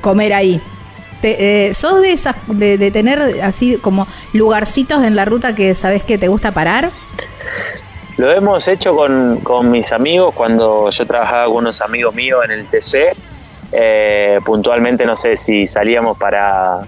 comer 0.00 0.34
ahí. 0.34 0.60
Te, 1.20 1.68
eh, 1.68 1.74
¿Sos 1.74 2.02
de 2.02 2.12
esas, 2.12 2.36
de, 2.48 2.90
tener 2.90 3.20
así 3.42 3.76
como 3.76 4.06
lugarcitos 4.32 5.02
en 5.04 5.16
la 5.16 5.24
ruta 5.24 5.54
que 5.54 5.74
sabes 5.74 6.02
que 6.02 6.18
te 6.18 6.28
gusta 6.28 6.52
parar? 6.52 6.90
Lo 8.18 8.30
hemos 8.30 8.68
hecho 8.68 8.94
con, 8.94 9.40
con 9.40 9.70
mis 9.70 9.92
amigos 9.92 10.34
cuando 10.34 10.90
yo 10.90 11.06
trabajaba 11.06 11.46
con 11.46 11.56
unos 11.56 11.80
amigos 11.80 12.14
míos 12.14 12.44
en 12.44 12.50
el 12.50 12.66
TC. 12.66 13.16
Eh, 13.72 14.38
puntualmente, 14.44 15.04
no 15.04 15.16
sé 15.16 15.36
si 15.36 15.66
salíamos 15.66 16.16
para 16.16 16.82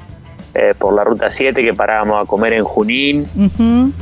eh, 0.59 0.75
por 0.79 0.95
la 0.95 1.05
ruta 1.05 1.29
7 1.29 1.63
que 1.63 1.75
parábamos 1.75 2.23
a 2.23 2.27
comer 2.27 2.55
en 2.55 2.65
Junín. 2.65 3.29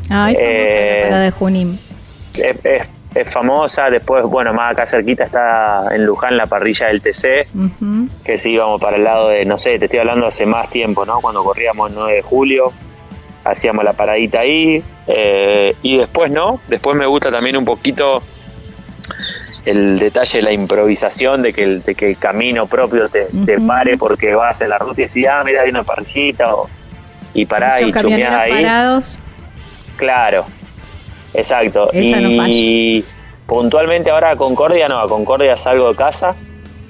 la 0.09 0.31
eh, 0.31 1.09
de 1.11 1.31
Junín. 1.33 1.81
Es, 2.35 3.31
famosa, 3.31 3.91
después, 3.91 4.25
bueno, 4.25 4.53
más 4.55 4.73
acá 4.73 4.87
cerquita 4.87 5.25
está 5.25 5.95
en 5.95 6.05
Luján 6.05 6.37
la 6.37 6.47
parrilla 6.47 6.89
del 6.89 7.01
TC, 7.01 7.47
que 8.25 8.39
si 8.39 8.53
íbamos 8.53 8.81
para 8.81 8.97
el 8.97 9.05
lado 9.05 9.29
de, 9.29 9.45
no 9.45 9.57
sé, 9.57 9.79
te 9.79 9.85
estoy 9.85 10.01
hablando 10.01 10.27
hace 10.27 10.47
más 10.47 10.69
tiempo, 10.71 11.05
¿no? 11.07 11.21
Cuando 11.21 11.43
corríamos 11.45 11.91
el 11.91 11.97
9 11.97 12.13
de 12.13 12.23
julio. 12.23 12.73
hacíamos 13.45 13.85
la 13.85 13.93
paradita 13.93 14.41
ahí. 14.41 14.83
eh, 15.07 15.77
y 15.83 15.99
después 15.99 16.31
no, 16.31 16.61
después 16.69 16.97
me 16.97 17.07
gusta 17.07 17.31
también 17.31 17.57
un 17.57 17.65
poquito 17.65 18.23
el 19.65 19.99
detalle 19.99 20.39
de 20.39 20.43
la 20.45 20.53
improvisación, 20.53 21.43
de 21.43 21.53
que 21.53 21.63
el, 21.65 21.83
de 21.83 21.95
que 21.95 22.11
el 22.11 22.19
camino 22.19 22.67
propio 22.67 23.09
te, 23.09 23.27
te 23.47 23.57
Ujú. 23.57 23.67
pare 23.67 23.97
porque 23.97 24.35
vas 24.35 24.61
en 24.61 24.69
la 24.69 24.79
ruta 24.79 25.01
y 25.01 25.05
decís, 25.07 25.27
ah, 25.31 25.43
mira, 25.45 25.63
hay 25.63 25.71
una 25.71 25.83
parrillita, 25.83 26.55
o- 26.55 26.69
y 27.33 27.47
pará 27.47 27.81
y 27.81 27.91
chumeás 27.93 28.35
ahí. 28.35 28.53
parados. 28.63 29.19
Claro, 29.97 30.45
exacto. 31.33 31.91
Esa 31.93 32.21
no 32.21 32.29
y 32.49 33.05
puntualmente 33.47 34.11
ahora 34.11 34.31
a 34.33 34.37
Concordia 34.37 34.89
no, 34.89 34.99
a 35.01 35.09
Concordia 35.09 35.57
salgo 35.57 35.89
de 35.89 35.97
casa 35.97 36.35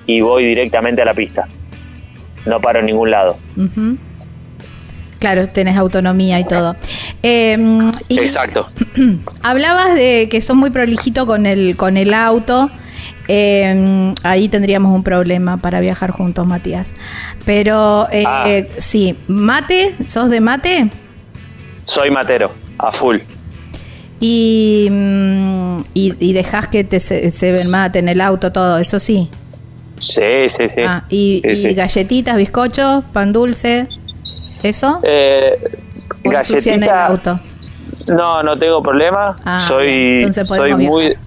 y 0.06 0.20
voy 0.20 0.44
directamente 0.46 1.02
a 1.02 1.04
la 1.04 1.14
pista. 1.14 1.46
No 2.46 2.60
paro 2.60 2.80
en 2.80 2.86
ningún 2.86 3.10
lado. 3.10 3.36
Claro, 5.24 5.46
tenés 5.48 5.78
autonomía 5.78 6.38
y 6.38 6.44
todo. 6.44 6.74
Eh, 7.22 7.56
y 8.10 8.18
Exacto. 8.18 8.68
hablabas 9.42 9.94
de 9.94 10.28
que 10.30 10.42
sos 10.42 10.54
muy 10.54 10.68
prolijito 10.68 11.26
con 11.26 11.46
el, 11.46 11.76
con 11.78 11.96
el 11.96 12.12
auto. 12.12 12.70
Eh, 13.26 14.12
ahí 14.22 14.50
tendríamos 14.50 14.94
un 14.94 15.02
problema 15.02 15.56
para 15.56 15.80
viajar 15.80 16.10
juntos, 16.10 16.46
Matías. 16.46 16.92
Pero 17.46 18.06
eh, 18.12 18.24
Ah. 18.26 18.44
eh, 18.46 18.70
sí, 18.76 19.16
mate, 19.26 19.94
sos 20.06 20.28
de 20.28 20.42
mate 20.42 20.90
Soy 21.84 22.10
matero, 22.10 22.52
a 22.76 22.92
full. 22.92 23.16
y, 24.20 24.88
mm, 24.90 25.78
y, 25.94 26.14
y 26.18 26.32
dejás 26.34 26.66
que 26.68 26.84
te 26.84 27.00
se, 27.00 27.30
se 27.30 27.50
ven 27.52 27.70
mate 27.70 27.98
en 28.00 28.10
el 28.10 28.20
auto, 28.20 28.52
todo, 28.52 28.76
eso 28.76 29.00
sí. 29.00 29.30
Sí, 30.00 30.20
sí, 30.48 30.68
sí. 30.68 30.82
Ah, 30.86 31.04
y, 31.08 31.40
Sí, 31.44 31.50
y 31.50 31.56
sí. 31.56 31.72
galletitas, 31.72 32.36
bizcochos, 32.36 33.04
pan 33.14 33.32
dulce, 33.32 33.86
¿eso? 34.64 35.00
Eh, 35.02 35.58
¿O 36.24 36.32
ensucian 36.32 36.82
el 36.82 36.88
galletita. 36.88 37.06
auto? 37.06 37.40
No, 38.08 38.42
no 38.42 38.56
tengo 38.56 38.82
problema. 38.82 39.36
Ah, 39.44 39.64
soy 39.66 40.30
soy 40.32 40.74
muy 40.74 41.08
viajar. 41.08 41.24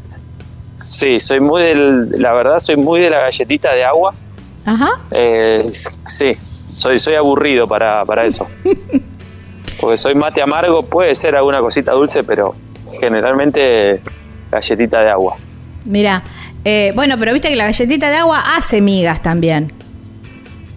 Sí, 0.75 1.19
soy 1.19 1.39
muy 1.39 1.63
del 1.63 2.21
la 2.21 2.33
verdad 2.33 2.59
soy 2.59 2.77
muy 2.77 3.01
de 3.01 3.09
la 3.09 3.19
galletita 3.19 3.73
de 3.73 3.83
agua. 3.83 4.13
Ajá. 4.65 4.99
Eh, 5.11 5.69
sí, 5.71 6.35
soy 6.75 6.99
soy 6.99 7.15
aburrido 7.15 7.67
para, 7.67 8.05
para 8.05 8.25
eso. 8.25 8.47
Porque 9.79 9.97
soy 9.97 10.15
mate 10.15 10.41
amargo, 10.41 10.83
puede 10.83 11.13
ser 11.15 11.35
alguna 11.35 11.59
cosita 11.59 11.91
dulce, 11.91 12.23
pero 12.23 12.55
generalmente 12.99 14.01
galletita 14.51 15.01
de 15.01 15.09
agua. 15.09 15.37
Mira, 15.85 16.23
eh, 16.65 16.91
bueno, 16.95 17.15
pero 17.17 17.33
viste 17.33 17.49
que 17.49 17.55
la 17.55 17.65
galletita 17.65 18.09
de 18.09 18.17
agua 18.17 18.43
hace 18.55 18.81
migas 18.81 19.21
también. 19.21 19.71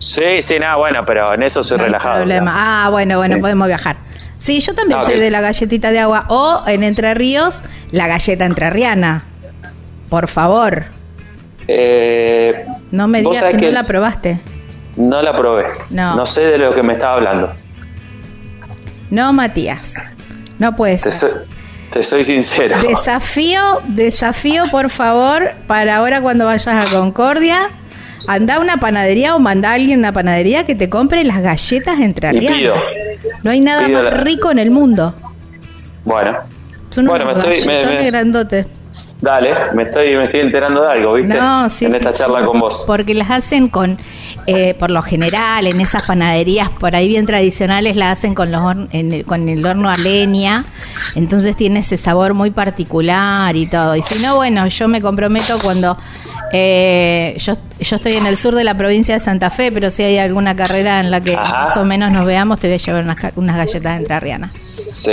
Sí, 0.01 0.41
sí, 0.41 0.59
nada, 0.59 0.77
bueno, 0.77 1.05
pero 1.07 1.33
en 1.35 1.43
eso 1.43 1.63
soy 1.63 1.77
No 1.79 1.85
relajado. 1.85 2.17
problema. 2.17 2.53
Ah, 2.87 2.89
bueno, 2.91 3.17
bueno, 3.19 3.35
Sí. 3.37 3.41
podemos 3.43 3.69
viajar. 3.69 3.97
Sí, 4.41 4.59
yo 4.61 4.75
también 4.75 5.05
soy 5.05 5.21
de 5.21 5.31
la 5.31 5.41
galletita 5.43 5.91
de 5.91 5.99
agua. 6.01 6.25
O 6.29 6.65
en 6.67 6.83
Entre 6.83 7.13
Ríos, 7.15 7.63
la 7.93 8.07
galleta 8.09 8.47
entrerriana. 8.47 9.25
Por 10.09 10.27
favor, 10.27 10.87
Eh, 11.69 12.65
no 12.91 13.07
me 13.07 13.21
digas 13.21 13.45
que, 13.57 13.67
no 13.67 13.71
la 13.73 13.85
probaste. 13.85 14.41
no 14.97 15.23
la 15.23 15.37
probé. 15.37 15.67
No. 15.91 16.25
sé 16.27 16.41
de 16.41 16.59
lo 16.59 16.75
que 16.75 16.83
me 16.83 16.95
estaba 16.95 17.13
hablando. 17.15 17.53
No, 19.11 19.33
Matías. 19.33 19.95
No 20.59 20.75
puede 20.77 20.97
Te 20.99 21.11
te 21.91 22.03
soy 22.03 22.25
sincero. 22.25 22.77
Desafío, 22.83 23.61
desafío, 23.89 24.65
por 24.71 24.89
favor, 24.91 25.53
para 25.67 25.97
ahora 25.97 26.21
cuando 26.21 26.45
vayas 26.47 26.67
a 26.69 26.89
Concordia, 26.91 27.69
anda 28.35 28.57
a 28.57 28.61
una 28.61 28.77
panadería 28.79 29.35
o 29.35 29.39
manda 29.39 29.71
a 29.71 29.75
alguien 29.75 29.99
a 29.99 30.09
una 30.09 30.13
panadería 30.13 30.65
que 30.65 30.75
te 30.75 30.89
compre 30.89 31.25
las 31.25 31.41
galletas 31.41 31.99
entrerrianas. 32.01 32.83
No 33.43 33.51
hay 33.51 33.61
nada 33.61 33.89
más 33.89 34.05
la- 34.05 34.11
rico 34.11 34.51
en 34.51 34.59
el 34.59 34.71
mundo. 34.71 35.15
Bueno, 36.05 36.37
Son 36.91 37.07
Bueno, 37.07 37.25
unos 37.27 37.37
me 37.47 37.57
estoy- 37.57 37.67
me- 37.69 37.87
me- 37.87 38.07
grandotes. 38.11 38.67
dale, 39.21 39.55
me 39.75 39.85
estoy, 39.85 40.17
me 40.17 40.25
estoy 40.25 40.41
enterando 40.41 40.83
de 40.83 40.91
algo, 40.91 41.13
¿viste? 41.13 41.35
No, 41.35 41.71
sí, 41.71 41.85
en 41.85 41.93
sí, 41.93 41.97
esta 41.99 42.11
sí. 42.11 42.19
charla 42.19 42.45
con 42.45 42.59
vos. 42.59 42.83
Porque 42.85 43.15
las 43.15 43.31
hacen 43.31 43.69
con, 43.69 43.97
eh, 44.49 44.75
por 44.75 44.91
lo 44.91 45.01
general, 45.01 45.69
en 45.69 45.81
esas 45.81 46.03
panaderías 46.03 46.69
por 46.71 46.97
ahí 46.97 47.07
bien 47.07 47.27
tradicionales, 47.27 47.95
la 47.95 48.11
hacen 48.11 48.35
con, 48.35 48.51
los 48.51 48.61
en 48.91 49.13
el, 49.13 49.25
con 49.25 49.49
el 49.49 49.65
horno 49.65 49.89
a 49.89 49.97
leña. 49.99 50.65
Entonces 51.15 51.55
tiene 51.55 51.79
ese 51.79 51.97
sabor 51.97 52.35
muy 52.35 52.51
particular 52.51 53.55
y 53.55 53.67
todo. 53.69 53.95
Y 53.95 54.03
si 54.03 54.21
no, 54.21 54.35
bueno, 54.35 54.67
yo 54.67 54.89
me 54.89 55.01
comprometo 55.01 55.59
cuando 55.63 55.97
eh, 56.53 57.35
yo, 57.39 57.55
yo 57.81 57.97
estoy 57.97 58.13
en 58.15 58.27
el 58.27 58.39
sur 58.39 58.55
de 58.55 58.65
la 58.65 58.75
provincia 58.75 59.15
de 59.15 59.21
Santa 59.21 59.51
Fe, 59.51 59.71
pero 59.73 59.91
si 59.91 60.03
hay 60.03 60.19
alguna 60.19 60.57
carrera 60.57 61.01
en 61.01 61.11
la 61.11 61.21
que 61.21 61.35
Ajá. 61.37 61.67
más 61.67 61.77
o 61.77 61.85
menos 61.85 62.13
nos 62.13 62.27
veamos, 62.27 62.59
te 62.61 62.67
voy 62.69 62.75
a 62.75 62.79
llevar 62.79 63.05
unas, 63.05 63.17
unas 63.37 63.57
galletas 63.57 63.99
entrerrianas. 63.99 64.51
Sí, 64.53 65.13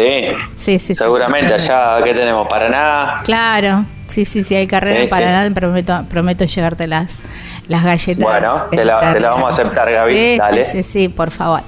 Sí, 0.55 0.79
sí, 0.79 0.79
sí. 0.79 0.93
seguramente 0.93 1.53
allá, 1.53 1.97
¿qué 2.03 2.13
tenemos? 2.13 2.47
Paraná. 2.47 3.21
Claro, 3.23 3.85
sí, 4.07 4.25
sí, 4.25 4.43
sí, 4.43 4.55
hay 4.55 4.67
carrera 4.67 5.05
Sí, 5.05 5.09
para 5.11 5.27
sí. 5.27 5.31
nada, 5.31 5.49
prometo, 5.51 6.05
prometo 6.09 6.45
llevarte 6.45 6.87
las, 7.67 7.83
galletas. 7.83 8.23
Bueno, 8.23 8.63
te 8.71 8.83
la- 8.85 9.13
te 9.13 9.19
la 9.19 9.29
vamos 9.31 9.45
a 9.45 9.61
aceptar, 9.61 9.91
Gaby, 9.91 10.13
Sí, 10.13 10.37
dale. 10.37 10.71
Sí, 10.71 10.83
sí, 10.83 10.89
sí, 10.91 11.09
por 11.09 11.31
favor. 11.31 11.61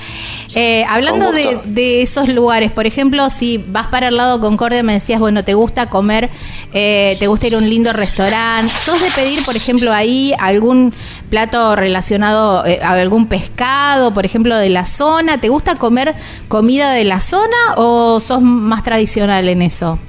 Eh, 0.56 0.84
hablando 0.90 1.32
de, 1.32 1.60
de 1.66 2.02
esos 2.02 2.28
lugares, 2.30 2.72
por 2.72 2.88
ejemplo, 2.88 3.30
si 3.30 3.64
vas 3.68 3.88
para 3.88 4.08
el 4.08 4.18
lado 4.18 4.40
Concordia, 4.40 4.82
me 4.82 4.94
decías, 4.94 5.20
bueno, 5.20 5.44
te 5.44 5.54
gusta 5.54 5.90
comer, 5.90 6.30
eh, 6.74 7.16
te 7.20 7.28
gusta 7.28 7.48
ir 7.48 7.56
a 7.56 7.58
un 7.60 7.70
lindo 7.70 7.94
restaurante, 7.94 8.74
¿sos 8.76 9.00
de 9.02 9.10
pedir, 9.12 9.44
por 9.46 9.56
ejemplo, 9.56 9.94
ahí 9.94 10.34
algún 10.40 10.94
plato 11.30 11.76
relacionado 11.76 12.66
eh, 12.66 12.80
a 12.82 12.94
algún 12.94 13.28
pescado, 13.28 14.14
por 14.14 14.26
ejemplo, 14.26 14.58
de 14.58 14.70
la 14.70 14.86
zona? 14.86 15.40
¿Te 15.40 15.50
gusta 15.50 15.76
comer 15.76 16.16
comida 16.48 16.92
de 16.94 17.04
la 17.04 17.20
zona 17.20 17.58
o 17.76 18.20
sos 18.20 18.42
más 18.42 18.84
tradicional 18.84 19.48
en 19.50 19.62
eso? 19.62 20.00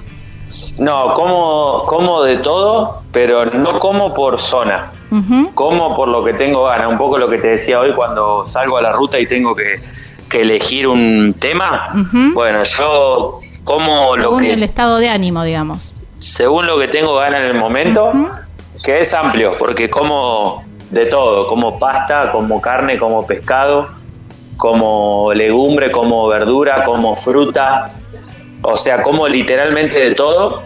No, 0.78 1.14
como, 1.14 1.84
como 1.86 2.22
de 2.22 2.38
todo, 2.38 3.02
pero 3.12 3.46
no 3.46 3.78
como 3.78 4.12
por 4.14 4.40
zona. 4.40 4.92
Como 5.54 5.96
por 5.96 6.08
lo 6.08 6.24
que 6.24 6.32
tengo 6.34 6.64
ganas. 6.64 6.88
Un 6.88 6.98
poco 6.98 7.18
lo 7.18 7.28
que 7.28 7.38
te 7.38 7.48
decía 7.48 7.80
hoy 7.80 7.92
cuando 7.92 8.46
salgo 8.46 8.76
a 8.76 8.82
la 8.82 8.92
ruta 8.92 9.18
y 9.18 9.26
tengo 9.26 9.54
que, 9.56 9.80
que 10.28 10.42
elegir 10.42 10.86
un 10.86 11.34
tema. 11.38 11.90
Bueno, 12.34 12.62
yo 12.64 13.40
como 13.64 14.16
lo 14.16 14.22
Según 14.22 14.42
que 14.42 14.52
el 14.52 14.62
estado 14.62 14.98
de 14.98 15.08
ánimo, 15.08 15.42
digamos. 15.42 15.92
según 16.18 16.66
lo 16.66 16.78
que 16.78 16.88
tengo 16.88 17.14
ganas 17.16 17.40
en 17.40 17.46
el 17.46 17.54
momento, 17.54 18.12
que 18.82 19.00
es 19.00 19.12
amplio, 19.14 19.50
porque 19.58 19.88
como 19.90 20.64
de 20.90 21.06
todo, 21.06 21.46
como 21.46 21.78
pasta, 21.78 22.32
como 22.32 22.60
carne, 22.60 22.98
como 22.98 23.26
pescado, 23.26 23.88
como 24.56 25.32
legumbre, 25.34 25.90
como 25.90 26.26
verdura, 26.28 26.84
como 26.84 27.16
fruta, 27.16 27.92
o 28.62 28.76
sea, 28.76 29.02
como 29.02 29.26
literalmente 29.28 29.98
de 29.98 30.14
todo, 30.14 30.62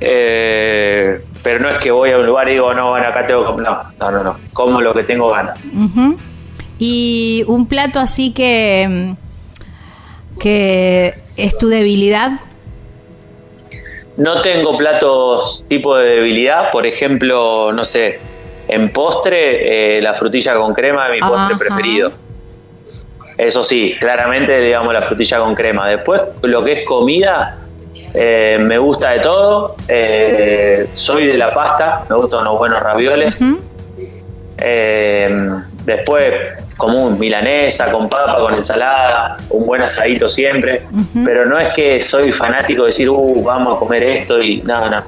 eh, 0.00 1.20
pero 1.42 1.60
no 1.60 1.68
es 1.68 1.78
que 1.78 1.90
voy 1.90 2.10
a 2.10 2.18
un 2.18 2.26
lugar 2.26 2.48
y 2.48 2.52
digo, 2.52 2.74
no, 2.74 2.90
bueno, 2.90 3.08
acá 3.08 3.26
tengo 3.26 3.56
que... 3.56 3.62
No, 3.62 3.82
no, 3.98 4.10
no, 4.10 4.22
no, 4.24 4.36
como 4.52 4.80
lo 4.80 4.92
que 4.92 5.02
tengo 5.02 5.30
ganas. 5.30 5.70
Ujú. 5.74 6.18
Y 6.78 7.44
un 7.46 7.66
plato 7.66 7.98
así 7.98 8.32
que, 8.32 9.14
que 10.38 11.14
es 11.36 11.56
tu 11.56 11.68
debilidad. 11.68 12.32
No 14.16 14.40
tengo 14.40 14.76
platos 14.76 15.64
tipo 15.68 15.96
de 15.96 16.16
debilidad, 16.16 16.70
por 16.70 16.86
ejemplo, 16.86 17.70
no 17.72 17.84
sé, 17.84 18.18
en 18.68 18.90
postre, 18.90 19.98
eh, 19.98 20.02
la 20.02 20.14
frutilla 20.14 20.54
con 20.56 20.74
crema 20.74 21.08
es 21.08 21.14
mi 21.14 21.20
postre 21.20 21.56
preferido. 21.56 22.12
Eso 23.38 23.62
sí, 23.62 23.94
claramente, 24.00 24.60
digamos, 24.60 24.92
la 24.94 25.02
frutilla 25.02 25.38
con 25.38 25.54
crema. 25.54 25.88
Después, 25.88 26.22
lo 26.42 26.64
que 26.64 26.72
es 26.72 26.86
comida, 26.86 27.58
eh, 28.14 28.56
me 28.60 28.78
gusta 28.78 29.10
de 29.12 29.20
todo. 29.20 29.76
Eh, 29.88 30.86
soy 30.94 31.26
de 31.26 31.34
la 31.34 31.52
pasta, 31.52 32.04
me 32.08 32.16
gustan 32.16 32.40
unos 32.40 32.58
buenos 32.58 32.80
ravioles. 32.80 33.40
Eh, 34.58 35.28
después, 35.84 36.32
común, 36.76 37.18
milanesa, 37.18 37.90
con 37.92 38.08
papa, 38.08 38.36
con 38.38 38.54
ensalada, 38.54 39.36
un 39.50 39.66
buen 39.66 39.82
asadito 39.82 40.28
siempre. 40.28 40.82
Pero 41.24 41.44
no 41.46 41.58
es 41.58 41.68
que 41.70 42.00
soy 42.00 42.32
fanático 42.32 42.82
de 42.82 42.86
decir, 42.86 43.08
uh, 43.10 43.42
vamos 43.42 43.76
a 43.76 43.78
comer 43.78 44.02
esto 44.02 44.40
y 44.40 44.62
nada, 44.62 44.88
no. 44.90 45.02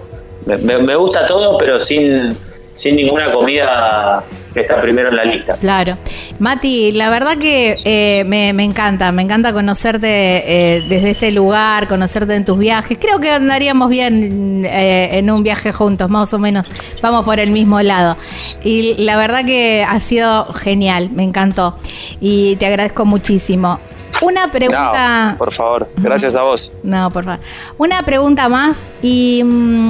Me, 0.47 0.57
me- 0.59 0.79
me 0.79 0.95
gusta 0.95 1.24
todo, 1.26 1.57
pero 1.59 1.79
sin, 1.79 2.37
sin 2.72 2.97
ninguna 2.97 3.33
comida 3.33 4.22
que 4.59 4.62
está 4.62 4.80
primero 4.80 5.09
en 5.09 5.16
la 5.16 5.24
lista. 5.24 5.56
Claro. 5.56 5.96
Mati, 6.38 6.92
la 6.92 7.11
verdad 7.11 7.36
que 7.38 7.76
eh, 7.84 8.24
me, 8.24 8.52
me 8.52 8.64
encanta, 8.64 9.12
me 9.12 9.22
encanta 9.22 9.52
conocerte 9.52 10.09
eh, 10.09 10.84
desde 10.88 11.11
este 11.11 11.30
lugar, 11.30 11.86
conocerte 11.86 12.34
en 12.34 12.44
tus 12.44 12.59
viajes. 12.59 12.98
Creo 13.00 13.20
que 13.20 13.30
andaríamos 13.30 13.88
bien 13.88 14.64
eh, 14.64 15.11
en 15.12 15.30
un 15.30 15.42
viaje 15.42 15.72
juntos, 15.72 16.11
más 16.11 16.32
o 16.34 16.38
menos. 16.38 16.66
Vamos 17.02 17.24
por 17.24 17.38
el 17.38 17.50
mismo 17.50 17.80
lado. 17.80 18.16
Y 18.64 18.94
la 19.04 19.16
verdad 19.16 19.44
que 19.44 19.86
ha 19.88 20.00
sido 20.00 20.52
genial, 20.52 21.11
me 21.11 21.22
encantó. 21.22 21.76
Y 22.20 22.56
te 22.56 22.66
agradezco 22.66 23.04
muchísimo. 23.04 23.78
Una 24.22 24.50
pregunta... 24.50 25.32
No, 25.32 25.38
por 25.38 25.52
favor, 25.52 25.88
gracias 25.96 26.34
a 26.34 26.42
vos. 26.42 26.72
No, 26.82 27.11
por 27.11 27.24
favor. 27.24 27.40
Una 27.78 28.02
pregunta 28.02 28.48
más 28.48 28.78
y 29.02 29.42
mm, 29.44 29.88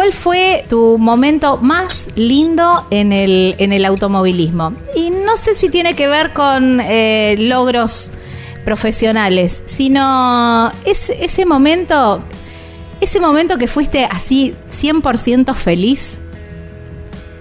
¿cuál 0.00 0.14
fue 0.14 0.64
tu 0.66 0.96
momento 0.96 1.58
más 1.58 2.08
lindo 2.14 2.86
en 2.90 3.12
el, 3.12 3.54
en 3.58 3.74
el 3.74 3.84
automovilismo? 3.84 4.72
Y 4.96 5.10
no 5.10 5.36
sé 5.36 5.54
si 5.54 5.68
tiene 5.68 5.94
que 5.94 6.06
ver 6.06 6.32
con 6.32 6.80
eh, 6.80 7.36
logros 7.38 8.10
profesionales, 8.64 9.62
sino 9.66 10.72
es, 10.86 11.10
ese 11.10 11.44
momento, 11.44 12.22
ese 13.02 13.20
momento 13.20 13.58
que 13.58 13.66
fuiste 13.66 14.06
así 14.06 14.54
100% 14.70 15.54
feliz. 15.54 16.22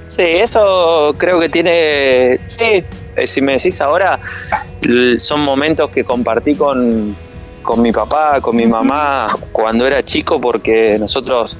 Sí, 0.07 0.23
eso 0.23 1.15
creo 1.17 1.39
que 1.39 1.47
tiene, 1.47 2.41
sí, 2.47 2.83
eh, 3.15 3.25
si 3.25 3.39
me 3.39 3.53
decís 3.53 3.79
ahora, 3.79 4.19
son 5.17 5.39
momentos 5.45 5.91
que 5.91 6.03
compartí 6.03 6.55
con, 6.55 7.15
con 7.61 7.81
mi 7.81 7.93
papá, 7.93 8.41
con 8.41 8.57
mi 8.57 8.65
mamá 8.65 9.33
cuando 9.53 9.87
era 9.87 10.03
chico, 10.03 10.41
porque 10.41 10.97
nosotros 10.99 11.55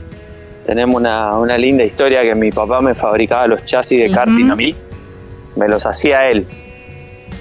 tenemos 0.70 0.98
una, 0.98 1.36
una 1.36 1.58
linda 1.58 1.84
historia 1.84 2.22
que 2.22 2.36
mi 2.36 2.52
papá 2.52 2.80
me 2.80 2.94
fabricaba 2.94 3.48
los 3.48 3.66
chasis 3.66 4.04
de 4.04 4.12
karting 4.12 4.52
a 4.52 4.56
mí, 4.56 4.76
me 5.56 5.68
los 5.68 5.84
hacía 5.88 6.30
él. 6.30 6.46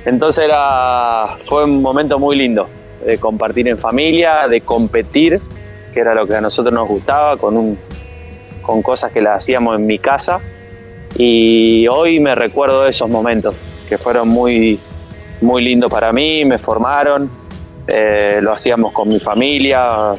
Entonces 0.07 0.47
era, 0.47 1.37
fue 1.37 1.65
un 1.65 1.83
momento 1.83 2.19
muy 2.19 2.37
lindo 2.37 2.67
de 3.05 3.19
compartir 3.19 3.69
en 3.69 3.77
familia, 3.77 4.49
de 4.49 4.63
competir, 4.63 5.43
que 5.93 6.01
era 6.01 6.15
lo 6.15 6.27
que 6.27 6.37
a 6.37 6.41
nosotros 6.41 6.73
nos 6.73 6.89
gustaba, 6.89 7.37
con, 7.37 7.59
un, 7.59 7.79
con 8.63 8.81
cosas 8.81 9.13
que 9.13 9.21
las 9.21 9.45
hacíamos 9.45 9.79
en 9.79 9.85
mi 9.85 9.99
casa. 9.99 10.41
Y 11.15 11.87
hoy 11.87 12.21
me 12.21 12.35
recuerdo 12.35 12.87
esos 12.87 13.11
momentos 13.11 13.55
que 13.91 13.99
fueron 13.99 14.29
muy, 14.29 14.81
muy 15.43 15.63
lindos 15.63 15.91
para 15.91 16.15
mí, 16.15 16.47
me 16.47 16.57
formaron, 16.57 17.31
eh, 17.89 18.39
lo 18.41 18.55
hacíamos 18.55 18.95
con 18.95 19.11
mi 19.11 19.21
familia, 19.21 20.15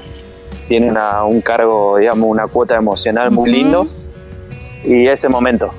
tiene 0.70 0.93
un 1.26 1.41
cargo, 1.41 1.97
digamos, 1.97 2.30
una 2.30 2.47
cuota 2.47 2.78
emocional 2.78 3.32
muy 3.32 3.51
lindo 3.51 3.86
y 4.84 5.07
ese 5.07 5.28
momento. 5.28 5.72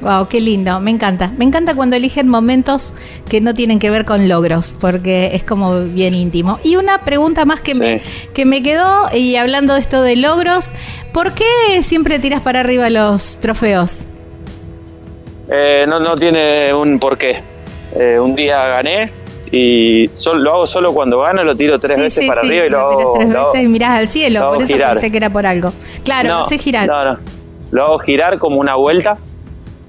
Wow, 0.00 0.26
qué 0.28 0.40
lindo, 0.40 0.80
me 0.80 0.90
encanta. 0.90 1.32
Me 1.36 1.44
encanta 1.44 1.74
cuando 1.74 1.94
eligen 1.94 2.28
momentos 2.28 2.94
que 3.28 3.42
no 3.42 3.52
tienen 3.52 3.78
que 3.78 3.90
ver 3.90 4.06
con 4.06 4.26
logros, 4.28 4.76
porque 4.80 5.30
es 5.34 5.44
como 5.44 5.84
bien 5.84 6.14
íntimo. 6.14 6.58
Y 6.64 6.76
una 6.76 7.04
pregunta 7.04 7.44
más 7.44 7.62
que, 7.62 7.74
me, 7.74 8.00
que 8.32 8.46
me 8.46 8.62
quedó, 8.62 9.08
y 9.14 9.36
hablando 9.36 9.74
de 9.74 9.80
esto 9.80 10.02
de 10.02 10.16
logros, 10.16 10.66
¿por 11.12 11.32
qué 11.32 11.82
siempre 11.82 12.18
tiras 12.18 12.40
para 12.40 12.60
arriba 12.60 12.88
los 12.88 13.36
trofeos? 13.36 14.04
Eh, 15.50 15.84
no, 15.86 16.00
no 16.00 16.16
tiene 16.16 16.72
un 16.72 16.98
porqué. 16.98 17.42
Eh, 17.94 18.18
un 18.18 18.34
día 18.34 18.66
gané 18.66 19.23
y 19.54 20.10
solo, 20.12 20.40
lo 20.40 20.52
hago 20.52 20.66
solo 20.66 20.92
cuando 20.92 21.20
gano, 21.20 21.44
lo 21.44 21.54
tiro 21.56 21.78
tres 21.78 21.98
veces 21.98 22.26
para 22.26 22.40
arriba 22.40 22.66
y 22.66 22.70
lo, 22.70 22.78
hago. 22.80 23.12
tres 23.14 23.28
veces 23.28 23.62
y 23.62 23.68
mirás 23.68 23.90
al 23.98 24.08
cielo, 24.08 24.52
por 24.52 24.62
eso 24.62 24.76
pensé 24.76 25.10
que 25.10 25.16
era 25.16 25.30
por 25.30 25.46
algo. 25.46 25.72
Claro, 26.04 26.28
no, 26.28 26.48
sé 26.48 26.58
girar. 26.58 26.86
No, 26.86 27.04
no. 27.04 27.18
Lo 27.70 27.84
hago 27.84 27.98
girar 27.98 28.38
como 28.38 28.56
una 28.56 28.74
vuelta 28.74 29.18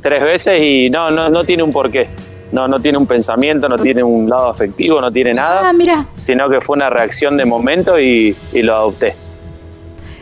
tres 0.02 0.22
veces 0.22 0.62
y 0.62 0.90
no, 0.90 1.10
no, 1.12 1.30
no 1.30 1.44
tiene 1.44 1.64
un 1.64 1.72
porqué. 1.72 2.08
No, 2.52 2.68
no 2.68 2.80
tiene 2.80 2.98
un 2.98 3.08
pensamiento, 3.08 3.68
no 3.68 3.78
tiene 3.78 4.04
un 4.04 4.30
lado 4.30 4.50
afectivo, 4.50 5.02
no 5.02 5.12
tiene 5.12 5.34
nada. 5.34 5.62
Ah, 5.66 5.74
mira. 5.74 6.06
Sino 6.14 6.48
que 6.50 6.62
fue 6.62 6.76
una 6.76 6.90
reacción 6.90 7.36
de 7.38 7.44
momento 7.44 8.00
y, 8.00 8.36
y 8.54 8.62
lo 8.62 8.76
adopté. 8.76 9.14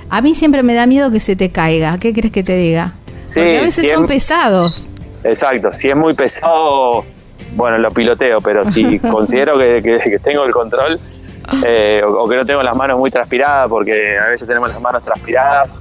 A 0.09 0.21
mí 0.21 0.33
siempre 0.33 0.63
me 0.63 0.73
da 0.73 0.85
miedo 0.85 1.11
que 1.11 1.19
se 1.19 1.35
te 1.35 1.51
caiga. 1.51 1.97
¿Qué 1.99 2.13
crees 2.13 2.31
que 2.31 2.43
te 2.43 2.55
diga? 2.55 2.93
Sí, 3.23 3.39
Porque 3.39 3.57
a 3.57 3.61
veces 3.61 3.91
son 3.93 4.07
pesados. 4.07 4.89
Exacto, 5.23 5.71
si 5.71 5.89
es 5.89 5.95
muy 5.95 6.13
pesado, 6.13 7.05
bueno, 7.55 7.77
lo 7.77 7.91
piloteo, 7.91 8.41
pero 8.41 8.65
si 8.65 8.99
considero 9.11 9.57
que, 9.57 10.19
tengo 10.23 10.43
el 10.45 10.51
control 10.51 10.99
eh, 11.65 12.01
o, 12.05 12.27
que 12.27 12.35
no 12.35 12.45
tengo 12.45 12.63
las 12.63 12.75
manos 12.75 12.97
muy 12.97 13.11
transpiradas, 13.11 13.69
porque 13.69 14.17
a 14.17 14.29
veces 14.29 14.47
tenemos 14.47 14.69
las 14.69 14.81
manos 14.81 15.03
transpiradas 15.03 15.79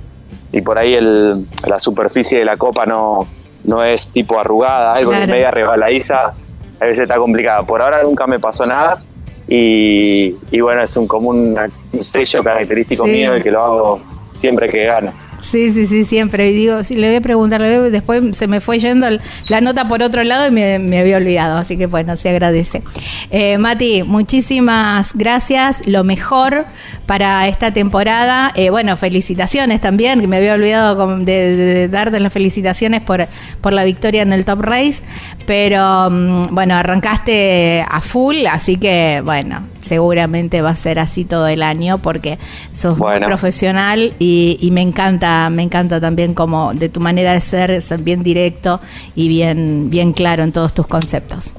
y 0.50 0.60
por 0.60 0.78
ahí 0.78 0.94
el, 0.94 1.46
la 1.66 1.78
superficie 1.78 2.38
de 2.38 2.44
la 2.44 2.56
copa 2.56 2.84
no, 2.84 3.26
no 3.64 3.82
es 3.82 4.10
tipo 4.10 4.38
arrugada, 4.38 4.94
algo 4.94 5.12
de 5.12 5.26
media 5.26 5.50
rebaladiza, 5.50 6.34
a 6.80 6.84
veces 6.84 7.00
está 7.00 7.16
complicada. 7.16 7.62
Por 7.62 7.80
ahora 7.80 8.02
nunca 8.02 8.26
me 8.26 8.38
pasó 8.38 8.66
nada 8.66 9.00
y, 9.48 10.60
bueno, 10.60 10.82
es 10.82 10.96
un 10.96 11.06
como 11.06 11.30
un 11.30 11.56
sello 11.98 12.42
característico 12.42 13.04
mío 13.04 13.36
y 13.36 13.42
que 13.42 13.50
lo 13.50 13.62
hago 13.62 14.00
siempre 14.32 14.68
que 14.68 14.84
gano. 14.84 15.12
Sí, 15.42 15.72
sí, 15.72 15.88
sí, 15.88 16.04
siempre. 16.04 16.50
Y 16.50 16.52
digo, 16.52 16.84
si 16.84 16.94
le 16.94 17.08
voy 17.08 17.16
a 17.16 17.20
preguntar, 17.20 17.60
después 17.90 18.36
se 18.36 18.46
me 18.46 18.60
fue 18.60 18.78
yendo 18.78 19.08
la 19.48 19.60
nota 19.60 19.88
por 19.88 20.00
otro 20.00 20.22
lado 20.22 20.46
y 20.46 20.52
me, 20.52 20.98
había 20.98 21.16
olvidado. 21.16 21.58
Así 21.58 21.76
que 21.76 21.86
bueno, 21.86 22.16
se 22.16 22.28
agradece. 22.28 22.82
Eh, 23.30 23.58
Mati, 23.58 24.04
muchísimas 24.04 25.10
gracias. 25.14 25.84
Lo 25.86 26.04
mejor 26.04 26.64
para 27.06 27.48
esta 27.48 27.72
temporada. 27.72 28.52
Eh, 28.54 28.70
bueno, 28.70 28.96
felicitaciones 28.96 29.80
también, 29.80 30.20
que 30.20 30.28
me 30.28 30.36
había 30.36 30.54
olvidado 30.54 31.18
de, 31.18 31.88
darte 31.88 32.20
las 32.20 32.32
felicitaciones 32.32 33.00
por, 33.00 33.26
por 33.60 33.72
la 33.72 33.82
victoria 33.82 34.22
en 34.22 34.32
el 34.32 34.44
Top 34.44 34.60
Race. 34.60 35.02
Pero 35.44 36.08
mm, 36.08 36.54
bueno, 36.54 36.76
arrancaste 36.76 37.84
a 37.90 38.00
full, 38.00 38.46
así 38.46 38.76
que 38.76 39.22
bueno, 39.24 39.64
seguramente 39.80 40.62
va 40.62 40.70
a 40.70 40.76
ser 40.76 41.00
así 41.00 41.24
todo 41.24 41.48
el 41.48 41.64
año 41.64 41.98
porque 41.98 42.38
sos 42.70 42.96
muy 42.96 43.18
profesional 43.18 44.14
y, 44.20 44.56
y 44.60 44.70
me 44.70 44.82
encanta 44.82 45.31
me 45.50 45.62
encanta 45.62 46.00
también 46.00 46.34
como 46.34 46.74
de 46.74 46.88
tu 46.88 47.00
manera 47.00 47.32
de 47.32 47.40
ser, 47.40 47.82
ser 47.82 48.00
bien 48.00 48.22
directo 48.22 48.80
y 49.14 49.28
bien, 49.28 49.90
bien 49.90 50.12
claro 50.12 50.42
en 50.42 50.52
todos 50.52 50.72
tus 50.72 50.86
conceptos. 50.86 51.54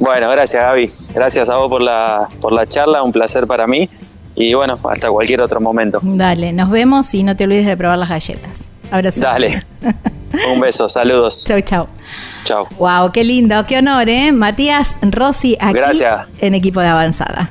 Bueno, 0.00 0.30
gracias 0.30 0.62
Gaby. 0.62 0.90
Gracias 1.14 1.50
a 1.50 1.56
vos 1.56 1.68
por 1.68 1.82
la, 1.82 2.28
por 2.40 2.52
la 2.52 2.66
charla, 2.66 3.02
un 3.02 3.12
placer 3.12 3.46
para 3.46 3.66
mí. 3.66 3.88
Y 4.36 4.54
bueno, 4.54 4.78
hasta 4.88 5.10
cualquier 5.10 5.40
otro 5.40 5.60
momento. 5.60 5.98
Dale, 6.02 6.52
nos 6.52 6.70
vemos 6.70 7.12
y 7.14 7.24
no 7.24 7.36
te 7.36 7.44
olvides 7.44 7.66
de 7.66 7.76
probar 7.76 7.98
las 7.98 8.08
galletas. 8.08 8.60
Abrazo. 8.90 9.20
Dale. 9.20 9.64
Un 10.52 10.60
beso, 10.60 10.88
saludos. 10.88 11.44
Chau, 11.46 11.60
chau. 11.62 11.86
Chau. 12.44 12.66
Wow, 12.78 13.10
qué 13.12 13.24
lindo, 13.24 13.66
qué 13.66 13.78
honor, 13.78 14.08
¿eh? 14.08 14.30
Matías 14.30 14.94
Rossi 15.02 15.56
aquí 15.60 15.74
Gracias. 15.74 16.26
en 16.40 16.54
equipo 16.54 16.80
de 16.80 16.86
avanzada. 16.86 17.50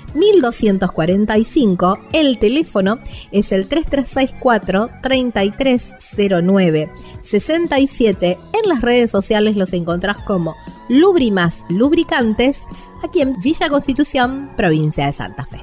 1245. 0.13 1.97
El 2.13 2.39
teléfono 2.39 2.99
es 3.31 3.51
el 3.51 3.67
3364 3.67 4.89
3309 5.01 6.89
67. 7.21 8.37
En 8.53 8.69
las 8.69 8.81
redes 8.81 9.11
sociales 9.11 9.55
los 9.55 9.73
encontrás 9.73 10.17
como 10.19 10.55
Lubrimas 10.89 11.57
Lubricantes, 11.69 12.57
aquí 13.03 13.21
en 13.21 13.39
Villa 13.39 13.69
Constitución, 13.69 14.49
provincia 14.57 15.05
de 15.05 15.13
Santa 15.13 15.45
Fe. 15.45 15.59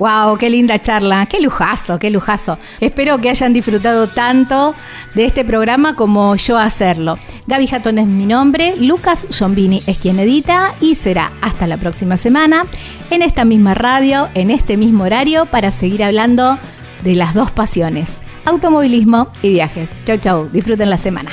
Wow, 0.00 0.38
qué 0.38 0.48
linda 0.48 0.80
charla, 0.80 1.26
qué 1.26 1.42
lujazo, 1.42 1.98
qué 1.98 2.08
lujazo. 2.08 2.58
Espero 2.80 3.18
que 3.18 3.28
hayan 3.28 3.52
disfrutado 3.52 4.08
tanto 4.08 4.74
de 5.14 5.26
este 5.26 5.44
programa 5.44 5.94
como 5.94 6.34
yo 6.36 6.56
hacerlo. 6.56 7.18
Gaby 7.46 7.66
Jatón 7.66 7.98
es 7.98 8.06
mi 8.06 8.24
nombre, 8.24 8.76
Lucas 8.78 9.26
Giombini 9.28 9.82
es 9.86 9.98
quien 9.98 10.18
edita 10.18 10.74
y 10.80 10.94
será 10.94 11.32
hasta 11.42 11.66
la 11.66 11.76
próxima 11.76 12.16
semana 12.16 12.64
en 13.10 13.20
esta 13.20 13.44
misma 13.44 13.74
radio, 13.74 14.30
en 14.32 14.50
este 14.50 14.78
mismo 14.78 15.04
horario 15.04 15.44
para 15.44 15.70
seguir 15.70 16.02
hablando 16.02 16.58
de 17.04 17.14
las 17.14 17.34
dos 17.34 17.50
pasiones, 17.50 18.14
automovilismo 18.46 19.30
y 19.42 19.50
viajes. 19.50 19.90
Chau, 20.06 20.16
chau, 20.16 20.48
disfruten 20.50 20.88
la 20.88 20.96
semana. 20.96 21.30